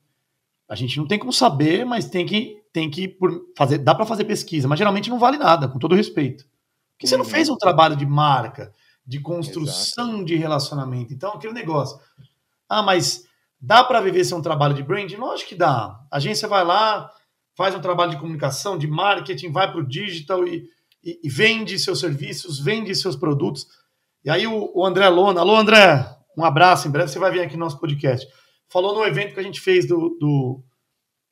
a 0.68 0.74
gente 0.74 0.98
não 0.98 1.06
tem 1.06 1.18
como 1.18 1.32
saber, 1.32 1.84
mas 1.84 2.06
tem 2.06 2.26
que, 2.26 2.60
tem 2.72 2.90
que 2.90 3.16
fazer. 3.56 3.78
Dá 3.78 3.94
para 3.94 4.06
fazer 4.06 4.24
pesquisa, 4.24 4.66
mas 4.66 4.78
geralmente 4.78 5.08
não 5.08 5.18
vale 5.18 5.38
nada, 5.38 5.68
com 5.68 5.78
todo 5.78 5.94
respeito. 5.94 6.44
Porque 6.92 7.06
você 7.06 7.16
não 7.16 7.24
uhum. 7.24 7.30
fez 7.30 7.48
um 7.48 7.56
trabalho 7.56 7.94
de 7.94 8.04
marca, 8.04 8.72
de 9.06 9.20
construção 9.20 10.08
Exato. 10.08 10.24
de 10.24 10.36
relacionamento. 10.36 11.14
Então, 11.14 11.32
aquele 11.32 11.52
negócio. 11.52 12.00
Ah, 12.68 12.82
mas 12.82 13.24
dá 13.60 13.84
para 13.84 14.00
viver 14.00 14.24
ser 14.24 14.34
um 14.34 14.42
trabalho 14.42 14.74
de 14.74 14.82
branding? 14.82 15.16
Lógico 15.16 15.50
que 15.50 15.54
dá. 15.54 16.00
A 16.10 16.16
agência 16.16 16.48
vai 16.48 16.64
lá, 16.64 17.12
faz 17.56 17.74
um 17.74 17.80
trabalho 17.80 18.10
de 18.10 18.18
comunicação, 18.18 18.76
de 18.76 18.88
marketing, 18.88 19.52
vai 19.52 19.70
para 19.70 19.80
o 19.80 19.86
digital 19.86 20.44
e, 20.46 20.68
e, 21.04 21.20
e, 21.22 21.28
vende 21.28 21.78
seus 21.78 22.00
serviços, 22.00 22.58
vende 22.58 22.92
seus 22.96 23.14
produtos. 23.14 23.66
E 24.24 24.30
aí 24.30 24.46
o, 24.48 24.72
o 24.74 24.84
André 24.84 25.08
Lona, 25.08 25.40
alô 25.42 25.54
André, 25.54 26.04
um 26.36 26.44
abraço, 26.44 26.88
em 26.88 26.90
breve 26.90 27.08
você 27.08 27.20
vai 27.20 27.30
vir 27.30 27.40
aqui 27.40 27.54
no 27.54 27.64
nosso 27.64 27.78
podcast 27.78 28.26
falou 28.68 28.94
no 28.94 29.04
evento 29.04 29.34
que 29.34 29.40
a 29.40 29.42
gente 29.42 29.60
fez 29.60 29.86
do, 29.86 30.16
do, 30.18 30.62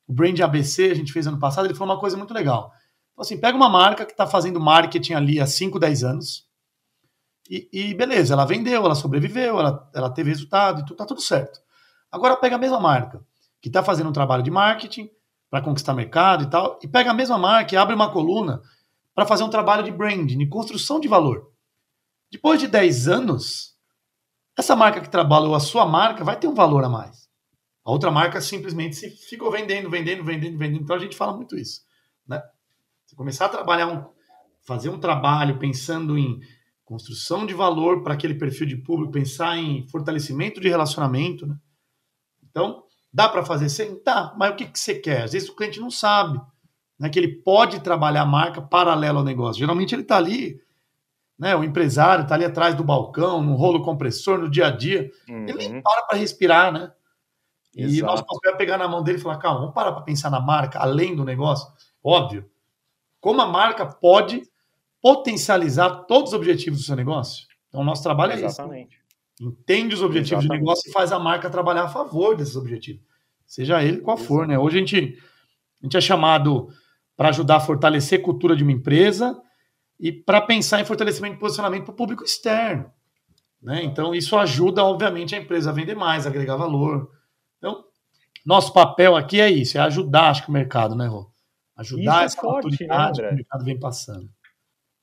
Brand 0.07 0.39
ABC, 0.39 0.91
a 0.91 0.93
gente 0.93 1.11
fez 1.11 1.25
ano 1.27 1.39
passado, 1.39 1.65
ele 1.65 1.73
falou 1.73 1.93
uma 1.93 1.99
coisa 1.99 2.15
muito 2.15 2.33
legal. 2.33 2.71
Então, 3.11 3.21
assim, 3.21 3.39
pega 3.39 3.57
uma 3.57 3.69
marca 3.69 4.05
que 4.05 4.11
está 4.11 4.27
fazendo 4.27 4.59
marketing 4.59 5.13
ali 5.13 5.39
há 5.39 5.47
5, 5.47 5.79
10 5.79 6.03
anos, 6.03 6.45
e, 7.49 7.69
e, 7.71 7.93
beleza, 7.93 8.33
ela 8.33 8.45
vendeu, 8.45 8.83
ela 8.83 8.95
sobreviveu, 8.95 9.59
ela, 9.59 9.89
ela 9.93 10.09
teve 10.09 10.29
resultado, 10.31 10.81
e 10.81 10.85
tudo, 10.85 10.97
tá 10.97 11.05
tudo 11.05 11.21
certo. 11.21 11.59
Agora 12.11 12.37
pega 12.37 12.55
a 12.55 12.59
mesma 12.59 12.79
marca, 12.79 13.23
que 13.61 13.69
está 13.69 13.83
fazendo 13.83 14.09
um 14.09 14.13
trabalho 14.13 14.41
de 14.41 14.49
marketing 14.49 15.09
para 15.49 15.61
conquistar 15.61 15.93
mercado 15.93 16.43
e 16.43 16.49
tal, 16.49 16.79
e 16.81 16.87
pega 16.87 17.11
a 17.11 17.13
mesma 17.13 17.37
marca 17.37 17.73
e 17.73 17.77
abre 17.77 17.93
uma 17.93 18.11
coluna 18.11 18.61
para 19.13 19.25
fazer 19.25 19.43
um 19.43 19.49
trabalho 19.49 19.83
de 19.83 19.91
branding, 19.91 20.37
de 20.37 20.47
construção 20.47 20.99
de 20.99 21.07
valor. 21.07 21.51
Depois 22.31 22.59
de 22.59 22.67
10 22.67 23.07
anos, 23.07 23.75
essa 24.57 24.75
marca 24.75 24.99
que 24.99 25.09
trabalhou 25.09 25.53
a 25.53 25.59
sua 25.59 25.85
marca 25.85 26.23
vai 26.23 26.35
ter 26.35 26.47
um 26.47 26.55
valor 26.55 26.83
a 26.83 26.89
mais. 26.89 27.24
A 27.85 27.91
outra 27.91 28.09
marca 28.09 28.41
simplesmente 28.41 28.95
se 28.95 29.11
ficou 29.11 29.51
vendendo, 29.51 29.89
vendendo, 29.89 30.23
vendendo, 30.23 30.57
vendendo. 30.57 30.83
Então 30.83 30.95
a 30.95 30.99
gente 30.99 31.15
fala 31.15 31.35
muito 31.35 31.55
isso, 31.55 31.81
né? 32.27 32.41
Você 33.05 33.15
começar 33.15 33.45
a 33.45 33.49
trabalhar 33.49 33.87
um, 33.87 34.03
fazer 34.65 34.89
um 34.89 34.99
trabalho 34.99 35.59
pensando 35.59 36.17
em 36.17 36.39
construção 36.83 37.45
de 37.45 37.53
valor 37.53 38.01
para 38.01 38.15
aquele 38.15 38.33
perfil 38.33 38.65
de 38.65 38.75
público, 38.75 39.11
pensar 39.11 39.57
em 39.57 39.87
fortalecimento 39.87 40.59
de 40.59 40.67
relacionamento, 40.67 41.45
né? 41.45 41.55
Então, 42.49 42.83
dá 43.13 43.29
para 43.29 43.45
fazer 43.45 43.69
sem? 43.69 43.95
Tá, 44.01 44.33
mas 44.35 44.51
o 44.51 44.55
que, 44.55 44.65
que 44.65 44.79
você 44.79 44.95
quer? 44.95 45.23
Às 45.23 45.33
vezes 45.33 45.47
o 45.47 45.55
cliente 45.55 45.79
não 45.79 45.91
sabe 45.91 46.41
né, 46.99 47.09
que 47.09 47.19
ele 47.19 47.41
pode 47.43 47.81
trabalhar 47.81 48.21
a 48.21 48.25
marca 48.25 48.61
paralelo 48.61 49.19
ao 49.19 49.23
negócio. 49.23 49.59
Geralmente 49.59 49.93
ele 49.93 50.01
está 50.01 50.17
ali, 50.17 50.59
né, 51.37 51.55
o 51.55 51.63
empresário 51.63 52.23
está 52.23 52.33
ali 52.33 52.45
atrás 52.45 52.73
do 52.73 52.83
balcão, 52.83 53.43
no 53.43 53.55
rolo 53.55 53.83
compressor, 53.83 54.39
no 54.39 54.49
dia 54.49 54.67
a 54.67 54.71
dia. 54.71 55.11
Uhum. 55.29 55.47
Ele 55.47 55.69
nem 55.69 55.81
para 55.81 56.03
para 56.03 56.17
respirar, 56.17 56.71
né? 56.71 56.91
E 57.75 58.01
o 58.01 58.05
nosso 58.05 58.25
papel 58.25 58.53
é 58.53 58.55
pegar 58.55 58.77
na 58.77 58.87
mão 58.87 59.03
dele 59.03 59.17
e 59.17 59.21
falar, 59.21 59.37
calma, 59.37 59.59
vamos 59.59 59.75
parar 59.75 59.91
para 59.91 60.01
pensar 60.01 60.29
na 60.29 60.39
marca, 60.39 60.79
além 60.79 61.13
do 61.13 61.25
negócio. 61.25 61.67
Óbvio. 62.01 62.49
Como 63.19 63.41
a 63.41 63.47
marca 63.47 63.85
pode 63.85 64.43
potencializar 65.01 66.05
todos 66.05 66.31
os 66.31 66.37
objetivos 66.37 66.79
do 66.79 66.85
seu 66.85 66.95
negócio? 66.95 67.45
Então, 67.67 67.81
o 67.81 67.83
nosso 67.83 68.01
trabalho 68.01 68.31
é 68.31 68.35
Exatamente. 68.35 68.95
isso. 68.95 69.49
Entende 69.49 69.93
os 69.93 70.01
objetivos 70.01 70.45
Exatamente. 70.45 70.59
de 70.61 70.65
negócio 70.65 70.89
e 70.89 70.93
faz 70.93 71.11
a 71.11 71.19
marca 71.19 71.49
trabalhar 71.49 71.83
a 71.83 71.89
favor 71.89 72.37
desses 72.37 72.55
objetivos. 72.55 73.03
Seja 73.45 73.83
ele 73.83 73.99
qual 73.99 74.15
Exatamente. 74.15 74.27
for, 74.27 74.47
né? 74.47 74.57
Hoje 74.57 74.77
a 74.77 74.79
gente, 74.79 75.19
a 75.81 75.85
gente 75.85 75.97
é 75.97 76.01
chamado 76.01 76.69
para 77.17 77.29
ajudar 77.29 77.57
a 77.57 77.59
fortalecer 77.59 78.19
a 78.19 78.23
cultura 78.23 78.55
de 78.55 78.63
uma 78.63 78.71
empresa 78.71 79.41
e 79.99 80.11
para 80.11 80.39
pensar 80.41 80.79
em 80.79 80.85
fortalecimento 80.85 81.35
de 81.35 81.39
posicionamento 81.39 81.83
para 81.83 81.93
o 81.93 81.95
público 81.95 82.23
externo. 82.23 82.89
Né? 83.61 83.83
Então, 83.83 84.13
isso 84.13 84.37
ajuda, 84.37 84.83
obviamente, 84.83 85.33
a 85.35 85.39
empresa 85.39 85.71
a 85.71 85.73
vender 85.73 85.95
mais, 85.95 86.25
a 86.25 86.29
agregar 86.29 86.55
valor. 86.55 87.09
Nosso 88.45 88.71
papel 88.71 89.15
aqui 89.15 89.41
é 89.41 89.49
isso, 89.49 89.77
é 89.77 89.81
ajudar, 89.81 90.29
acho 90.29 90.43
que 90.43 90.49
o 90.49 90.53
mercado, 90.53 90.95
né, 90.95 91.07
Rô? 91.07 91.31
Ajudar 91.75 92.21
é 92.21 92.25
essa 92.25 92.39
forte, 92.39 92.85
né, 92.85 93.11
que 93.13 93.21
o 93.21 93.35
mercado 93.35 93.65
vem 93.65 93.79
passando. 93.79 94.29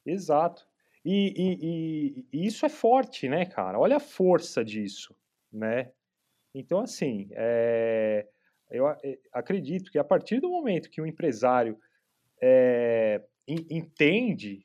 Exato. 0.07 0.66
E, 1.05 1.34
e, 1.36 2.26
e, 2.32 2.47
isso 2.47 2.64
é 2.64 2.68
forte, 2.68 3.28
né, 3.28 3.45
cara? 3.45 3.78
Olha 3.78 3.97
a 3.97 4.01
força 4.01 4.64
disso, 4.64 5.16
né? 5.53 5.90
Então, 6.55 6.80
assim, 6.80 7.28
é, 7.32 8.28
eu 8.70 8.86
acredito 9.32 9.90
que 9.90 9.99
a 9.99 10.05
partir 10.05 10.38
do 10.38 10.49
momento 10.49 10.90
que 10.90 11.01
o 11.01 11.07
empresário 11.07 11.78
é, 12.40 13.22
entende 13.47 14.64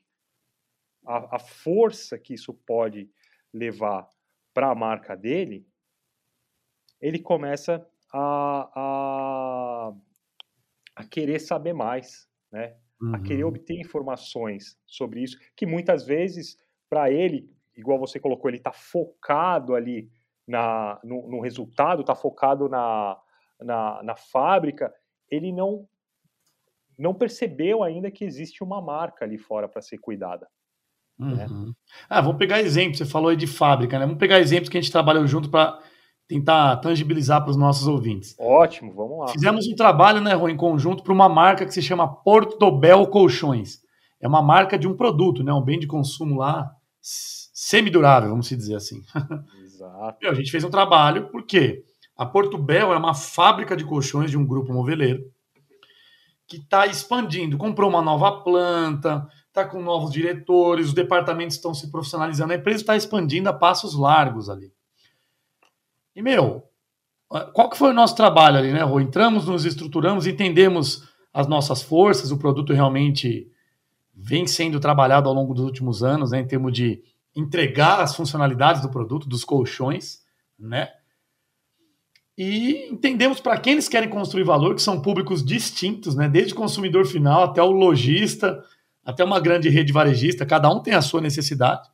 a, 1.06 1.38
a, 1.38 1.40
força 1.40 2.18
que 2.18 2.34
isso 2.34 2.54
pode 2.54 3.10
levar 3.54 4.08
para 4.54 4.70
a 4.70 4.76
marca 4.76 5.16
dele, 5.16 5.68
ele 7.02 7.20
começa 7.20 7.88
a, 8.14 8.70
a, 8.76 9.94
a 10.96 11.04
querer 11.06 11.40
saber 11.40 11.74
mais, 11.74 12.28
né? 12.52 12.76
Uhum. 13.02 13.16
A 13.16 13.20
querer 13.20 13.44
obter 13.44 13.80
informações 13.80 14.78
sobre 14.86 15.22
isso, 15.22 15.38
que 15.56 15.66
muitas 15.66 16.04
vezes, 16.04 16.58
para 16.90 17.12
ele, 17.12 17.50
igual 17.76 18.00
você 18.00 18.20
colocou, 18.20 18.50
ele 18.50 18.58
está 18.58 18.72
focado 18.72 19.76
ali 19.76 20.10
na, 20.48 21.00
no, 21.04 21.30
no 21.30 21.40
resultado, 21.40 22.02
está 22.02 22.16
focado 22.16 22.68
na, 22.68 23.18
na, 23.62 24.02
na 24.02 24.16
fábrica, 24.16 24.94
ele 25.30 25.52
não 25.52 25.88
não 26.98 27.14
percebeu 27.14 27.84
ainda 27.84 28.10
que 28.10 28.26
existe 28.26 28.64
uma 28.64 28.82
marca 28.82 29.24
ali 29.24 29.38
fora 29.38 29.70
para 29.70 29.84
ser 29.84 30.00
cuidada. 30.00 30.48
Né? 31.18 31.46
Uhum. 31.46 31.68
Né? 31.68 31.74
Ah, 32.10 32.22
vamos 32.22 32.38
pegar 32.38 32.60
exemplos. 32.60 32.98
Você 32.98 33.06
falou 33.06 33.30
aí 33.30 33.36
de 33.36 33.46
fábrica, 33.46 34.00
né? 34.00 34.06
Vamos 34.06 34.20
pegar 34.20 34.40
exemplos 34.40 34.70
que 34.70 34.78
a 34.78 34.82
gente 34.82 34.92
trabalhou 34.92 35.28
junto 35.28 35.50
para 35.50 35.80
tentar 36.28 36.76
tangibilizar 36.78 37.42
para 37.42 37.52
os 37.52 37.58
nossos 37.58 37.88
ouvintes. 37.88 38.36
Ótimo, 38.40 38.94
vamos 38.94 39.20
lá. 39.20 39.28
Fizemos 39.30 39.68
um 39.68 39.76
trabalho, 39.76 40.20
né, 40.20 40.34
Rô, 40.34 40.50
em 40.50 40.58
conjunto 40.58 41.04
para 41.04 41.14
uma 41.14 41.30
marca 41.30 41.66
que 41.66 41.74
se 41.74 41.82
chama 41.82 42.08
Portobel 42.08 43.08
Colchões. 43.08 43.80
É 44.20 44.28
uma 44.28 44.42
marca 44.42 44.78
de 44.78 44.88
um 44.88 44.96
produto, 44.96 45.44
né, 45.44 45.54
um 45.54 45.62
bem 45.62 45.80
de 45.80 45.88
consumo 45.88 46.40
lá 46.40 46.72
semidurável, 47.00 48.30
vamos 48.30 48.50
dizer 48.50 48.76
assim. 48.76 49.02
Exato. 49.64 50.18
Meu, 50.22 50.32
a 50.32 50.36
gente 50.36 50.52
fez 50.52 50.64
um 50.64 50.70
trabalho 50.70 51.30
porque 51.30 51.84
a 52.16 52.26
Portobel 52.26 52.94
é 52.94 52.98
uma 52.98 53.14
fábrica 53.14 53.78
de 53.78 53.86
colchões 53.86 54.30
de 54.30 54.38
um 54.38 54.46
grupo 54.46 54.74
moveleiro 54.74 55.22
que 56.48 56.58
está 56.58 56.88
expandindo, 56.88 57.58
comprou 57.58 57.90
uma 57.90 58.02
nova 58.02 58.42
planta, 58.42 59.28
está 59.48 59.66
com 59.66 59.82
novos 59.82 60.12
diretores, 60.12 60.88
os 60.88 60.94
departamentos 60.94 61.58
estão 61.58 61.74
se 61.74 61.92
profissionalizando, 61.92 62.54
a 62.54 62.56
empresa 62.56 62.82
está 62.82 62.96
expandindo 62.96 63.50
a 63.50 63.54
passos 63.54 63.96
largos 63.96 64.50
ali. 64.50 64.72
E, 66.18 66.22
meu, 66.24 66.64
qual 67.54 67.70
que 67.70 67.78
foi 67.78 67.92
o 67.92 67.94
nosso 67.94 68.16
trabalho 68.16 68.58
ali, 68.58 68.74
né, 68.74 68.82
Rô? 68.82 69.00
Entramos, 69.00 69.46
nos 69.46 69.66
estruturamos, 69.66 70.26
entendemos 70.26 71.08
as 71.32 71.46
nossas 71.46 71.84
forças, 71.84 72.32
o 72.32 72.40
produto 72.40 72.74
realmente 72.74 73.48
vem 74.16 74.48
sendo 74.48 74.80
trabalhado 74.80 75.30
ao 75.30 75.36
longo 75.36 75.54
dos 75.54 75.64
últimos 75.64 76.02
anos, 76.02 76.32
né, 76.32 76.40
em 76.40 76.48
termos 76.48 76.74
de 76.74 77.04
entregar 77.36 78.02
as 78.02 78.16
funcionalidades 78.16 78.82
do 78.82 78.90
produto, 78.90 79.30
dos 79.30 79.44
colchões, 79.44 80.24
né? 80.58 80.90
e 82.36 82.88
entendemos 82.92 83.40
para 83.40 83.60
quem 83.60 83.74
eles 83.74 83.88
querem 83.88 84.10
construir 84.10 84.44
valor, 84.44 84.74
que 84.74 84.82
são 84.82 85.00
públicos 85.00 85.46
distintos, 85.46 86.16
né? 86.16 86.28
desde 86.28 86.54
o 86.54 86.58
consumidor 86.58 87.06
final 87.06 87.44
até 87.44 87.62
o 87.62 87.70
lojista, 87.70 88.60
até 89.06 89.24
uma 89.24 89.40
grande 89.40 89.70
rede 89.70 89.94
varejista, 89.94 90.48
cada 90.48 90.68
um 90.68 90.82
tem 90.82 90.96
a 90.96 91.02
sua 91.04 91.22
necessidade. 91.22 91.88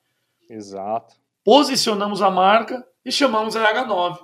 Exato. 0.50 1.14
Posicionamos 1.44 2.22
a 2.22 2.32
marca 2.32 2.86
e 3.06 3.12
chamamos 3.12 3.56
a 3.56 3.74
H9 3.74 4.20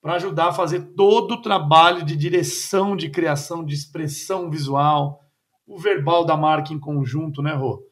para 0.00 0.14
ajudar 0.14 0.48
a 0.48 0.52
fazer 0.52 0.92
todo 0.94 1.32
o 1.32 1.42
trabalho 1.42 2.04
de 2.04 2.14
direção, 2.14 2.96
de 2.96 3.08
criação, 3.08 3.64
de 3.64 3.74
expressão 3.74 4.50
visual, 4.50 5.20
o 5.66 5.78
verbal 5.78 6.24
da 6.24 6.36
marca 6.36 6.72
em 6.72 6.78
conjunto, 6.78 7.40
né, 7.40 7.54
Rô? 7.54 7.82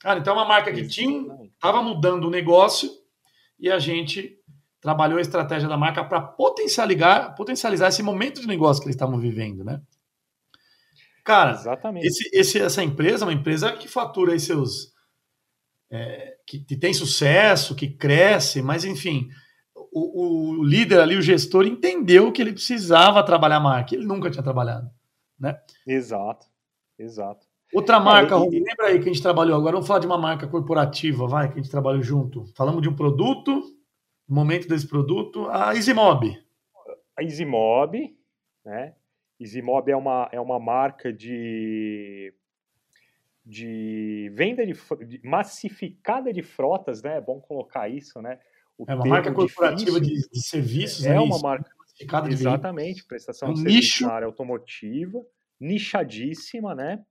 Cara, 0.00 0.18
então 0.18 0.34
é 0.34 0.36
uma 0.36 0.48
marca 0.48 0.72
que 0.72 0.86
tinha, 0.88 1.24
estava 1.44 1.82
mudando 1.82 2.24
o 2.24 2.30
negócio 2.30 2.90
e 3.58 3.70
a 3.70 3.78
gente 3.78 4.40
trabalhou 4.80 5.18
a 5.18 5.20
estratégia 5.20 5.68
da 5.68 5.76
marca 5.76 6.02
para 6.02 6.20
potencializar, 6.20 7.34
potencializar 7.34 7.88
esse 7.88 8.02
momento 8.02 8.40
de 8.40 8.46
negócio 8.46 8.82
que 8.82 8.86
eles 8.86 8.96
estavam 8.96 9.20
vivendo, 9.20 9.62
né? 9.62 9.80
Cara, 11.22 11.52
Exatamente. 11.52 12.06
Esse, 12.06 12.30
esse, 12.32 12.58
essa 12.58 12.82
empresa 12.82 13.24
é 13.24 13.28
uma 13.28 13.34
empresa 13.34 13.72
que 13.72 13.86
fatura 13.86 14.32
aí 14.32 14.40
seus. 14.40 14.90
É, 15.92 16.36
que, 16.46 16.60
que, 16.60 16.76
tem 16.76 16.94
sucesso, 16.94 17.74
que 17.74 17.88
cresce, 17.88 18.62
mas 18.62 18.84
enfim, 18.84 19.28
o, 19.92 20.60
o, 20.60 20.64
líder 20.64 21.00
ali, 21.00 21.16
o 21.16 21.22
gestor, 21.22 21.66
entendeu 21.66 22.30
que 22.32 22.40
ele 22.40 22.52
precisava 22.52 23.22
trabalhar 23.22 23.56
a 23.56 23.60
marca. 23.60 23.94
Ele 23.94 24.06
nunca 24.06 24.30
tinha 24.30 24.42
trabalhado. 24.42 24.90
Né? 25.38 25.58
Exato, 25.86 26.46
exato. 26.98 27.46
Outra 27.72 28.00
marca, 28.00 28.34
é, 28.34 28.38
e, 28.38 28.60
lembra 28.60 28.86
aí 28.86 28.98
que 28.98 29.08
a 29.08 29.12
gente 29.12 29.22
trabalhou 29.22 29.56
agora? 29.56 29.72
Vamos 29.72 29.86
falar 29.86 30.00
de 30.00 30.06
uma 30.06 30.18
marca 30.18 30.46
corporativa, 30.46 31.26
vai, 31.26 31.48
que 31.48 31.58
a 31.58 31.62
gente 31.62 31.70
trabalhou 31.70 32.02
junto. 32.02 32.46
Falamos 32.56 32.82
de 32.82 32.88
um 32.88 32.96
produto 32.96 33.62
momento 34.30 34.68
desse 34.68 34.86
produto, 34.86 35.48
a 35.48 35.74
EasyMob. 35.74 36.40
A 37.16 37.22
EasyMob, 37.22 38.16
né? 38.64 38.94
EasyMob 39.40 39.90
é 39.90 39.96
uma, 39.96 40.28
é 40.30 40.40
uma 40.40 40.60
marca 40.60 41.12
de, 41.12 42.32
de 43.44 44.30
venda 44.32 44.64
de, 44.64 44.74
de 45.06 45.20
massificada 45.26 46.32
de 46.32 46.42
frotas, 46.42 47.02
né? 47.02 47.16
É 47.16 47.20
bom 47.20 47.40
colocar 47.40 47.88
isso, 47.88 48.22
né? 48.22 48.38
É 48.86 48.94
uma 48.94 49.06
marca 49.06 49.32
corporativa 49.32 50.00
de, 50.00 50.28
de, 50.28 50.42
serviços. 50.42 51.04
É, 51.04 51.14
é 51.14 51.20
uma 51.20 51.38
marca 51.38 51.70
massificada 51.78 52.28
de 52.28 52.34
Exatamente, 52.34 53.04
prestação 53.04 53.48
é 53.48 53.50
um 53.50 53.54
de 53.54 53.60
serviço 53.60 53.78
nicho. 53.78 54.06
na 54.06 54.12
área 54.12 54.26
automotiva, 54.26 55.24
nichadíssima, 55.58 56.74
né? 56.74 57.04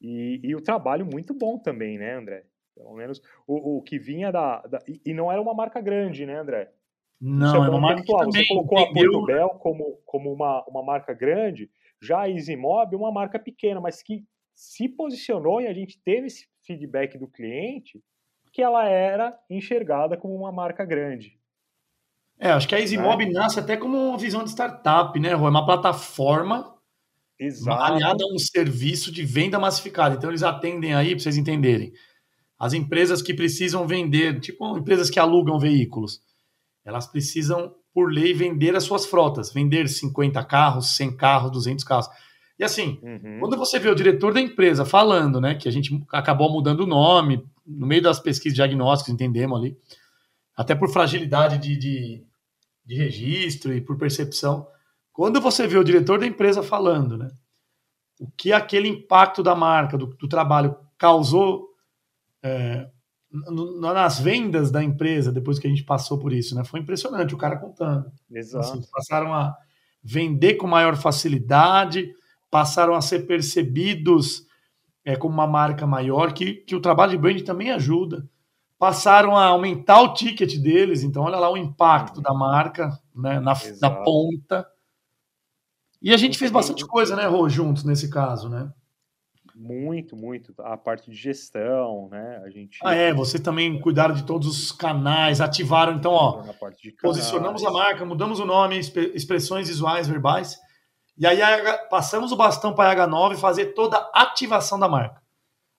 E, 0.00 0.40
e 0.42 0.54
o 0.54 0.60
trabalho 0.60 1.04
muito 1.04 1.34
bom 1.34 1.58
também, 1.58 1.98
né, 1.98 2.14
André? 2.14 2.44
Pelo 2.74 2.94
menos 2.94 3.20
o, 3.46 3.78
o 3.78 3.82
que 3.82 3.98
vinha 3.98 4.30
da, 4.30 4.60
da 4.62 4.78
e, 4.86 5.00
e, 5.06 5.12
não 5.12 5.30
era 5.30 5.42
uma 5.42 5.54
marca 5.54 5.80
grande, 5.80 6.24
né, 6.24 6.38
André? 6.38 6.72
Não, 7.20 7.64
é, 7.64 7.66
é 7.66 7.70
uma 7.70 7.80
marca 7.80 8.02
que 8.02 8.12
Você 8.12 8.46
colocou 8.46 8.78
a 8.78 8.92
Portobel 8.92 9.48
como, 9.50 10.00
como 10.06 10.32
uma, 10.32 10.64
uma 10.68 10.84
marca 10.84 11.12
grande, 11.12 11.68
já 12.00 12.20
a 12.20 12.30
EasyMob 12.30 12.94
uma 12.94 13.10
marca 13.10 13.38
pequena, 13.38 13.80
mas 13.80 14.02
que 14.02 14.24
se 14.54 14.88
posicionou 14.88 15.60
e 15.60 15.66
a 15.66 15.72
gente 15.72 16.00
teve 16.02 16.28
esse 16.28 16.46
feedback 16.64 17.18
do 17.18 17.26
cliente 17.26 18.00
que 18.52 18.62
ela 18.62 18.84
era 18.86 19.38
enxergada 19.48 20.16
como 20.16 20.34
uma 20.34 20.52
marca 20.52 20.84
grande. 20.84 21.38
É, 22.38 22.50
acho 22.50 22.68
que 22.68 22.74
a 22.74 22.80
EasyMob 22.80 23.26
né? 23.26 23.32
nasce 23.32 23.58
até 23.58 23.76
como 23.76 23.96
uma 23.96 24.18
visão 24.18 24.44
de 24.44 24.50
startup, 24.50 25.18
né, 25.18 25.34
Rô? 25.34 25.46
É 25.46 25.50
uma 25.50 25.66
plataforma 25.66 26.74
Exato. 27.38 27.82
aliada 27.82 28.24
a 28.24 28.34
um 28.34 28.38
serviço 28.38 29.10
de 29.10 29.24
venda 29.24 29.58
massificada. 29.58 30.14
Então, 30.14 30.30
eles 30.30 30.42
atendem 30.42 30.94
aí, 30.94 31.10
para 31.10 31.20
vocês 31.20 31.36
entenderem, 31.36 31.92
as 32.58 32.72
empresas 32.72 33.22
que 33.22 33.34
precisam 33.34 33.86
vender, 33.86 34.40
tipo 34.40 34.76
empresas 34.76 35.10
que 35.10 35.18
alugam 35.18 35.58
veículos, 35.58 36.20
elas 36.84 37.06
precisam, 37.06 37.74
por 37.92 38.12
lei, 38.12 38.32
vender 38.32 38.74
as 38.74 38.84
suas 38.84 39.04
frotas, 39.04 39.52
vender 39.52 39.88
50 39.88 40.42
carros, 40.44 40.96
100 40.96 41.16
carros, 41.16 41.50
200 41.52 41.84
carros. 41.84 42.08
E 42.58 42.64
assim, 42.64 42.98
uhum. 43.02 43.38
quando 43.40 43.56
você 43.56 43.78
vê 43.78 43.88
o 43.88 43.94
diretor 43.94 44.32
da 44.32 44.40
empresa 44.40 44.84
falando, 44.84 45.40
né, 45.40 45.54
que 45.54 45.68
a 45.68 45.72
gente 45.72 46.04
acabou 46.12 46.50
mudando 46.50 46.80
o 46.80 46.86
nome, 46.86 47.44
no 47.64 47.86
meio 47.86 48.02
das 48.02 48.18
pesquisas 48.18 48.56
diagnósticas, 48.56 49.14
entendemos 49.14 49.58
ali, 49.58 49.76
até 50.56 50.74
por 50.74 50.90
fragilidade 50.90 51.58
de, 51.58 51.76
de, 51.76 52.26
de 52.84 52.94
registro 52.96 53.72
e 53.72 53.80
por 53.80 53.96
percepção, 53.96 54.66
quando 55.12 55.40
você 55.40 55.66
vê 55.66 55.78
o 55.78 55.84
diretor 55.84 56.18
da 56.18 56.26
empresa 56.26 56.62
falando, 56.62 57.16
né, 57.16 57.30
o 58.18 58.28
que 58.36 58.52
aquele 58.52 58.88
impacto 58.88 59.42
da 59.42 59.54
marca, 59.54 59.96
do, 59.96 60.06
do 60.06 60.28
trabalho 60.28 60.76
causou 60.98 61.68
é, 62.42 62.88
nas 63.80 64.18
vendas 64.18 64.70
da 64.70 64.82
empresa, 64.82 65.30
depois 65.30 65.58
que 65.58 65.66
a 65.66 65.70
gente 65.70 65.84
passou 65.84 66.18
por 66.18 66.32
isso, 66.32 66.54
né? 66.54 66.64
Foi 66.64 66.80
impressionante 66.80 67.34
o 67.34 67.38
cara 67.38 67.56
contando. 67.56 68.10
Exato. 68.30 68.64
Assim, 68.64 68.82
passaram 68.90 69.34
a 69.34 69.54
vender 70.02 70.54
com 70.54 70.66
maior 70.66 70.96
facilidade, 70.96 72.10
passaram 72.50 72.94
a 72.94 73.00
ser 73.00 73.26
percebidos 73.26 74.46
é, 75.04 75.16
como 75.16 75.34
uma 75.34 75.46
marca 75.46 75.86
maior, 75.86 76.32
que, 76.32 76.54
que 76.54 76.76
o 76.76 76.80
trabalho 76.80 77.12
de 77.12 77.18
brand 77.18 77.40
também 77.42 77.70
ajuda. 77.70 78.28
Passaram 78.78 79.36
a 79.36 79.46
aumentar 79.46 80.00
o 80.02 80.14
ticket 80.14 80.56
deles, 80.58 81.02
então 81.02 81.24
olha 81.24 81.38
lá 81.38 81.50
o 81.50 81.56
impacto 81.56 82.20
da 82.20 82.32
marca 82.32 82.90
né, 83.14 83.40
na, 83.40 83.54
na 83.80 83.90
ponta. 83.90 84.66
E 86.00 86.14
a 86.14 86.16
gente 86.16 86.38
fez 86.38 86.50
bastante 86.50 86.86
coisa, 86.86 87.16
né, 87.16 87.26
Rô, 87.26 87.48
juntos 87.48 87.84
nesse 87.84 88.08
caso, 88.08 88.48
né? 88.48 88.72
Muito, 89.58 90.16
muito. 90.16 90.54
A 90.58 90.76
parte 90.76 91.10
de 91.10 91.16
gestão, 91.16 92.08
né? 92.08 92.40
A 92.44 92.48
gente. 92.48 92.78
Ah, 92.84 92.94
é. 92.94 93.12
Vocês 93.12 93.42
também 93.42 93.80
cuidaram 93.80 94.14
de 94.14 94.22
todos 94.22 94.46
os 94.46 94.70
canais, 94.70 95.40
ativaram. 95.40 95.94
Então, 95.94 96.12
ó, 96.12 96.44
posicionamos 97.02 97.64
a 97.64 97.70
marca, 97.72 98.04
mudamos 98.04 98.38
o 98.38 98.46
nome, 98.46 98.78
expressões 98.78 99.66
visuais, 99.66 100.06
verbais. 100.06 100.56
E 101.18 101.26
aí 101.26 101.38
passamos 101.90 102.30
o 102.30 102.36
bastão 102.36 102.74
para 102.74 103.02
a 103.02 103.08
H9 103.08 103.36
fazer 103.38 103.74
toda 103.74 103.96
a 104.14 104.22
ativação 104.22 104.78
da 104.78 104.88
marca. 104.88 105.20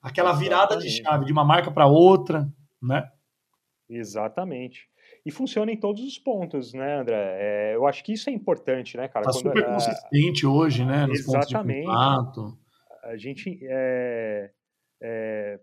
Aquela 0.02 0.34
virada 0.34 0.78
de 0.78 0.90
chave 0.90 1.26
de 1.26 1.32
uma 1.32 1.46
marca 1.46 1.72
para 1.72 1.88
outra, 1.88 2.48
né? 2.82 3.10
Exatamente. 3.90 4.88
E 5.26 5.32
funciona 5.32 5.72
em 5.72 5.78
todos 5.78 6.04
os 6.04 6.18
pontos, 6.18 6.74
né, 6.74 7.00
André? 7.00 7.38
É, 7.40 7.76
eu 7.76 7.88
acho 7.88 8.04
que 8.04 8.14
isso 8.14 8.30
é 8.30 8.34
importante, 8.34 8.96
né, 8.98 9.08
cara? 9.08 9.26
Tá 9.26 9.32
Quando, 9.32 9.44
super 9.44 9.66
consistente 9.66 10.46
hoje, 10.46 10.86
né? 10.86 11.08
Exatamente. 11.10 11.90
A 13.04 13.18
gente 13.18 13.60
é, 13.64 14.52
é, 15.02 15.60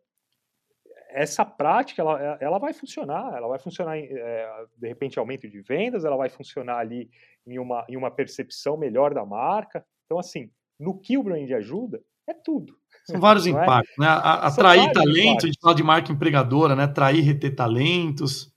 essa 1.10 1.44
prática 1.44 2.02
ela, 2.02 2.38
ela 2.40 2.58
vai 2.58 2.72
funcionar, 2.72 3.34
ela 3.34 3.48
vai 3.48 3.58
funcionar 3.58 3.96
é, 3.96 4.66
de 4.76 4.88
repente 4.88 5.18
aumento 5.18 5.48
de 5.48 5.60
vendas, 5.62 6.04
ela 6.04 6.16
vai 6.16 6.28
funcionar 6.28 6.78
ali 6.78 7.08
em 7.46 7.58
uma, 7.58 7.84
em 7.88 7.96
uma 7.96 8.10
percepção 8.10 8.76
melhor 8.76 9.14
da 9.14 9.24
marca. 9.24 9.84
Então 10.04 10.18
assim, 10.18 10.50
no 10.78 10.98
que 10.98 11.16
o 11.16 11.22
brand 11.22 11.50
ajuda 11.52 12.02
é 12.26 12.34
tudo. 12.34 12.76
São 13.04 13.20
vários 13.20 13.46
é? 13.46 13.50
impactos, 13.50 13.94
né? 13.98 14.06
Atrair 14.08 14.92
talento, 14.92 15.18
impactos. 15.20 15.44
a 15.44 15.46
gente 15.46 15.60
fala 15.60 15.74
de 15.74 15.82
marca 15.82 16.12
empregadora, 16.12 16.74
né? 16.74 16.84
Atrair, 16.84 17.22
reter 17.22 17.54
talentos. 17.54 18.52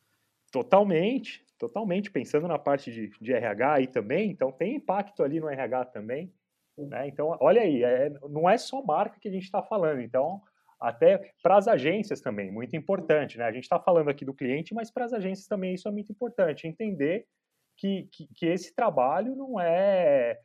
Totalmente, 0.51 1.45
totalmente. 1.57 2.09
Pensando 2.09 2.47
na 2.47 2.57
parte 2.57 2.91
de, 2.91 3.11
de 3.21 3.33
RH 3.33 3.73
aí 3.73 3.87
também, 3.87 4.31
então 4.31 4.51
tem 4.51 4.75
impacto 4.75 5.23
ali 5.23 5.39
no 5.39 5.47
RH 5.47 5.85
também. 5.85 6.33
Né? 6.77 7.07
Então, 7.07 7.37
olha 7.39 7.61
aí, 7.61 7.83
é, 7.83 8.11
não 8.29 8.49
é 8.49 8.57
só 8.57 8.81
marca 8.81 9.19
que 9.19 9.27
a 9.27 9.31
gente 9.31 9.43
está 9.43 9.61
falando. 9.61 10.01
Então, 10.01 10.41
até 10.79 11.31
para 11.43 11.57
as 11.57 11.67
agências 11.67 12.21
também, 12.21 12.51
muito 12.51 12.75
importante. 12.75 13.37
Né? 13.37 13.43
A 13.43 13.51
gente 13.51 13.63
está 13.63 13.79
falando 13.79 14.09
aqui 14.09 14.23
do 14.23 14.33
cliente, 14.33 14.73
mas 14.73 14.89
para 14.89 15.05
as 15.05 15.13
agências 15.13 15.47
também 15.47 15.73
isso 15.73 15.87
é 15.87 15.91
muito 15.91 16.11
importante. 16.11 16.67
Entender 16.67 17.25
que, 17.79 18.09
que, 18.11 18.27
que, 18.35 18.45
esse 18.45 18.75
trabalho 18.75 19.35
não 19.35 19.59
é, 19.59 20.39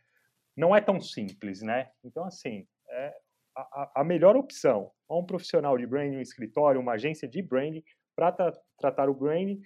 não 0.56 0.74
é 0.74 0.80
tão 0.80 1.00
simples. 1.00 1.62
Né? 1.62 1.90
Então, 2.04 2.24
assim, 2.24 2.66
é 2.88 3.14
a, 3.56 4.00
a 4.00 4.04
melhor 4.04 4.36
opção 4.36 4.90
é 5.08 5.14
um 5.14 5.24
profissional 5.24 5.78
de 5.78 5.86
branding, 5.86 6.16
um 6.16 6.22
escritório, 6.22 6.80
uma 6.80 6.92
agência 6.92 7.28
de 7.28 7.42
branding 7.42 7.82
para 8.16 8.32
tra 8.32 8.52
tratar 8.78 9.08
o 9.08 9.14
branding 9.14 9.60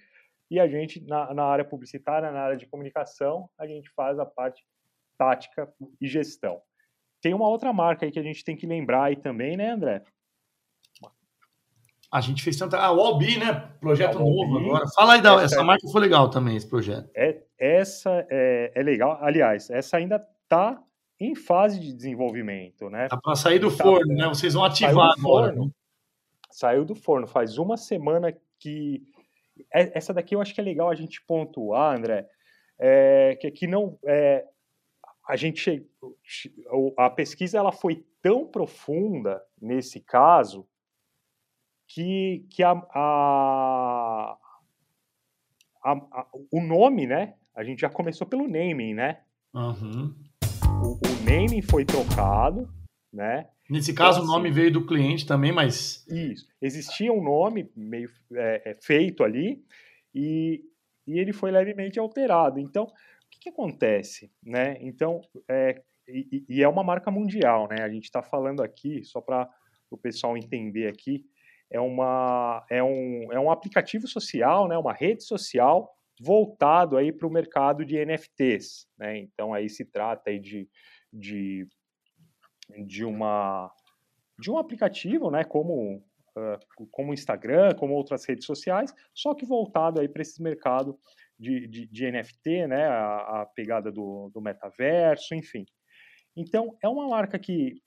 e 0.49 0.59
a 0.59 0.67
gente, 0.67 1.05
na, 1.05 1.33
na 1.33 1.43
área 1.43 1.65
publicitária, 1.65 2.31
na 2.31 2.41
área 2.41 2.57
de 2.57 2.65
comunicação, 2.65 3.49
a 3.57 3.67
gente 3.67 3.89
faz 3.91 4.17
a 4.17 4.25
parte 4.25 4.63
tática 5.17 5.71
e 6.01 6.07
gestão. 6.07 6.61
Tem 7.21 7.33
uma 7.33 7.47
outra 7.47 7.71
marca 7.71 8.05
aí 8.05 8.11
que 8.11 8.19
a 8.19 8.23
gente 8.23 8.43
tem 8.43 8.55
que 8.55 8.65
lembrar 8.65 9.05
aí 9.05 9.15
também, 9.15 9.55
né, 9.55 9.71
André? 9.71 10.03
A 12.11 12.21
gente 12.21 12.41
fez 12.41 12.57
tanta. 12.57 12.79
Ah, 12.79 12.91
o 12.91 12.99
Albi, 13.01 13.37
né? 13.37 13.53
Projeto 13.79 14.17
novo 14.17 14.57
agora. 14.57 14.85
Fala 14.95 15.13
aí, 15.13 15.21
da... 15.21 15.35
essa, 15.35 15.43
essa 15.55 15.63
marca 15.63 15.87
foi 15.91 16.01
legal 16.01 16.29
também, 16.31 16.55
esse 16.55 16.67
projeto. 16.67 17.07
É, 17.15 17.43
essa 17.59 18.25
é, 18.29 18.71
é 18.73 18.83
legal. 18.83 19.17
Aliás, 19.21 19.69
essa 19.69 19.97
ainda 19.97 20.25
está 20.43 20.81
em 21.19 21.35
fase 21.35 21.79
de 21.79 21.93
desenvolvimento, 21.93 22.89
né? 22.89 23.07
Tá 23.09 23.17
para 23.17 23.35
sair 23.35 23.59
do 23.59 23.75
tá, 23.75 23.83
forno, 23.83 24.15
né? 24.15 24.27
Vocês 24.27 24.53
vão 24.53 24.63
ativar 24.63 25.11
agora. 25.17 25.53
Forno, 25.53 25.73
saiu 26.49 26.85
do 26.85 26.95
forno. 26.95 27.27
Faz 27.27 27.57
uma 27.57 27.75
semana 27.75 28.33
que. 28.57 29.03
É, 29.73 29.97
essa 29.97 30.13
daqui 30.13 30.35
eu 30.35 30.41
acho 30.41 30.55
que 30.55 30.61
é 30.61 30.63
legal 30.63 30.89
a 30.89 30.95
gente 30.95 31.21
pontuar, 31.25 31.97
André. 31.97 32.25
É, 32.79 33.37
que, 33.41 33.51
que 33.51 33.67
não. 33.67 33.99
É, 34.05 34.45
a 35.27 35.35
gente 35.35 35.85
a 36.97 37.09
pesquisa 37.09 37.57
ela 37.59 37.71
foi 37.71 38.03
tão 38.21 38.47
profunda 38.47 39.43
nesse 39.61 39.99
caso 39.99 40.67
que, 41.87 42.45
que 42.49 42.63
a, 42.63 42.71
a, 42.71 44.37
a, 45.83 45.91
a 45.91 46.27
o 46.51 46.61
nome, 46.61 47.05
né? 47.05 47.35
A 47.55 47.63
gente 47.63 47.81
já 47.81 47.89
começou 47.89 48.27
pelo 48.27 48.47
naming, 48.47 48.93
né? 48.93 49.21
Uhum. 49.53 50.15
O, 50.83 50.93
o, 50.93 51.23
naming 51.23 51.61
foi 51.61 51.85
trocado, 51.85 52.69
né? 53.11 53.47
Nesse 53.69 53.93
caso, 53.93 54.19
então, 54.19 54.29
o 54.29 54.35
nome 54.35 54.49
assim, 54.49 54.55
veio 54.55 54.71
do 54.71 54.85
cliente 54.85 55.25
também, 55.25 55.51
mas. 55.51 56.05
Isso. 56.07 56.47
Existia 56.61 57.11
um 57.11 57.23
nome 57.23 57.71
meio 57.75 58.09
é, 58.33 58.71
é, 58.71 58.73
feito 58.81 59.23
ali 59.23 59.63
e, 60.13 60.63
e 61.07 61.19
ele 61.19 61.33
foi 61.33 61.51
levemente 61.51 61.99
alterado. 61.99 62.59
Então, 62.59 62.87
que, 63.29 63.39
que 63.39 63.49
acontece? 63.49 64.31
Né? 64.43 64.77
Então, 64.81 65.21
é, 65.47 65.81
e, 66.07 66.45
e, 66.49 66.63
é 66.63 66.67
uma 66.67 66.83
marca 66.83 67.09
mundial, 67.09 67.67
né? 67.69 67.77
A 67.81 67.89
gente 67.89 68.05
está 68.05 68.21
falando 68.21 68.61
aqui, 68.61 69.03
só 69.03 69.21
para 69.21 69.49
o 69.89 69.97
pessoal 69.97 70.35
entender 70.35 70.87
aqui, 70.87 71.25
é, 71.71 71.79
uma, 71.79 72.65
é, 72.69 72.83
um, 72.83 73.31
é 73.31 73.39
um 73.39 73.51
aplicativo 73.51 74.07
social, 74.07 74.67
né? 74.67 74.77
uma 74.77 74.93
rede 74.93 75.23
social 75.23 75.95
voltado 76.19 76.97
aí 76.97 77.11
para 77.11 77.27
o 77.27 77.31
mercado 77.31 77.85
de 77.85 78.03
NFTs. 78.03 78.87
Né? 78.97 79.19
Então, 79.19 79.53
aí 79.53 79.69
se 79.69 79.85
trata 79.85 80.29
aí 80.29 80.39
de, 80.39 80.69
de, 81.11 81.67
de, 82.85 83.05
uma, 83.05 83.71
de 84.37 84.51
um 84.51 84.57
aplicativo, 84.57 85.31
né? 85.31 85.43
como 85.43 86.03
uh, 86.39 86.87
como 86.91 87.13
Instagram, 87.13 87.73
como 87.75 87.93
outras 87.93 88.25
redes 88.25 88.45
sociais, 88.45 88.93
só 89.13 89.33
que 89.33 89.45
voltado 89.45 89.99
aí 89.99 90.07
para 90.07 90.21
esse 90.21 90.41
mercado 90.41 90.99
de, 91.37 91.67
de, 91.67 91.87
de 91.87 92.11
NFT, 92.11 92.67
né, 92.67 92.85
a, 92.85 93.41
a 93.41 93.45
pegada 93.45 93.91
do, 93.91 94.29
do, 94.33 94.41
metaverso, 94.41 95.33
enfim. 95.33 95.65
Então, 96.35 96.77
é 96.83 96.87
uma 96.87 97.07
marca 97.07 97.39
que 97.39 97.81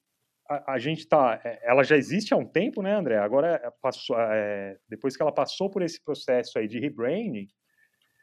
a, 0.48 0.74
a 0.74 0.78
gente 0.78 1.00
está, 1.00 1.40
é, 1.44 1.60
ela 1.62 1.84
já 1.84 1.96
existe 1.96 2.32
há 2.32 2.36
um 2.36 2.46
tempo, 2.46 2.82
né, 2.82 2.94
André? 2.94 3.18
Agora, 3.18 3.60
é, 3.62 3.70
passou, 3.80 4.18
é, 4.18 4.78
depois 4.88 5.16
que 5.16 5.22
ela 5.22 5.32
passou 5.32 5.68
por 5.68 5.82
esse 5.82 6.02
processo 6.02 6.58
aí 6.58 6.66
de 6.66 6.78
rebranding, 6.78 7.48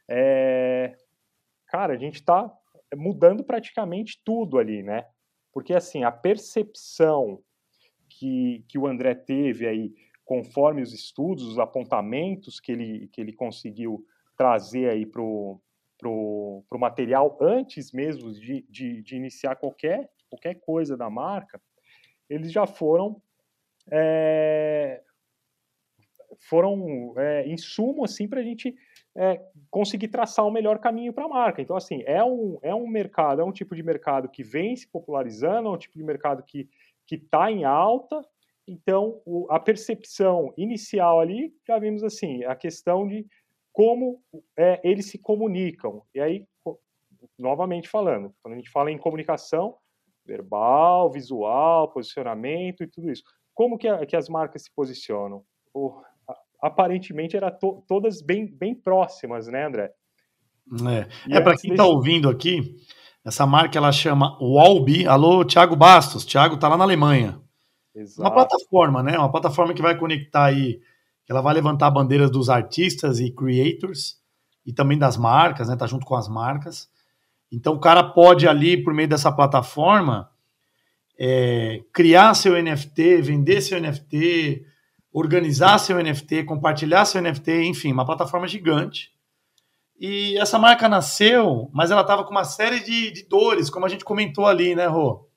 é, 0.10 0.97
cara, 1.68 1.93
a 1.93 1.97
gente 1.97 2.16
está 2.16 2.51
mudando 2.95 3.43
praticamente 3.43 4.20
tudo 4.26 4.57
ali, 4.57 4.82
né? 4.82 5.05
Porque, 5.53 5.74
assim, 5.74 6.03
a 6.03 6.12
percepção 6.12 7.43
que, 8.10 8.66
que 8.68 8.78
o 8.78 8.88
André 8.88 9.14
teve 9.14 9.68
aí, 9.68 9.93
conforme 10.26 10.82
os 10.82 10.93
estudos, 10.93 11.43
os 11.43 11.60
apontamentos 11.60 12.60
que 12.60 12.72
ele, 12.72 13.07
que 13.10 13.22
ele 13.22 13.34
conseguiu 13.34 14.05
trazer 14.36 14.89
aí 14.89 15.05
para 15.05 15.22
o 15.22 15.62
pro, 15.99 16.64
pro 16.70 16.80
material 16.80 17.38
antes 17.41 17.91
mesmo 17.91 18.32
de, 18.32 18.66
de, 18.70 19.01
de, 19.01 19.16
iniciar 19.16 19.57
qualquer, 19.57 20.10
qualquer 20.30 20.55
coisa 20.55 20.95
da 20.95 21.10
marca, 21.10 21.62
eles 22.30 22.51
já 22.51 22.66
foram 22.66 23.22
é, 23.91 25.03
foram 26.47 27.14
é, 27.18 27.47
insumo 27.49 28.05
assim 28.05 28.28
para 28.30 28.39
a 28.39 28.43
gente 28.43 28.74
é, 29.20 29.45
conseguir 29.70 30.07
traçar 30.07 30.47
o 30.47 30.51
melhor 30.51 30.80
caminho 30.80 31.11
para 31.11 31.26
a 31.26 31.30
marca. 31.30 31.61
Então 31.61 31.76
assim 31.76 32.01
é 32.05 32.24
um, 32.24 32.57
é 32.61 32.74
um 32.74 32.88
mercado, 32.88 33.41
é 33.41 33.43
um 33.43 33.51
tipo 33.51 33.76
de 33.76 33.84
mercado 33.84 34.30
que 34.30 34.41
vem 34.41 34.74
se 34.78 34.88
popularizando, 34.88 35.67
é 35.67 35.72
um 35.72 35.78
tipo 35.78 35.97
de 35.97 36.03
mercado 36.03 36.41
que 36.41 36.70
está 37.11 37.51
em 37.51 37.65
alta. 37.65 38.26
Então 38.65 39.22
o, 39.26 39.45
a 39.49 39.59
percepção 39.59 40.53
inicial 40.55 41.20
ali 41.20 41.53
já 41.67 41.78
vimos 41.78 42.01
assim 42.01 42.45
a 42.45 42.55
questão 42.55 43.05
de 43.05 43.28
como 43.74 44.22
é, 44.57 44.80
eles 44.84 45.07
se 45.07 45.17
comunicam. 45.17 46.01
E 46.15 46.22
aí, 46.22 46.45
novamente 47.38 47.89
falando, 47.89 48.34
quando 48.41 48.53
a 48.53 48.57
gente 48.57 48.70
fala 48.70 48.89
em 48.89 48.97
comunicação, 48.97 49.78
verbal, 50.26 51.11
visual, 51.11 51.91
posicionamento 51.91 52.84
e 52.84 52.88
tudo 52.88 53.11
isso, 53.11 53.24
como 53.53 53.78
que, 53.78 53.88
a, 53.88 54.05
que 54.05 54.15
as 54.15 54.30
marcas 54.30 54.63
se 54.63 54.72
posicionam? 54.74 55.43
Aparentemente 56.62 57.38
eram 57.38 57.51
to, 57.51 57.84
todas 57.88 58.22
bem, 58.22 58.47
bem 58.47 58.76
próximas, 58.76 59.47
né, 59.47 59.66
André? 59.66 59.91
É, 61.30 61.38
é 61.38 61.41
para 61.41 61.57
quem 61.57 61.72
está 61.72 61.86
ouvindo 61.86 62.30
aqui, 62.30 62.76
essa 63.26 63.45
marca 63.45 63.78
ela 63.78 63.91
chama 63.91 64.38
Walby. 64.39 65.07
Alô, 65.07 65.43
Thiago 65.43 65.76
Bastos. 65.76 66.26
Thiago 66.26 66.55
está 66.55 66.68
lá 66.68 66.78
na 66.78 66.84
Alemanha. 66.84 67.39
Exato. 67.93 68.22
Uma 68.22 68.32
plataforma, 68.32 69.03
né? 69.03 69.18
Uma 69.18 69.32
plataforma 69.32 69.74
que 69.74 69.82
vai 69.82 69.97
conectar 69.97 70.45
aí, 70.45 70.80
ela 71.28 71.41
vai 71.41 71.53
levantar 71.53 71.91
bandeiras 71.91 72.32
dos 72.32 72.49
artistas 72.49 73.20
e 73.20 73.32
creators 73.32 74.18
e 74.66 74.72
também 74.72 74.97
das 74.97 75.18
marcas, 75.18 75.68
né? 75.68 75.76
Tá 75.76 75.86
junto 75.86 76.05
com 76.05 76.16
as 76.16 76.28
marcas. 76.28 76.89
Então 77.51 77.74
o 77.74 77.80
cara 77.80 78.03
pode 78.03 78.47
ali, 78.47 78.82
por 78.82 78.93
meio 78.93 79.10
dessa 79.10 79.32
plataforma, 79.32 80.30
é, 81.20 81.84
criar 81.91 82.34
seu 82.36 82.62
NFT, 82.62 83.22
vender 83.22 83.62
seu 83.62 83.82
NFT, 83.82 84.66
organizar 85.12 85.78
seu 85.80 86.01
NFT, 86.01 86.43
compartilhar 86.43 87.05
seu 87.05 87.22
NFT, 87.22 87.64
enfim, 87.64 87.91
uma 87.91 88.05
plataforma 88.05 88.47
gigante. 88.47 89.12
E 89.99 90.38
essa 90.38 90.57
marca 90.57 90.88
nasceu, 90.88 91.70
mas 91.74 91.91
ela 91.91 92.01
estava 92.01 92.24
com 92.24 92.32
uma 92.32 92.45
série 92.45 92.80
de, 92.80 93.12
de, 93.12 93.28
dores, 93.28 93.70
como 93.70 93.86
a 93.86 93.89
gente 93.89 94.05
comentou 94.05 94.45
ali, 94.45 94.74
né, 94.74 94.86
Rô? 94.86 95.28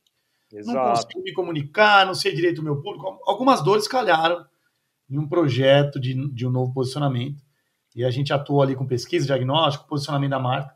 Exato. 0.52 0.78
Não 0.78 0.88
consigo 0.90 1.22
me 1.22 1.32
comunicar, 1.32 2.06
não 2.06 2.14
sei 2.14 2.34
direito 2.34 2.60
o 2.60 2.64
meu 2.64 2.80
público. 2.80 3.18
Algumas 3.24 3.62
dores 3.62 3.88
calharam 3.88 4.44
em 5.10 5.18
um 5.18 5.28
projeto 5.28 5.98
de, 5.98 6.14
de 6.32 6.46
um 6.46 6.50
novo 6.50 6.72
posicionamento. 6.72 7.42
E 7.96 8.04
a 8.04 8.10
gente 8.10 8.32
atuou 8.32 8.62
ali 8.62 8.76
com 8.76 8.86
pesquisa, 8.86 9.26
diagnóstico, 9.26 9.88
posicionamento 9.88 10.30
da 10.30 10.38
marca. 10.38 10.74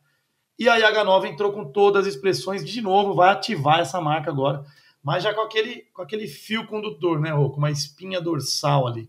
E 0.58 0.68
a 0.68 0.78
IH9 0.78 1.26
entrou 1.26 1.52
com 1.52 1.70
todas 1.70 2.06
as 2.06 2.14
expressões, 2.14 2.64
de 2.64 2.80
novo, 2.80 3.14
vai 3.14 3.30
ativar 3.30 3.78
essa 3.78 4.00
marca 4.00 4.30
agora, 4.30 4.64
mas 5.06 5.22
já 5.22 5.32
com 5.32 5.40
aquele, 5.40 5.82
com 5.94 6.02
aquele 6.02 6.26
fio 6.26 6.66
condutor, 6.66 7.20
né, 7.20 7.30
Rô? 7.30 7.48
Com 7.50 7.58
uma 7.58 7.70
espinha 7.70 8.20
dorsal 8.20 8.88
ali, 8.88 9.08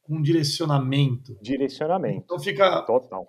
com 0.00 0.14
um 0.14 0.22
direcionamento. 0.22 1.36
Direcionamento. 1.42 2.22
Então 2.24 2.38
fica. 2.38 2.80
Total. 2.82 3.26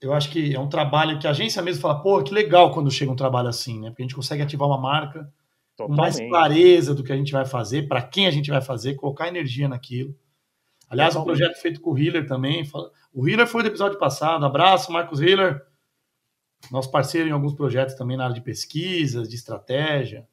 Eu 0.00 0.14
acho 0.14 0.30
que 0.30 0.54
é 0.54 0.58
um 0.58 0.70
trabalho 0.70 1.18
que 1.18 1.26
a 1.26 1.30
agência 1.30 1.60
mesmo 1.60 1.82
fala, 1.82 2.00
pô, 2.00 2.22
que 2.22 2.32
legal 2.32 2.72
quando 2.72 2.90
chega 2.90 3.12
um 3.12 3.16
trabalho 3.16 3.48
assim, 3.48 3.78
né? 3.78 3.90
Porque 3.90 4.00
a 4.00 4.06
gente 4.06 4.14
consegue 4.14 4.42
ativar 4.42 4.66
uma 4.66 4.80
marca 4.80 5.30
Totalmente. 5.76 5.96
com 5.96 6.02
mais 6.02 6.18
clareza 6.18 6.94
do 6.94 7.04
que 7.04 7.12
a 7.12 7.16
gente 7.16 7.32
vai 7.32 7.44
fazer, 7.44 7.86
para 7.86 8.00
quem 8.00 8.26
a 8.26 8.30
gente 8.30 8.50
vai 8.50 8.62
fazer, 8.62 8.94
colocar 8.94 9.28
energia 9.28 9.68
naquilo. 9.68 10.16
Aliás, 10.88 11.14
o 11.16 11.20
um 11.20 11.24
projeto 11.24 11.60
feito 11.60 11.82
com 11.82 11.90
o 11.90 11.98
Hiller 11.98 12.26
também. 12.26 12.66
O 13.12 13.28
Hiller 13.28 13.46
foi 13.46 13.62
do 13.62 13.68
episódio 13.68 13.98
passado. 13.98 14.46
Abraço, 14.46 14.90
Marcos 14.90 15.20
Hiller 15.20 15.62
nosso 16.70 16.90
parceiro 16.90 17.28
em 17.28 17.32
alguns 17.32 17.54
projetos 17.54 17.94
também 17.94 18.16
na 18.16 18.24
área 18.24 18.34
de 18.34 18.40
pesquisa, 18.40 19.22
de 19.22 19.34
estratégia. 19.34 20.26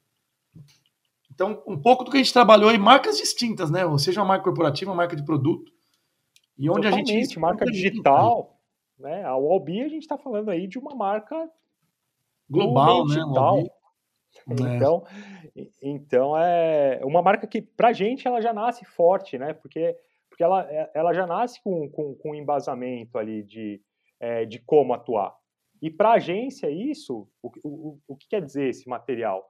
Então, 1.32 1.62
um 1.66 1.80
pouco 1.80 2.04
do 2.04 2.10
que 2.10 2.16
a 2.16 2.22
gente 2.22 2.32
trabalhou 2.32 2.70
em 2.70 2.78
marcas 2.78 3.16
distintas, 3.16 3.70
né? 3.70 3.84
Ou 3.84 3.98
seja, 3.98 4.20
uma 4.20 4.28
marca 4.28 4.44
corporativa, 4.44 4.90
uma 4.90 4.96
marca 4.96 5.16
de 5.16 5.24
produto. 5.24 5.72
E 6.56 6.70
onde 6.70 6.82
Totalmente, 6.82 7.10
a 7.10 7.14
gente. 7.14 7.38
marca 7.38 7.64
digital. 7.66 8.56
Né? 8.98 9.24
A 9.24 9.36
Walby, 9.36 9.82
a 9.82 9.88
gente 9.88 10.02
está 10.02 10.16
falando 10.16 10.50
aí 10.50 10.68
de 10.68 10.78
uma 10.78 10.94
marca 10.94 11.50
global, 12.48 13.06
né? 13.06 13.14
Digital. 13.14 13.58
É. 13.58 13.84
Então, 14.48 15.04
é. 15.56 15.66
então 15.82 16.38
é 16.38 17.00
uma 17.04 17.22
marca 17.22 17.46
que, 17.46 17.62
para 17.62 17.88
a 17.88 17.92
gente, 17.92 18.26
ela 18.26 18.40
já 18.40 18.52
nasce 18.52 18.84
forte, 18.84 19.38
né? 19.38 19.52
Porque, 19.54 19.96
porque 20.28 20.44
ela, 20.44 20.62
é, 20.70 20.90
ela 20.94 21.12
já 21.12 21.26
nasce 21.26 21.62
com, 21.62 21.88
com, 21.90 22.14
com 22.14 22.30
um 22.30 22.34
embasamento 22.34 23.18
ali 23.18 23.42
de, 23.42 23.80
é, 24.20 24.44
de 24.44 24.58
como 24.60 24.94
atuar. 24.94 25.34
E 25.82 25.90
para 25.90 26.10
a 26.10 26.14
agência, 26.14 26.70
isso, 26.70 27.28
o, 27.42 27.50
o, 27.62 27.98
o 28.08 28.16
que 28.16 28.28
quer 28.28 28.40
dizer 28.40 28.68
esse 28.68 28.88
material? 28.88 29.44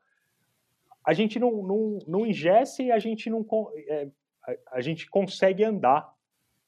A 1.06 1.12
gente 1.12 1.38
não, 1.38 1.62
não, 1.62 1.98
não 2.06 2.26
ingesse 2.26 2.84
e 2.84 2.92
a 2.92 2.98
gente 2.98 3.28
não 3.28 3.44
é, 3.88 4.08
a, 4.46 4.76
a, 4.78 4.80
gente 4.80 5.08
consegue 5.08 5.62
andar, 5.62 6.12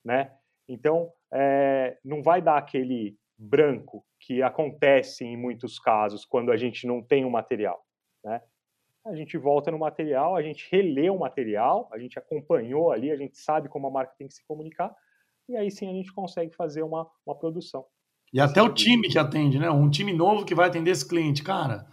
né? 0.04 0.32
Então, 0.68 1.12
é, 1.32 1.98
não 2.04 2.22
vai 2.22 2.42
dar 2.42 2.58
aquele 2.58 3.16
branco 3.38 4.04
que 4.20 4.42
acontece 4.42 5.24
em 5.24 5.36
muitos 5.36 5.78
casos 5.78 6.24
quando 6.24 6.50
a 6.50 6.56
gente 6.56 6.86
não 6.86 7.02
tem 7.02 7.24
o 7.24 7.30
material, 7.30 7.84
né? 8.24 8.42
A 9.04 9.14
gente 9.14 9.38
volta 9.38 9.70
no 9.70 9.78
material, 9.78 10.34
a 10.34 10.42
gente 10.42 10.68
relê 10.70 11.08
o 11.08 11.18
material, 11.18 11.88
a 11.92 11.98
gente 11.98 12.18
acompanhou 12.18 12.90
ali, 12.90 13.12
a 13.12 13.16
gente 13.16 13.38
sabe 13.38 13.68
como 13.68 13.86
a 13.86 13.90
marca 13.90 14.14
tem 14.18 14.26
que 14.26 14.34
se 14.34 14.44
comunicar, 14.44 14.92
e 15.48 15.56
aí 15.56 15.70
sim 15.70 15.88
a 15.88 15.92
gente 15.92 16.12
consegue 16.12 16.54
fazer 16.56 16.82
uma, 16.82 17.08
uma 17.24 17.36
produção. 17.38 17.86
E 18.32 18.40
até 18.40 18.60
o 18.60 18.74
time 18.74 19.08
que 19.08 19.18
atende, 19.18 19.58
né? 19.58 19.70
Um 19.70 19.88
time 19.88 20.12
novo 20.12 20.44
que 20.44 20.54
vai 20.54 20.66
atender 20.66 20.90
esse 20.90 21.08
cliente, 21.08 21.44
cara. 21.44 21.86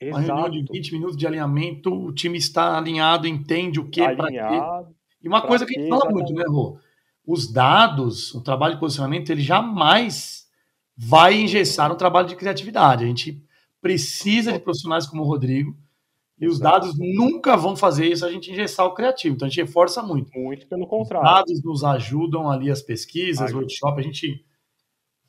Exato. 0.00 0.16
Uma 0.16 0.20
reunião 0.20 0.48
de 0.48 0.72
20 0.72 0.92
minutos 0.92 1.16
de 1.16 1.26
alinhamento, 1.26 1.92
o 1.92 2.12
time 2.12 2.38
está 2.38 2.78
alinhado, 2.78 3.28
entende 3.28 3.78
o 3.78 3.88
que, 3.88 4.02
para 4.02 4.28
quê. 4.28 4.94
E 5.22 5.28
uma 5.28 5.42
coisa 5.42 5.66
que 5.66 5.78
a 5.78 5.80
gente 5.80 5.90
fala 5.90 6.10
muito, 6.10 6.32
né, 6.32 6.44
Rô? 6.48 6.78
Os 7.26 7.52
dados, 7.52 8.34
o 8.34 8.40
trabalho 8.40 8.74
de 8.74 8.80
posicionamento, 8.80 9.30
ele 9.30 9.42
jamais 9.42 10.48
vai 10.96 11.34
engessar 11.34 11.92
um 11.92 11.96
trabalho 11.96 12.28
de 12.28 12.36
criatividade. 12.36 13.04
A 13.04 13.06
gente 13.06 13.44
precisa 13.80 14.52
de 14.52 14.58
profissionais 14.58 15.06
como 15.06 15.22
o 15.22 15.26
Rodrigo, 15.26 15.76
e 16.40 16.46
os 16.46 16.58
dados 16.58 16.98
nunca 16.98 17.54
vão 17.54 17.76
fazer 17.76 18.06
isso 18.06 18.24
a 18.24 18.32
gente 18.32 18.50
engessar 18.50 18.86
o 18.86 18.94
criativo. 18.94 19.36
Então 19.36 19.46
a 19.46 19.50
gente 19.50 19.60
reforça 19.60 20.02
muito. 20.02 20.32
Muito 20.38 20.66
pelo 20.66 20.86
contrário. 20.86 21.28
Os 21.28 21.34
dados 21.34 21.62
nos 21.62 21.84
ajudam 21.84 22.50
ali 22.50 22.70
as 22.70 22.80
pesquisas, 22.80 23.52
o 23.52 23.56
workshop, 23.56 24.00
a 24.00 24.02
gente 24.02 24.42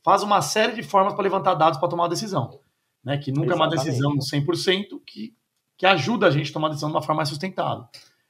faz 0.02 0.24
uma 0.24 0.42
série 0.42 0.74
de 0.74 0.84
formas 0.84 1.14
para 1.14 1.24
levantar 1.24 1.56
dados 1.56 1.78
para 1.78 1.90
tomar 1.90 2.04
uma 2.04 2.10
decisão. 2.10 2.62
Né? 3.04 3.18
Que 3.18 3.32
nunca 3.32 3.54
Exatamente. 3.54 3.78
é 3.78 3.80
uma 3.80 3.86
decisão 3.86 4.18
100% 4.18 5.02
que, 5.06 5.36
que 5.78 5.86
ajuda 5.86 6.28
a 6.28 6.32
gente 6.32 6.50
a 6.50 6.54
tomar 6.54 6.68
a 6.68 6.70
decisão 6.70 6.90
de 6.90 6.96
uma 6.96 7.02
forma 7.02 7.18
mais 7.18 7.30
sustentável. 7.30 7.86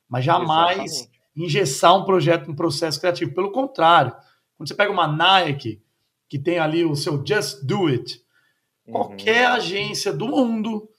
Mas 0.08 0.26
jamais 0.26 0.92
Exatamente. 0.92 1.22
engessar 1.36 1.98
um 1.98 2.06
projeto, 2.06 2.50
um 2.50 2.56
processo 2.56 3.00
criativo. 3.00 3.34
Pelo 3.34 3.52
contrário, 3.52 4.14
quando 4.58 4.68
você 4.68 4.76
pega 4.76 4.92
uma 4.92 5.08
Nike, 5.08 5.82
que 6.28 6.40
tem 6.40 6.60
ali 6.60 6.86
o 6.86 6.96
seu 6.96 7.24
Just 7.26 7.66
Do 7.66 7.88
It, 7.88 8.22
uhum. 8.88 8.94
qualquer 8.94 9.48
agência 9.48 10.14
do 10.14 10.28
mundo, 10.28 10.90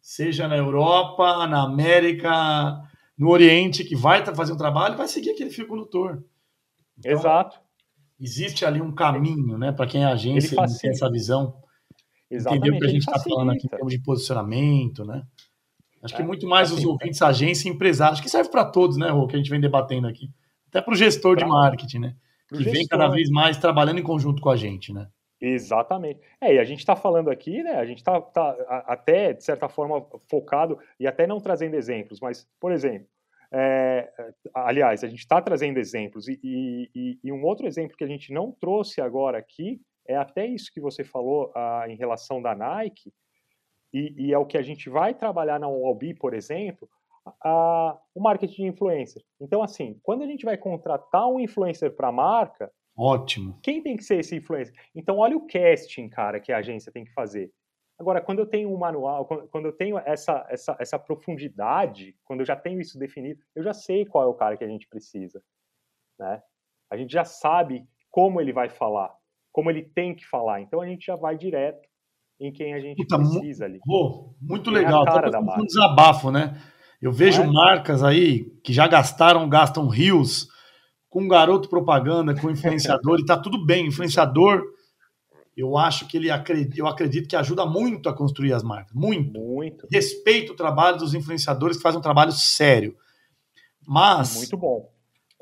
seja 0.00 0.46
na 0.46 0.56
Europa, 0.56 1.46
na 1.46 1.62
América, 1.62 2.82
no 3.16 3.30
Oriente, 3.30 3.84
que 3.84 3.96
vai 3.96 4.24
fazer 4.34 4.52
um 4.52 4.58
trabalho, 4.58 4.96
vai 4.96 5.08
seguir 5.08 5.30
aquele 5.30 5.50
fio 5.50 5.66
condutor. 5.66 6.22
Então, 6.98 7.12
Exato 7.12 7.62
existe 8.22 8.64
ali 8.64 8.80
um 8.80 8.94
caminho, 8.94 9.58
né, 9.58 9.72
para 9.72 9.86
quem 9.86 10.04
é 10.04 10.06
agência 10.06 10.54
e 10.54 10.78
tem 10.78 10.90
essa 10.90 11.10
visão. 11.10 11.56
Exatamente, 12.32 12.68
entender 12.68 12.76
o 12.76 12.80
que 12.80 12.86
a 12.86 12.90
gente 12.90 13.06
está 13.06 13.18
falando 13.18 13.50
aqui 13.50 13.66
em 13.66 13.70
termos 13.70 13.92
de 13.92 13.98
posicionamento, 14.00 15.04
né? 15.04 15.22
Acho 16.02 16.16
que 16.16 16.22
é, 16.22 16.24
muito 16.24 16.48
mais 16.48 16.72
os 16.72 16.84
ouvintes, 16.84 17.22
agência 17.22 17.68
e 17.68 17.72
empresários, 17.72 18.20
que 18.20 18.28
serve 18.28 18.50
para 18.50 18.64
todos, 18.64 18.96
né, 18.96 19.12
o 19.12 19.26
que 19.26 19.36
a 19.36 19.38
gente 19.38 19.50
vem 19.50 19.60
debatendo 19.60 20.08
aqui. 20.08 20.28
Até 20.68 20.80
para 20.80 20.92
o 20.92 20.96
gestor 20.96 21.36
pra, 21.36 21.44
de 21.44 21.50
marketing, 21.50 21.98
né? 21.98 22.16
Que 22.48 22.56
gestor, 22.56 22.72
vem 22.72 22.86
cada 22.86 23.08
vez 23.08 23.30
mais 23.30 23.56
trabalhando 23.56 24.00
em 24.00 24.02
conjunto 24.02 24.42
com 24.42 24.50
a 24.50 24.56
gente, 24.56 24.92
né? 24.92 25.06
Exatamente. 25.40 26.20
É, 26.40 26.54
e 26.54 26.58
a 26.58 26.64
gente 26.64 26.78
está 26.78 26.96
falando 26.96 27.30
aqui, 27.30 27.62
né? 27.62 27.74
A 27.74 27.84
gente 27.84 27.98
está 27.98 28.20
tá 28.20 28.56
até, 28.86 29.32
de 29.32 29.44
certa 29.44 29.68
forma, 29.68 30.04
focado 30.28 30.78
e 30.98 31.06
até 31.06 31.26
não 31.26 31.40
trazendo 31.40 31.76
exemplos, 31.76 32.20
mas, 32.20 32.48
por 32.58 32.72
exemplo, 32.72 33.08
é, 33.52 34.08
aliás, 34.54 35.04
a 35.04 35.08
gente 35.08 35.18
está 35.18 35.42
trazendo 35.42 35.78
exemplos, 35.78 36.26
e, 36.26 36.40
e, 36.42 37.18
e, 37.22 37.30
um 37.30 37.44
outro 37.44 37.66
exemplo 37.66 37.96
que 37.96 38.04
a 38.04 38.08
gente 38.08 38.32
não 38.32 38.50
trouxe 38.50 39.00
agora 39.00 39.36
aqui 39.36 39.78
é 40.06 40.16
até 40.16 40.46
isso 40.46 40.72
que 40.72 40.80
você 40.80 41.04
falou 41.04 41.52
ah, 41.54 41.84
em 41.88 41.96
relação 41.96 42.40
da 42.40 42.54
Nike, 42.54 43.12
e, 43.92 44.28
e, 44.28 44.32
é 44.32 44.38
o 44.38 44.46
que 44.46 44.56
a 44.56 44.62
gente 44.62 44.88
vai 44.88 45.12
trabalhar 45.12 45.60
na 45.60 45.66
Albi, 45.66 46.14
por 46.14 46.32
exemplo, 46.32 46.88
a, 47.44 47.98
o 48.14 48.20
marketing 48.20 48.62
de 48.62 48.68
influencer. 48.68 49.22
Então, 49.38 49.62
assim, 49.62 50.00
quando 50.02 50.22
a 50.22 50.26
gente 50.26 50.46
vai 50.46 50.56
contratar 50.56 51.28
um 51.28 51.38
influencer 51.38 51.94
para 51.94 52.08
a 52.08 52.12
marca, 52.12 52.72
ótimo. 52.96 53.58
Quem 53.62 53.82
tem 53.82 53.96
que 53.96 54.04
ser 54.04 54.18
esse 54.20 54.36
influencer? 54.36 54.74
Então, 54.94 55.18
olha 55.18 55.36
o 55.36 55.46
casting, 55.46 56.08
cara, 56.08 56.40
que 56.40 56.52
a 56.52 56.58
agência 56.58 56.90
tem 56.90 57.04
que 57.04 57.12
fazer. 57.12 57.52
Agora, 57.98 58.20
quando 58.20 58.40
eu 58.40 58.46
tenho 58.46 58.72
um 58.72 58.76
manual, 58.76 59.26
quando 59.26 59.66
eu 59.66 59.72
tenho 59.72 59.98
essa, 59.98 60.44
essa, 60.48 60.76
essa 60.80 60.98
profundidade, 60.98 62.16
quando 62.24 62.40
eu 62.40 62.46
já 62.46 62.56
tenho 62.56 62.80
isso 62.80 62.98
definido, 62.98 63.40
eu 63.54 63.62
já 63.62 63.72
sei 63.72 64.04
qual 64.04 64.24
é 64.24 64.26
o 64.26 64.34
cara 64.34 64.56
que 64.56 64.64
a 64.64 64.68
gente 64.68 64.88
precisa. 64.88 65.42
Né? 66.18 66.42
A 66.90 66.96
gente 66.96 67.12
já 67.12 67.24
sabe 67.24 67.86
como 68.10 68.40
ele 68.40 68.52
vai 68.52 68.68
falar, 68.68 69.16
como 69.52 69.70
ele 69.70 69.82
tem 69.82 70.14
que 70.14 70.26
falar. 70.26 70.60
Então 70.60 70.80
a 70.80 70.86
gente 70.86 71.06
já 71.06 71.16
vai 71.16 71.36
direto 71.36 71.86
em 72.40 72.52
quem 72.52 72.74
a 72.74 72.80
gente 72.80 72.96
Puta, 72.96 73.18
precisa 73.18 73.66
ali. 73.66 73.78
Oh, 73.86 74.34
muito 74.40 74.70
quem 74.70 74.80
legal. 74.80 75.02
É 75.02 75.06
cara 75.06 75.30
da 75.30 75.40
um 75.40 75.64
desabafo, 75.64 76.30
né? 76.30 76.60
Eu 77.00 77.12
vejo 77.12 77.42
é? 77.42 77.46
marcas 77.46 78.02
aí 78.02 78.44
que 78.64 78.72
já 78.72 78.86
gastaram, 78.88 79.48
gastam 79.48 79.88
rios 79.88 80.48
com 81.08 81.28
garoto 81.28 81.68
propaganda, 81.68 82.34
com 82.34 82.50
influenciador, 82.50 83.20
e 83.20 83.26
tá 83.26 83.36
tudo 83.36 83.64
bem. 83.64 83.86
Influenciador 83.86 84.64
eu 85.56 85.76
acho 85.76 86.06
que 86.08 86.16
ele 86.16 86.30
acredito, 86.30 86.78
eu 86.78 86.86
acredito 86.86 87.28
que 87.28 87.36
ajuda 87.36 87.66
muito 87.66 88.08
a 88.08 88.14
construir 88.14 88.52
as 88.52 88.62
marcas. 88.62 88.94
Muito. 88.94 89.38
Muito. 89.38 89.86
Respeito 89.90 90.52
o 90.52 90.56
trabalho 90.56 90.96
dos 90.96 91.14
influenciadores 91.14 91.76
que 91.76 91.82
fazem 91.82 91.98
um 91.98 92.02
trabalho 92.02 92.32
sério. 92.32 92.96
Mas. 93.86 94.34
Muito 94.36 94.56
bom. 94.56 94.90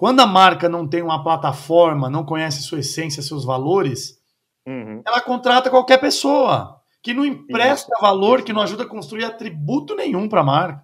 Quando 0.01 0.21
a 0.21 0.27
marca 0.27 0.67
não 0.67 0.89
tem 0.89 1.03
uma 1.03 1.23
plataforma, 1.23 2.09
não 2.09 2.25
conhece 2.25 2.63
sua 2.63 2.79
essência, 2.79 3.23
seus 3.23 3.45
valores, 3.45 4.19
uhum. 4.67 5.03
ela 5.07 5.21
contrata 5.21 5.69
qualquer 5.69 5.99
pessoa 5.99 6.81
que 7.03 7.13
não 7.13 7.23
empresta 7.23 7.93
Isso. 7.93 8.01
valor, 8.01 8.41
que 8.41 8.51
não 8.51 8.63
ajuda 8.63 8.85
a 8.85 8.89
construir 8.89 9.27
atributo 9.27 9.95
nenhum 9.95 10.27
para 10.27 10.41
a 10.41 10.45
marca. 10.45 10.83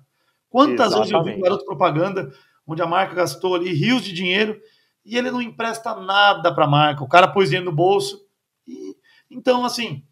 Quantas 0.51 0.89
Exatamente. 0.89 0.99
vezes 0.99 1.13
eu 1.15 1.25
vi 1.25 1.41
um 1.41 1.43
garoto 1.43 1.65
propaganda 1.65 2.31
onde 2.67 2.83
a 2.83 2.87
marca 2.87 3.15
gastou 3.15 3.55
ali 3.55 3.73
rios 3.73 4.05
de 4.05 4.13
dinheiro 4.13 4.61
e 5.03 5.17
ele 5.17 5.31
não 5.31 5.41
empresta 5.41 5.95
nada 5.95 6.55
para 6.55 6.67
a 6.67 6.69
marca. 6.69 7.03
O 7.03 7.09
cara 7.09 7.27
pôs 7.27 7.49
dinheiro 7.49 7.71
no 7.71 7.75
bolso. 7.75 8.21
E, 8.69 8.95
então, 9.31 9.65
assim, 9.65 10.05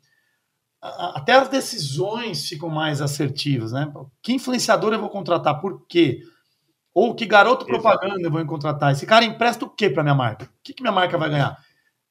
até 0.81 1.35
as 1.35 1.51
decisões 1.51 2.49
ficam 2.49 2.71
mais 2.71 3.03
assertivas, 3.03 3.71
né? 3.71 3.93
Que 4.23 4.33
influenciador 4.33 4.95
eu 4.95 5.01
vou 5.01 5.11
contratar? 5.11 5.61
Por 5.61 5.87
quê? 5.87 6.23
Ou 6.95 7.15
que 7.15 7.27
garoto 7.27 7.67
propaganda 7.67 8.21
eu 8.23 8.31
vou 8.31 8.47
contratar? 8.47 8.93
Esse 8.93 9.05
cara 9.05 9.25
empresta 9.25 9.65
o 9.65 9.71
quê 9.71 9.91
para 9.91 10.05
minha 10.05 10.15
marca? 10.15 10.45
O 10.45 10.49
que, 10.63 10.73
que 10.73 10.83
minha 10.83 10.93
marca 10.93 11.19
vai 11.19 11.29
ganhar? 11.29 11.59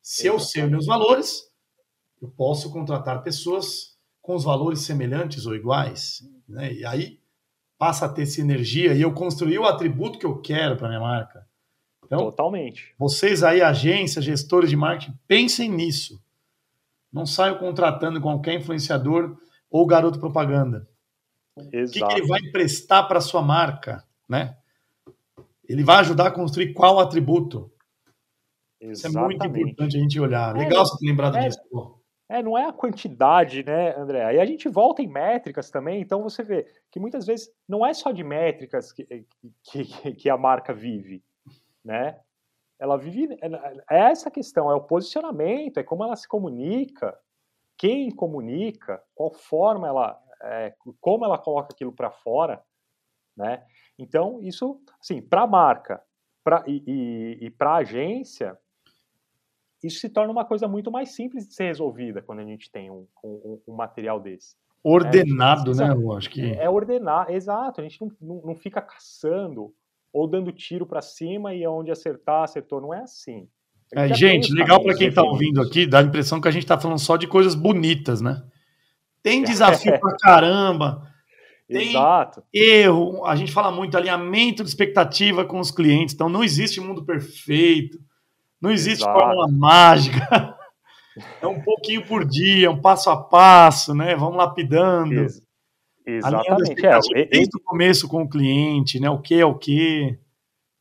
Se 0.02 0.28
eu 0.28 0.38
sei 0.38 0.64
meus 0.64 0.86
valores, 0.86 1.44
eu 2.22 2.28
posso 2.28 2.70
contratar 2.70 3.24
pessoas 3.24 3.98
com 4.22 4.36
os 4.36 4.44
valores 4.44 4.82
semelhantes 4.82 5.46
ou 5.46 5.56
iguais, 5.56 6.22
né? 6.48 6.74
E 6.74 6.86
aí 6.86 7.20
passa 7.78 8.06
a 8.06 8.10
ter 8.10 8.26
sinergia 8.26 8.94
e 8.94 9.02
eu 9.02 9.14
construir 9.14 9.60
o 9.60 9.66
atributo 9.66 10.20
que 10.20 10.26
eu 10.26 10.40
quero 10.40 10.76
para 10.76 10.90
minha 10.90 11.00
marca. 11.00 11.48
Então, 12.06 12.20
Totalmente. 12.20 12.94
Vocês 12.98 13.44
aí, 13.44 13.62
agências, 13.62 14.24
gestores 14.24 14.70
de 14.70 14.76
marketing, 14.76 15.18
pensem 15.28 15.70
nisso. 15.70 16.22
Não 17.12 17.26
saiam 17.26 17.58
contratando 17.58 18.22
qualquer 18.22 18.56
influenciador 18.56 19.38
ou 19.70 19.86
garoto 19.86 20.20
propaganda. 20.20 20.88
Exato. 21.72 21.90
O 21.90 21.92
que, 21.92 22.16
que 22.16 22.22
ele 22.22 22.28
vai 22.28 22.40
emprestar 22.42 23.08
para 23.08 23.22
sua 23.22 23.42
marca, 23.42 24.04
né? 24.28 24.58
Ele 25.74 25.84
vai 25.84 25.98
ajudar 25.98 26.28
a 26.28 26.32
construir 26.32 26.74
qual 26.74 27.00
atributo. 27.00 27.72
Exatamente. 28.80 28.94
Isso 28.94 29.08
é 29.08 29.48
muito 29.48 29.62
importante 29.62 29.98
a 29.98 30.00
gente 30.00 30.20
olhar. 30.20 30.56
Legal 30.56 30.82
é, 30.82 30.86
você 30.86 30.98
ter 30.98 31.06
lembrado 31.06 31.38
é, 31.38 31.48
disso. 31.48 31.60
É, 32.30 32.44
não 32.44 32.58
é 32.58 32.66
a 32.66 32.74
quantidade, 32.74 33.64
né, 33.64 33.96
André? 33.98 34.24
Aí 34.26 34.40
a 34.40 34.46
gente 34.46 34.68
volta 34.70 35.02
em 35.02 35.08
métricas 35.08 35.70
também, 35.70 36.02
então 36.02 36.22
você 36.24 36.44
vê 36.44 36.66
que 36.92 37.00
muitas 37.00 37.26
vezes 37.26 37.50
não 37.68 37.86
é 37.86 37.94
só 37.94 38.12
de 38.12 38.24
métricas 38.24 38.92
que, 38.92 39.26
que, 39.64 40.14
que 40.14 40.30
a 40.30 40.38
marca 40.38 40.74
vive, 40.74 41.24
né? 41.84 42.20
ela 42.84 42.98
vive. 42.98 43.38
É, 43.42 43.96
é 43.96 44.12
essa 44.12 44.30
questão, 44.30 44.70
é 44.70 44.76
o 44.76 44.84
posicionamento, 44.84 45.78
é 45.78 45.84
como 45.84 46.04
ela 46.04 46.18
se 46.18 46.28
comunica, 46.28 47.18
quem 47.78 48.12
comunica, 48.12 49.02
qual 49.16 49.32
forma 49.32 49.88
ela. 49.88 50.20
É, 50.42 50.76
como 51.00 51.24
ela 51.24 51.38
coloca 51.38 51.74
aquilo 51.74 51.94
para 51.94 52.12
fora, 52.12 52.62
né? 53.38 53.66
Então, 53.98 54.40
isso, 54.42 54.80
assim, 55.00 55.22
para 55.22 55.42
a 55.42 55.48
marca 55.48 56.02
pra, 56.44 56.64
e, 56.68 56.84
e, 56.86 57.46
e 57.46 57.50
para 57.50 57.72
a 57.72 57.78
agência, 57.78 58.58
isso 59.84 60.00
se 60.00 60.10
torna 60.10 60.32
uma 60.32 60.46
coisa 60.46 60.68
muito 60.68 60.92
mais 60.92 61.16
simples 61.16 61.48
de 61.48 61.54
ser 61.54 61.66
resolvida 61.66 62.22
quando 62.22 62.40
a 62.40 62.46
gente 62.46 62.72
tem 62.72 62.90
um, 62.90 63.06
um, 63.24 63.62
um 63.68 63.76
material 63.76 64.20
desse. 64.20 64.56
Ordenado, 64.84 65.72
né? 65.72 65.78
precisa, 65.78 65.96
né? 65.96 66.04
Eu 66.04 66.12
acho 66.14 66.30
que. 66.30 66.42
É 66.42 66.70
ordenar, 66.70 67.30
exato. 67.30 67.80
A 67.80 67.84
gente 67.84 68.02
não, 68.02 68.12
não, 68.22 68.42
não 68.48 68.56
fica 68.56 68.82
caçando 68.82 69.74
ou 70.12 70.28
dando 70.28 70.52
tiro 70.52 70.86
para 70.86 71.02
cima 71.02 71.54
e 71.54 71.66
onde 71.66 71.90
acertar, 71.90 72.44
acertou. 72.44 72.82
Não 72.82 72.94
é 72.94 73.00
assim. 73.00 73.48
É, 73.96 74.14
gente, 74.14 74.52
legal 74.52 74.82
para 74.82 74.96
quem 74.96 75.08
está 75.08 75.22
ouvindo 75.24 75.62
aqui, 75.62 75.86
dá 75.86 76.00
a 76.00 76.04
impressão 76.04 76.42
que 76.42 76.48
a 76.48 76.52
gente 76.52 76.64
está 76.64 76.80
falando 76.80 77.00
só 77.00 77.16
de 77.16 77.28
coisas 77.28 77.56
bonitas, 77.56 78.22
né? 78.22 78.44
Tem 79.22 79.42
desafio 79.44 80.00
para 80.00 80.18
caramba. 80.18 81.13
Tem 81.74 81.90
Exato. 81.90 82.44
erro. 82.54 83.26
A 83.26 83.36
gente 83.36 83.52
fala 83.52 83.72
muito 83.72 83.98
alinhamento 83.98 84.64
de 84.64 84.70
expectativa 84.70 85.44
com 85.44 85.60
os 85.60 85.72
clientes. 85.72 86.14
Então 86.14 86.30
não 86.30 86.44
existe 86.44 86.80
mundo 86.80 87.04
perfeito. 87.04 88.00
Não 88.62 88.72
existe 88.72 89.04
Exato. 89.04 89.20
fórmula 89.20 89.48
mágica. 89.52 90.56
É 91.40 91.46
um 91.46 91.62
pouquinho 91.62 92.04
por 92.08 92.26
dia, 92.26 92.72
um 92.72 92.82
passo 92.82 93.08
a 93.12 93.16
passo, 93.16 93.94
né? 93.94 94.16
Vamos 94.16 94.36
lapidando. 94.36 95.26
Isso. 95.26 95.44
Exatamente. 96.04 96.84
É, 96.84 97.26
desde 97.26 97.56
o 97.56 97.62
começo 97.64 98.08
com 98.08 98.24
o 98.24 98.28
cliente, 98.28 99.00
né? 99.00 99.12
O 99.12 99.20
que 99.20 99.40
é 99.40 99.46
o 99.46 99.54
que. 99.54 100.18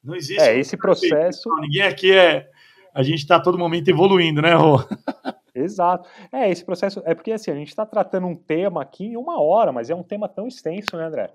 Não 0.03 0.14
existe. 0.14 0.40
É, 0.40 0.59
esse 0.59 0.74
processo. 0.74 1.51
Não, 1.51 1.61
ninguém 1.61 1.82
aqui 1.82 2.12
é. 2.12 2.49
A 2.95 3.03
gente 3.03 3.18
está 3.18 3.38
todo 3.38 3.59
momento 3.59 3.88
evoluindo, 3.88 4.40
né, 4.40 4.55
Rô? 4.55 4.78
Exato. 5.55 6.09
É, 6.32 6.50
esse 6.50 6.64
processo. 6.64 7.03
É 7.05 7.14
porque 7.14 7.32
assim, 7.32 7.50
a 7.50 7.55
gente 7.55 7.68
está 7.68 7.84
tratando 7.84 8.26
um 8.26 8.34
tema 8.34 8.82
aqui 8.82 9.07
em 9.07 9.16
uma 9.16 9.40
hora, 9.40 9.72
mas 9.72 9.90
é 9.90 9.94
um 9.94 10.03
tema 10.03 10.28
tão 10.28 10.46
extenso, 10.46 10.96
né, 10.96 11.05
André? 11.05 11.30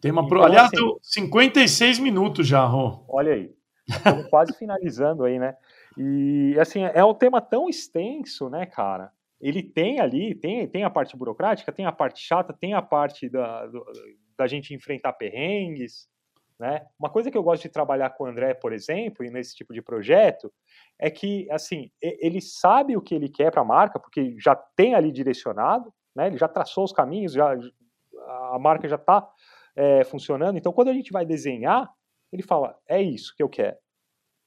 Tema 0.00 0.20
então, 0.20 0.28
pro... 0.28 0.42
Aliás, 0.42 0.66
assim, 0.66 0.76
deu 0.76 0.98
56 1.02 1.98
minutos 1.98 2.46
já, 2.46 2.64
Rô. 2.64 3.04
Olha 3.08 3.34
aí. 3.34 3.52
Estamos 3.88 4.26
quase 4.28 4.56
finalizando 4.56 5.24
aí, 5.24 5.38
né? 5.38 5.56
E 5.98 6.56
assim, 6.60 6.82
é 6.82 7.04
um 7.04 7.14
tema 7.14 7.40
tão 7.40 7.68
extenso, 7.68 8.48
né, 8.48 8.64
cara? 8.66 9.10
ele 9.40 9.62
tem 9.62 10.00
ali, 10.00 10.34
tem, 10.34 10.68
tem 10.68 10.84
a 10.84 10.90
parte 10.90 11.16
burocrática, 11.16 11.72
tem 11.72 11.86
a 11.86 11.92
parte 11.92 12.20
chata, 12.20 12.52
tem 12.52 12.74
a 12.74 12.82
parte 12.82 13.28
da, 13.28 13.66
do, 13.66 13.84
da 14.36 14.46
gente 14.46 14.74
enfrentar 14.74 15.14
perrengues, 15.14 16.06
né? 16.60 16.86
Uma 16.98 17.10
coisa 17.10 17.30
que 17.30 17.36
eu 17.36 17.42
gosto 17.42 17.62
de 17.62 17.70
trabalhar 17.70 18.10
com 18.10 18.24
o 18.24 18.26
André, 18.26 18.54
por 18.54 18.72
exemplo, 18.72 19.24
e 19.24 19.30
nesse 19.30 19.56
tipo 19.56 19.72
de 19.72 19.82
projeto, 19.82 20.52
é 20.98 21.10
que, 21.10 21.50
assim, 21.50 21.90
ele 22.00 22.40
sabe 22.40 22.96
o 22.96 23.00
que 23.00 23.14
ele 23.14 23.28
quer 23.28 23.50
para 23.50 23.62
a 23.62 23.64
marca, 23.64 23.98
porque 23.98 24.36
já 24.38 24.54
tem 24.54 24.94
ali 24.94 25.10
direcionado, 25.10 25.92
né? 26.14 26.26
Ele 26.28 26.36
já 26.36 26.46
traçou 26.46 26.84
os 26.84 26.92
caminhos, 26.92 27.32
já, 27.32 27.56
a 28.52 28.58
marca 28.58 28.86
já 28.86 28.96
está 28.96 29.28
é, 29.74 30.04
funcionando. 30.04 30.58
Então, 30.58 30.72
quando 30.72 30.88
a 30.88 30.94
gente 30.94 31.10
vai 31.10 31.26
desenhar, 31.26 31.90
ele 32.32 32.42
fala, 32.42 32.78
é 32.86 33.02
isso 33.02 33.34
que 33.34 33.42
eu 33.42 33.48
quero. 33.48 33.76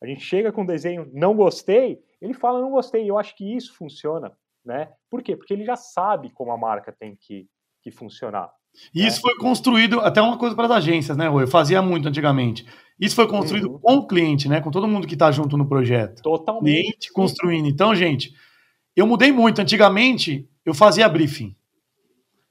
A 0.01 0.05
gente 0.05 0.21
chega 0.21 0.51
com 0.51 0.61
o 0.61 0.67
desenho, 0.67 1.09
não 1.13 1.35
gostei, 1.35 2.01
ele 2.21 2.33
fala, 2.33 2.61
não 2.61 2.69
gostei, 2.69 3.09
eu 3.09 3.17
acho 3.17 3.35
que 3.35 3.55
isso 3.55 3.73
funciona 3.75 4.37
né? 4.63 4.93
Por 5.09 5.21
quê? 5.21 5.35
Porque 5.35 5.53
ele 5.53 5.65
já 5.65 5.75
sabe 5.75 6.31
como 6.31 6.51
a 6.51 6.57
marca 6.57 6.91
tem 6.91 7.15
que, 7.15 7.49
que 7.81 7.91
funcionar. 7.91 8.51
E 8.93 9.05
isso 9.05 9.21
foi 9.21 9.35
construído, 9.37 9.99
até 9.99 10.21
uma 10.21 10.37
coisa 10.37 10.55
para 10.55 10.65
as 10.65 10.71
agências, 10.71 11.15
né, 11.17 11.27
Rui? 11.27 11.43
Eu 11.43 11.47
fazia 11.47 11.81
muito 11.81 12.07
antigamente. 12.07 12.65
Isso 12.99 13.15
foi 13.15 13.27
construído 13.27 13.71
uhum. 13.71 13.79
com 13.79 13.95
o 13.95 14.07
cliente, 14.07 14.47
né? 14.47 14.61
Com 14.61 14.71
todo 14.71 14.87
mundo 14.87 15.07
que 15.07 15.15
está 15.15 15.31
junto 15.31 15.57
no 15.57 15.67
projeto. 15.67 16.21
Totalmente. 16.21 16.81
Cliente 16.81 17.11
construindo. 17.11 17.67
Então, 17.67 17.93
gente, 17.95 18.33
eu 18.95 19.07
mudei 19.07 19.31
muito. 19.31 19.59
Antigamente, 19.61 20.47
eu 20.65 20.73
fazia 20.73 21.09
briefing. 21.09 21.55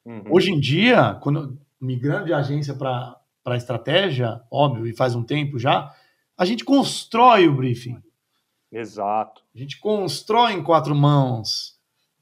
Uhum. 0.04 0.24
Hoje 0.30 0.50
em 0.50 0.58
dia, 0.58 1.16
quando 1.22 1.58
migrando 1.80 2.26
de 2.26 2.32
agência 2.32 2.74
para 2.74 3.56
estratégia, 3.56 4.40
óbvio, 4.50 4.86
e 4.86 4.94
faz 4.94 5.14
um 5.14 5.22
tempo 5.22 5.58
já, 5.58 5.92
a 6.36 6.44
gente 6.44 6.64
constrói 6.64 7.48
o 7.48 7.54
briefing. 7.54 7.98
Exato. 8.70 9.42
A 9.54 9.58
gente 9.58 9.78
constrói 9.78 10.52
em 10.52 10.62
quatro 10.62 10.94
mãos. 10.94 11.78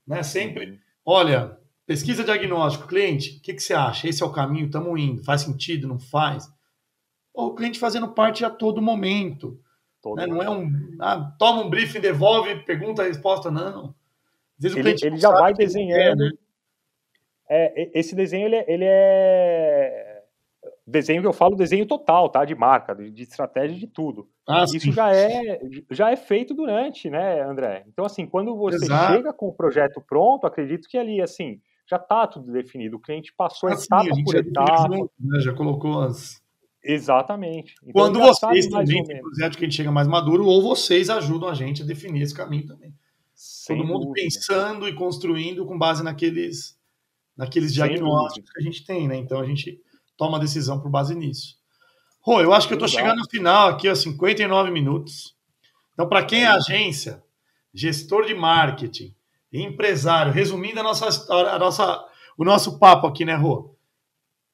Né? 0.07 0.23
Sempre, 0.23 0.81
olha, 1.05 1.57
pesquisa 1.91 2.23
diagnóstico, 2.23 2.87
cliente, 2.87 3.39
o 3.39 3.43
que, 3.43 3.53
que 3.53 3.61
você 3.61 3.75
acha? 3.75 4.09
Esse 4.09 4.23
é 4.23 4.27
o 4.27 4.31
caminho, 4.31 4.67
estamos 4.67 5.01
indo, 5.01 5.25
faz 5.25 5.41
sentido, 5.41 5.89
não 5.89 5.99
faz? 5.99 6.49
o 7.35 7.53
cliente 7.53 7.81
fazendo 7.81 8.07
parte 8.07 8.45
a 8.45 8.51
todo 8.51 8.81
momento. 8.81 9.59
Todo 10.01 10.17
né? 10.17 10.27
Não 10.27 10.41
é 10.41 10.49
um, 10.49 10.71
ah, 11.01 11.35
toma 11.37 11.63
um 11.63 11.69
briefing, 11.69 11.99
devolve, 11.99 12.65
pergunta 12.65 13.03
a 13.03 13.07
resposta, 13.07 13.51
não. 13.51 13.93
Às 14.57 14.63
vezes 14.63 14.77
ele, 14.77 14.81
o 14.81 14.85
cliente 14.85 15.07
ele 15.07 15.17
já 15.17 15.31
vai 15.31 15.53
desenhando. 15.53 15.99
Quer, 15.99 16.17
né? 16.17 16.31
é, 17.49 17.99
esse 17.99 18.15
desenho 18.15 18.47
ele 18.47 18.57
é, 18.57 18.65
ele 18.69 18.85
é, 18.87 20.23
desenho 20.87 21.23
que 21.23 21.27
eu 21.27 21.33
falo 21.33 21.57
desenho 21.57 21.87
total, 21.87 22.29
tá? 22.29 22.45
De 22.45 22.55
marca, 22.55 22.95
de, 22.95 23.11
de 23.11 23.23
estratégia, 23.25 23.77
de 23.77 23.89
tudo. 23.89 24.29
Ah, 24.47 24.63
Isso 24.63 24.79
sim. 24.79 24.93
já 24.93 25.13
é, 25.13 25.61
já 25.91 26.11
é 26.13 26.17
feito 26.17 26.55
durante, 26.55 27.11
né, 27.11 27.43
André? 27.43 27.85
Então, 27.89 28.05
assim, 28.05 28.27
quando 28.27 28.57
você 28.57 28.77
Exato. 28.77 29.13
chega 29.13 29.33
com 29.33 29.49
o 29.49 29.55
projeto 29.55 30.01
pronto, 30.01 30.47
acredito 30.47 30.89
que 30.89 30.97
ali, 30.97 31.21
assim, 31.21 31.61
já 31.91 31.97
está 31.97 32.27
tudo 32.29 32.53
definido. 32.53 32.97
O 32.97 33.01
cliente 33.01 33.33
passou 33.37 33.69
ah, 33.69 33.73
etapa 33.73 34.15
sim, 34.15 34.23
por 34.23 34.37
etapa. 34.37 34.95
Junto, 34.95 35.13
né? 35.19 35.41
Já 35.41 35.53
colocou 35.53 36.01
as. 36.03 36.41
Exatamente. 36.83 37.75
Então, 37.83 37.93
quando 37.93 38.21
vocês 38.21 38.69
também 38.69 39.03
têm 39.03 39.21
projeto 39.21 39.59
que 39.59 39.65
a 39.65 39.69
gente 39.69 39.77
chega 39.77 39.91
mais 39.91 40.07
maduro, 40.07 40.47
ou 40.47 40.63
vocês 40.63 41.11
ajudam 41.11 41.49
a 41.49 41.55
gente 41.55 41.83
a 41.83 41.85
definir 41.85 42.23
esse 42.23 42.35
caminho 42.35 42.67
também. 42.67 42.95
Sem 43.35 43.77
Todo 43.77 43.87
mundo 43.87 44.07
dúvida. 44.07 44.23
pensando 44.23 44.89
e 44.89 44.95
construindo 44.95 45.67
com 45.67 45.77
base 45.77 46.03
naqueles, 46.05 46.79
naqueles 47.37 47.75
diagnósticos 47.75 48.51
que 48.51 48.61
a 48.61 48.63
gente 48.63 48.85
tem, 48.85 49.09
né? 49.09 49.17
Então 49.17 49.41
a 49.41 49.45
gente 49.45 49.81
toma 50.17 50.39
a 50.39 50.41
decisão 50.41 50.81
por 50.81 50.91
base 50.91 51.15
nisso. 51.15 51.59
Rô, 52.21 52.41
eu 52.41 52.53
acho 52.53 52.69
que 52.69 52.75
eu 52.75 52.77
estou 52.77 52.89
chegando 52.89 53.19
no 53.19 53.29
final 53.29 53.71
aqui, 53.71 53.89
ó, 53.89 53.95
59 53.95 54.71
minutos. 54.71 55.35
Então, 55.93 56.09
para 56.09 56.25
quem 56.25 56.45
é 56.45 56.47
agência, 56.47 57.23
gestor 57.75 58.27
de 58.27 58.35
marketing, 58.35 59.15
empresário, 59.53 60.33
resumindo 60.33 60.81
a 60.81 60.83
nossa 60.83 61.09
história, 61.09 61.51
a 61.51 61.59
nossa, 61.59 62.05
o 62.39 62.45
nosso 62.45 62.79
papo 62.79 63.07
aqui, 63.07 63.25
né, 63.25 63.35
Rô? 63.35 63.77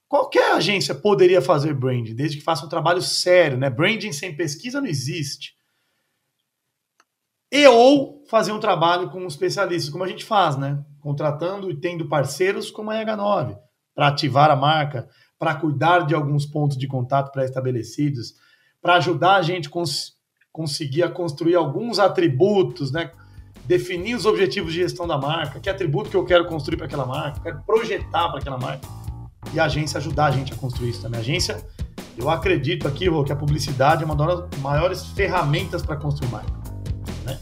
Qualquer 0.08 0.52
agência 0.52 0.94
poderia 0.94 1.42
fazer 1.42 1.74
branding, 1.74 2.14
desde 2.14 2.38
que 2.38 2.44
faça 2.44 2.64
um 2.64 2.68
trabalho 2.68 3.02
sério, 3.02 3.58
né? 3.58 3.68
Branding 3.68 4.12
sem 4.12 4.36
pesquisa 4.36 4.80
não 4.80 4.86
existe. 4.86 5.56
E 7.50 7.66
ou 7.66 8.24
fazer 8.28 8.52
um 8.52 8.60
trabalho 8.60 9.10
com 9.10 9.20
um 9.20 9.26
especialista, 9.26 9.90
como 9.90 10.04
a 10.04 10.08
gente 10.08 10.24
faz, 10.24 10.56
né? 10.56 10.84
Contratando 11.00 11.70
e 11.70 11.76
tendo 11.76 12.08
parceiros 12.08 12.70
como 12.70 12.90
a 12.90 13.04
EH9, 13.04 13.58
para 13.94 14.08
ativar 14.08 14.50
a 14.50 14.56
marca, 14.56 15.08
para 15.38 15.54
cuidar 15.54 16.06
de 16.06 16.14
alguns 16.14 16.46
pontos 16.46 16.76
de 16.76 16.86
contato 16.86 17.32
pré-estabelecidos, 17.32 18.34
para 18.80 18.96
ajudar 18.96 19.36
a 19.36 19.42
gente 19.42 19.68
cons 19.68 20.16
conseguir 20.52 21.02
a 21.02 21.10
construir 21.10 21.54
alguns 21.54 21.98
atributos, 21.98 22.90
né? 22.90 23.12
Definir 23.66 24.14
os 24.14 24.24
objetivos 24.24 24.72
de 24.72 24.80
gestão 24.80 25.06
da 25.06 25.18
marca, 25.18 25.58
que 25.58 25.68
atributo 25.68 26.08
que 26.08 26.16
eu 26.16 26.24
quero 26.24 26.46
construir 26.46 26.76
para 26.76 26.86
aquela 26.86 27.04
marca, 27.04 27.40
quero 27.40 27.60
projetar 27.66 28.28
para 28.28 28.38
aquela 28.38 28.58
marca. 28.58 28.86
E 29.52 29.60
a 29.60 29.64
agência 29.64 29.98
ajudar 29.98 30.26
a 30.26 30.30
gente 30.30 30.52
a 30.52 30.56
construir 30.56 30.90
isso 30.90 31.02
também. 31.02 31.18
A 31.18 31.22
agência, 31.22 31.64
eu 32.16 32.30
acredito 32.30 32.86
aqui, 32.86 33.08
Rô, 33.08 33.24
que 33.24 33.32
a 33.32 33.36
publicidade 33.36 34.02
é 34.02 34.06
uma 34.06 34.16
das 34.16 34.60
maiores 34.60 35.04
ferramentas 35.06 35.82
para 35.82 35.96
construir 35.96 36.30
marca. 36.30 36.52
Né? 37.24 37.38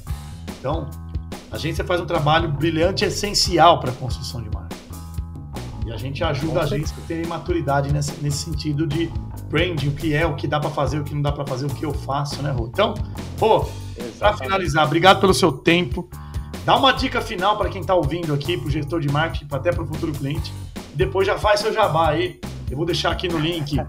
Então, 0.58 0.88
a 1.50 1.56
agência 1.56 1.84
faz 1.84 2.00
um 2.00 2.06
trabalho 2.06 2.48
brilhante 2.48 3.04
e 3.04 3.08
essencial 3.08 3.80
para 3.80 3.90
a 3.90 3.94
construção 3.94 4.42
de 4.42 4.50
marca. 4.50 4.74
E 5.86 5.92
a 5.92 5.96
gente 5.96 6.24
ajuda 6.24 6.62
a 6.62 6.66
gente 6.66 6.90
a 6.90 7.06
ter 7.06 7.26
maturidade 7.26 7.92
nesse, 7.92 8.12
nesse 8.22 8.38
sentido 8.38 8.86
de 8.86 9.10
branding, 9.54 9.86
o 9.86 9.92
que 9.92 10.12
é, 10.12 10.26
o 10.26 10.34
que 10.34 10.48
dá 10.48 10.58
para 10.58 10.70
fazer, 10.70 10.98
o 10.98 11.04
que 11.04 11.14
não 11.14 11.22
dá 11.22 11.30
para 11.30 11.46
fazer, 11.46 11.66
o 11.66 11.68
que 11.68 11.84
eu 11.84 11.94
faço, 11.94 12.42
né, 12.42 12.50
Rô? 12.50 12.66
Então, 12.66 12.92
Rô, 13.38 13.64
para 14.18 14.36
finalizar, 14.36 14.84
obrigado 14.84 15.20
pelo 15.20 15.32
seu 15.32 15.52
tempo. 15.52 16.08
Dá 16.64 16.76
uma 16.76 16.90
dica 16.90 17.20
final 17.20 17.56
para 17.56 17.68
quem 17.68 17.80
está 17.80 17.94
ouvindo 17.94 18.34
aqui, 18.34 18.56
para 18.56 18.66
o 18.66 18.70
gestor 18.70 19.00
de 19.00 19.08
marketing, 19.08 19.46
até 19.52 19.70
para 19.70 19.84
o 19.84 19.86
futuro 19.86 20.10
cliente. 20.12 20.52
Depois 20.94 21.24
já 21.24 21.38
faz 21.38 21.60
seu 21.60 21.72
jabá 21.72 22.10
aí. 22.10 22.40
Eu 22.68 22.76
vou 22.76 22.84
deixar 22.84 23.12
aqui 23.12 23.28
no 23.28 23.38
link 23.38 23.78
a, 23.78 23.86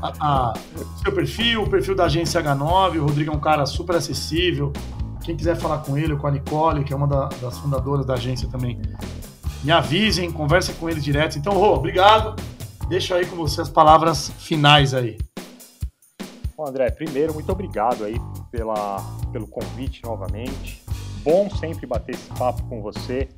a, 0.00 0.54
seu 1.02 1.12
perfil, 1.12 1.62
o 1.62 1.68
perfil 1.68 1.96
da 1.96 2.04
agência 2.04 2.40
H9. 2.40 2.98
O 2.98 3.06
Rodrigo 3.06 3.32
é 3.32 3.34
um 3.34 3.40
cara 3.40 3.66
super 3.66 3.96
acessível. 3.96 4.72
Quem 5.24 5.34
quiser 5.34 5.56
falar 5.56 5.78
com 5.78 5.98
ele, 5.98 6.12
ou 6.12 6.18
com 6.20 6.28
a 6.28 6.30
Nicole, 6.30 6.84
que 6.84 6.92
é 6.92 6.96
uma 6.96 7.08
da, 7.08 7.28
das 7.40 7.58
fundadoras 7.58 8.06
da 8.06 8.14
agência 8.14 8.48
também, 8.48 8.80
me 9.64 9.72
avisem, 9.72 10.30
conversem 10.30 10.74
com 10.76 10.88
ele 10.88 11.00
direto. 11.00 11.36
Então, 11.36 11.54
Rô, 11.54 11.74
obrigado. 11.74 12.36
Deixa 12.90 13.14
aí 13.14 13.24
com 13.24 13.36
você 13.36 13.60
as 13.60 13.70
palavras 13.70 14.30
finais 14.30 14.94
aí. 14.94 15.16
Bom, 16.56 16.66
André, 16.66 16.90
primeiro, 16.90 17.32
muito 17.32 17.52
obrigado 17.52 18.02
aí 18.02 18.16
pela, 18.50 18.96
pelo 19.30 19.46
convite 19.46 20.02
novamente. 20.02 20.82
Bom 21.22 21.48
sempre 21.50 21.86
bater 21.86 22.16
esse 22.16 22.28
papo 22.30 22.64
com 22.64 22.82
você. 22.82 23.28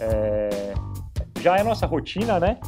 É, 0.00 0.74
já 1.40 1.56
é 1.56 1.62
nossa 1.62 1.86
rotina, 1.86 2.40
né? 2.40 2.58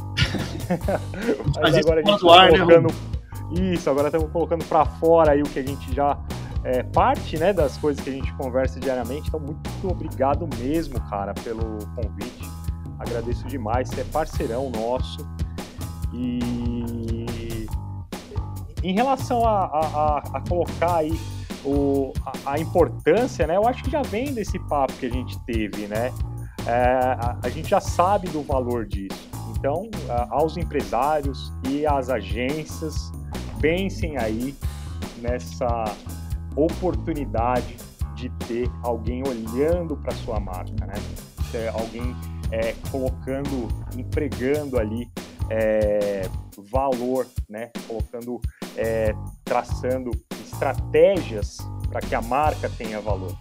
Mas 1.61 1.75
agora 1.75 1.99
a 1.99 2.03
gente 2.05 2.15
está 2.15 2.45
né, 2.45 2.57
colocando. 2.57 2.87
Né, 2.87 3.73
isso, 3.73 3.89
agora 3.89 4.07
estamos 4.07 4.31
colocando 4.31 4.63
para 4.63 4.85
fora 4.85 5.33
aí 5.33 5.41
o 5.41 5.49
que 5.49 5.59
a 5.59 5.67
gente 5.67 5.93
já 5.93 6.17
é, 6.63 6.83
parte 6.83 7.37
né, 7.37 7.51
das 7.51 7.77
coisas 7.77 8.01
que 8.01 8.09
a 8.09 8.13
gente 8.13 8.31
conversa 8.35 8.79
diariamente. 8.79 9.27
Então, 9.27 9.41
muito 9.41 9.89
obrigado 9.89 10.47
mesmo, 10.57 11.01
cara, 11.09 11.33
pelo 11.33 11.79
convite. 11.93 12.49
Agradeço 12.97 13.45
demais. 13.45 13.89
Você 13.89 13.99
é 13.99 14.05
parceirão 14.05 14.69
nosso. 14.69 15.27
E 16.17 17.67
em 18.83 18.93
relação 18.93 19.45
a, 19.45 19.65
a, 19.65 20.17
a 20.33 20.41
colocar 20.47 20.97
aí 20.97 21.19
o, 21.65 22.13
a, 22.25 22.53
a, 22.53 22.59
importância, 22.59 23.45
né? 23.45 23.57
Eu 23.57 23.67
acho 23.67 23.83
que 23.83 23.89
já 23.89 24.01
vem 24.01 24.33
desse 24.33 24.57
papo 24.59 24.93
que 24.93 25.05
a 25.05 25.09
gente 25.09 25.37
teve, 25.45 25.87
né? 25.87 26.13
É, 26.65 26.71
a, 27.19 27.37
a, 27.43 27.49
gente 27.49 27.69
já 27.69 27.79
sabe 27.79 28.29
do 28.29 28.41
valor 28.41 28.85
disso. 28.85 29.27
Então, 29.57 29.89
aos 30.29 30.55
empresários 30.55 31.51
e 31.67 31.85
às 31.85 32.09
agências, 32.09 33.11
pensem 33.59 34.17
aí 34.17 34.55
nessa 35.19 35.83
oportunidade 36.55 37.75
de 38.15 38.29
ter 38.47 38.69
alguém 38.83 39.23
olhando 39.27 39.97
para 39.97 40.11
sua 40.15 40.39
marca, 40.39 40.85
né? 40.85 40.93
Ter 41.51 41.69
alguém 41.69 42.15
é, 42.51 42.73
colocando, 42.91 43.67
empregando 43.97 44.79
ali 44.79 45.09
é, 45.49 46.29
valor, 46.71 47.27
né? 47.49 47.71
Colocando, 47.87 48.41
é, 48.75 49.13
traçando 49.43 50.11
estratégias 50.43 51.57
para 51.89 52.01
que 52.01 52.15
a 52.15 52.21
marca 52.21 52.69
tenha 52.69 52.99
valor. 52.99 53.35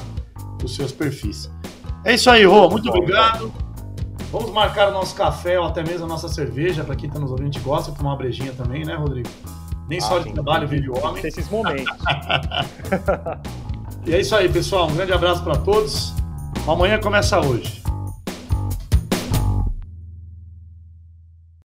os 0.61 0.75
seus 0.75 0.91
perfis. 0.91 1.49
É 2.03 2.15
isso 2.15 2.29
aí, 2.29 2.43
Rô, 2.43 2.69
muito 2.69 2.89
obrigado. 2.89 3.70
Vamos 4.31 4.51
marcar 4.51 4.89
o 4.89 4.93
nosso 4.93 5.13
café 5.13 5.59
ou 5.59 5.65
até 5.65 5.83
mesmo 5.83 6.05
a 6.05 6.07
nossa 6.07 6.29
cerveja, 6.29 6.85
para 6.85 6.95
quem 6.95 7.07
está 7.07 7.19
nos 7.19 7.31
ouvindo, 7.31 7.49
a 7.49 7.51
gente 7.51 7.59
gosta 7.59 7.91
de 7.91 7.97
tomar 7.97 8.11
uma 8.11 8.17
brejinha 8.17 8.53
também, 8.53 8.85
né, 8.85 8.95
Rodrigo? 8.95 9.27
Nem 9.89 9.99
ah, 9.99 10.01
só 10.01 10.19
de 10.19 10.31
trabalho 10.31 10.65
vive 10.69 10.89
o 10.89 11.05
homem. 11.05 11.25
Esses 11.25 11.49
momentos. 11.49 11.83
e 14.07 14.13
é 14.13 14.21
isso 14.21 14.33
aí, 14.33 14.47
pessoal. 14.47 14.87
Um 14.87 14.95
grande 14.95 15.11
abraço 15.11 15.43
para 15.43 15.57
todos. 15.57 16.13
Amanhã 16.65 16.97
começa 16.97 17.41
hoje. 17.41 17.80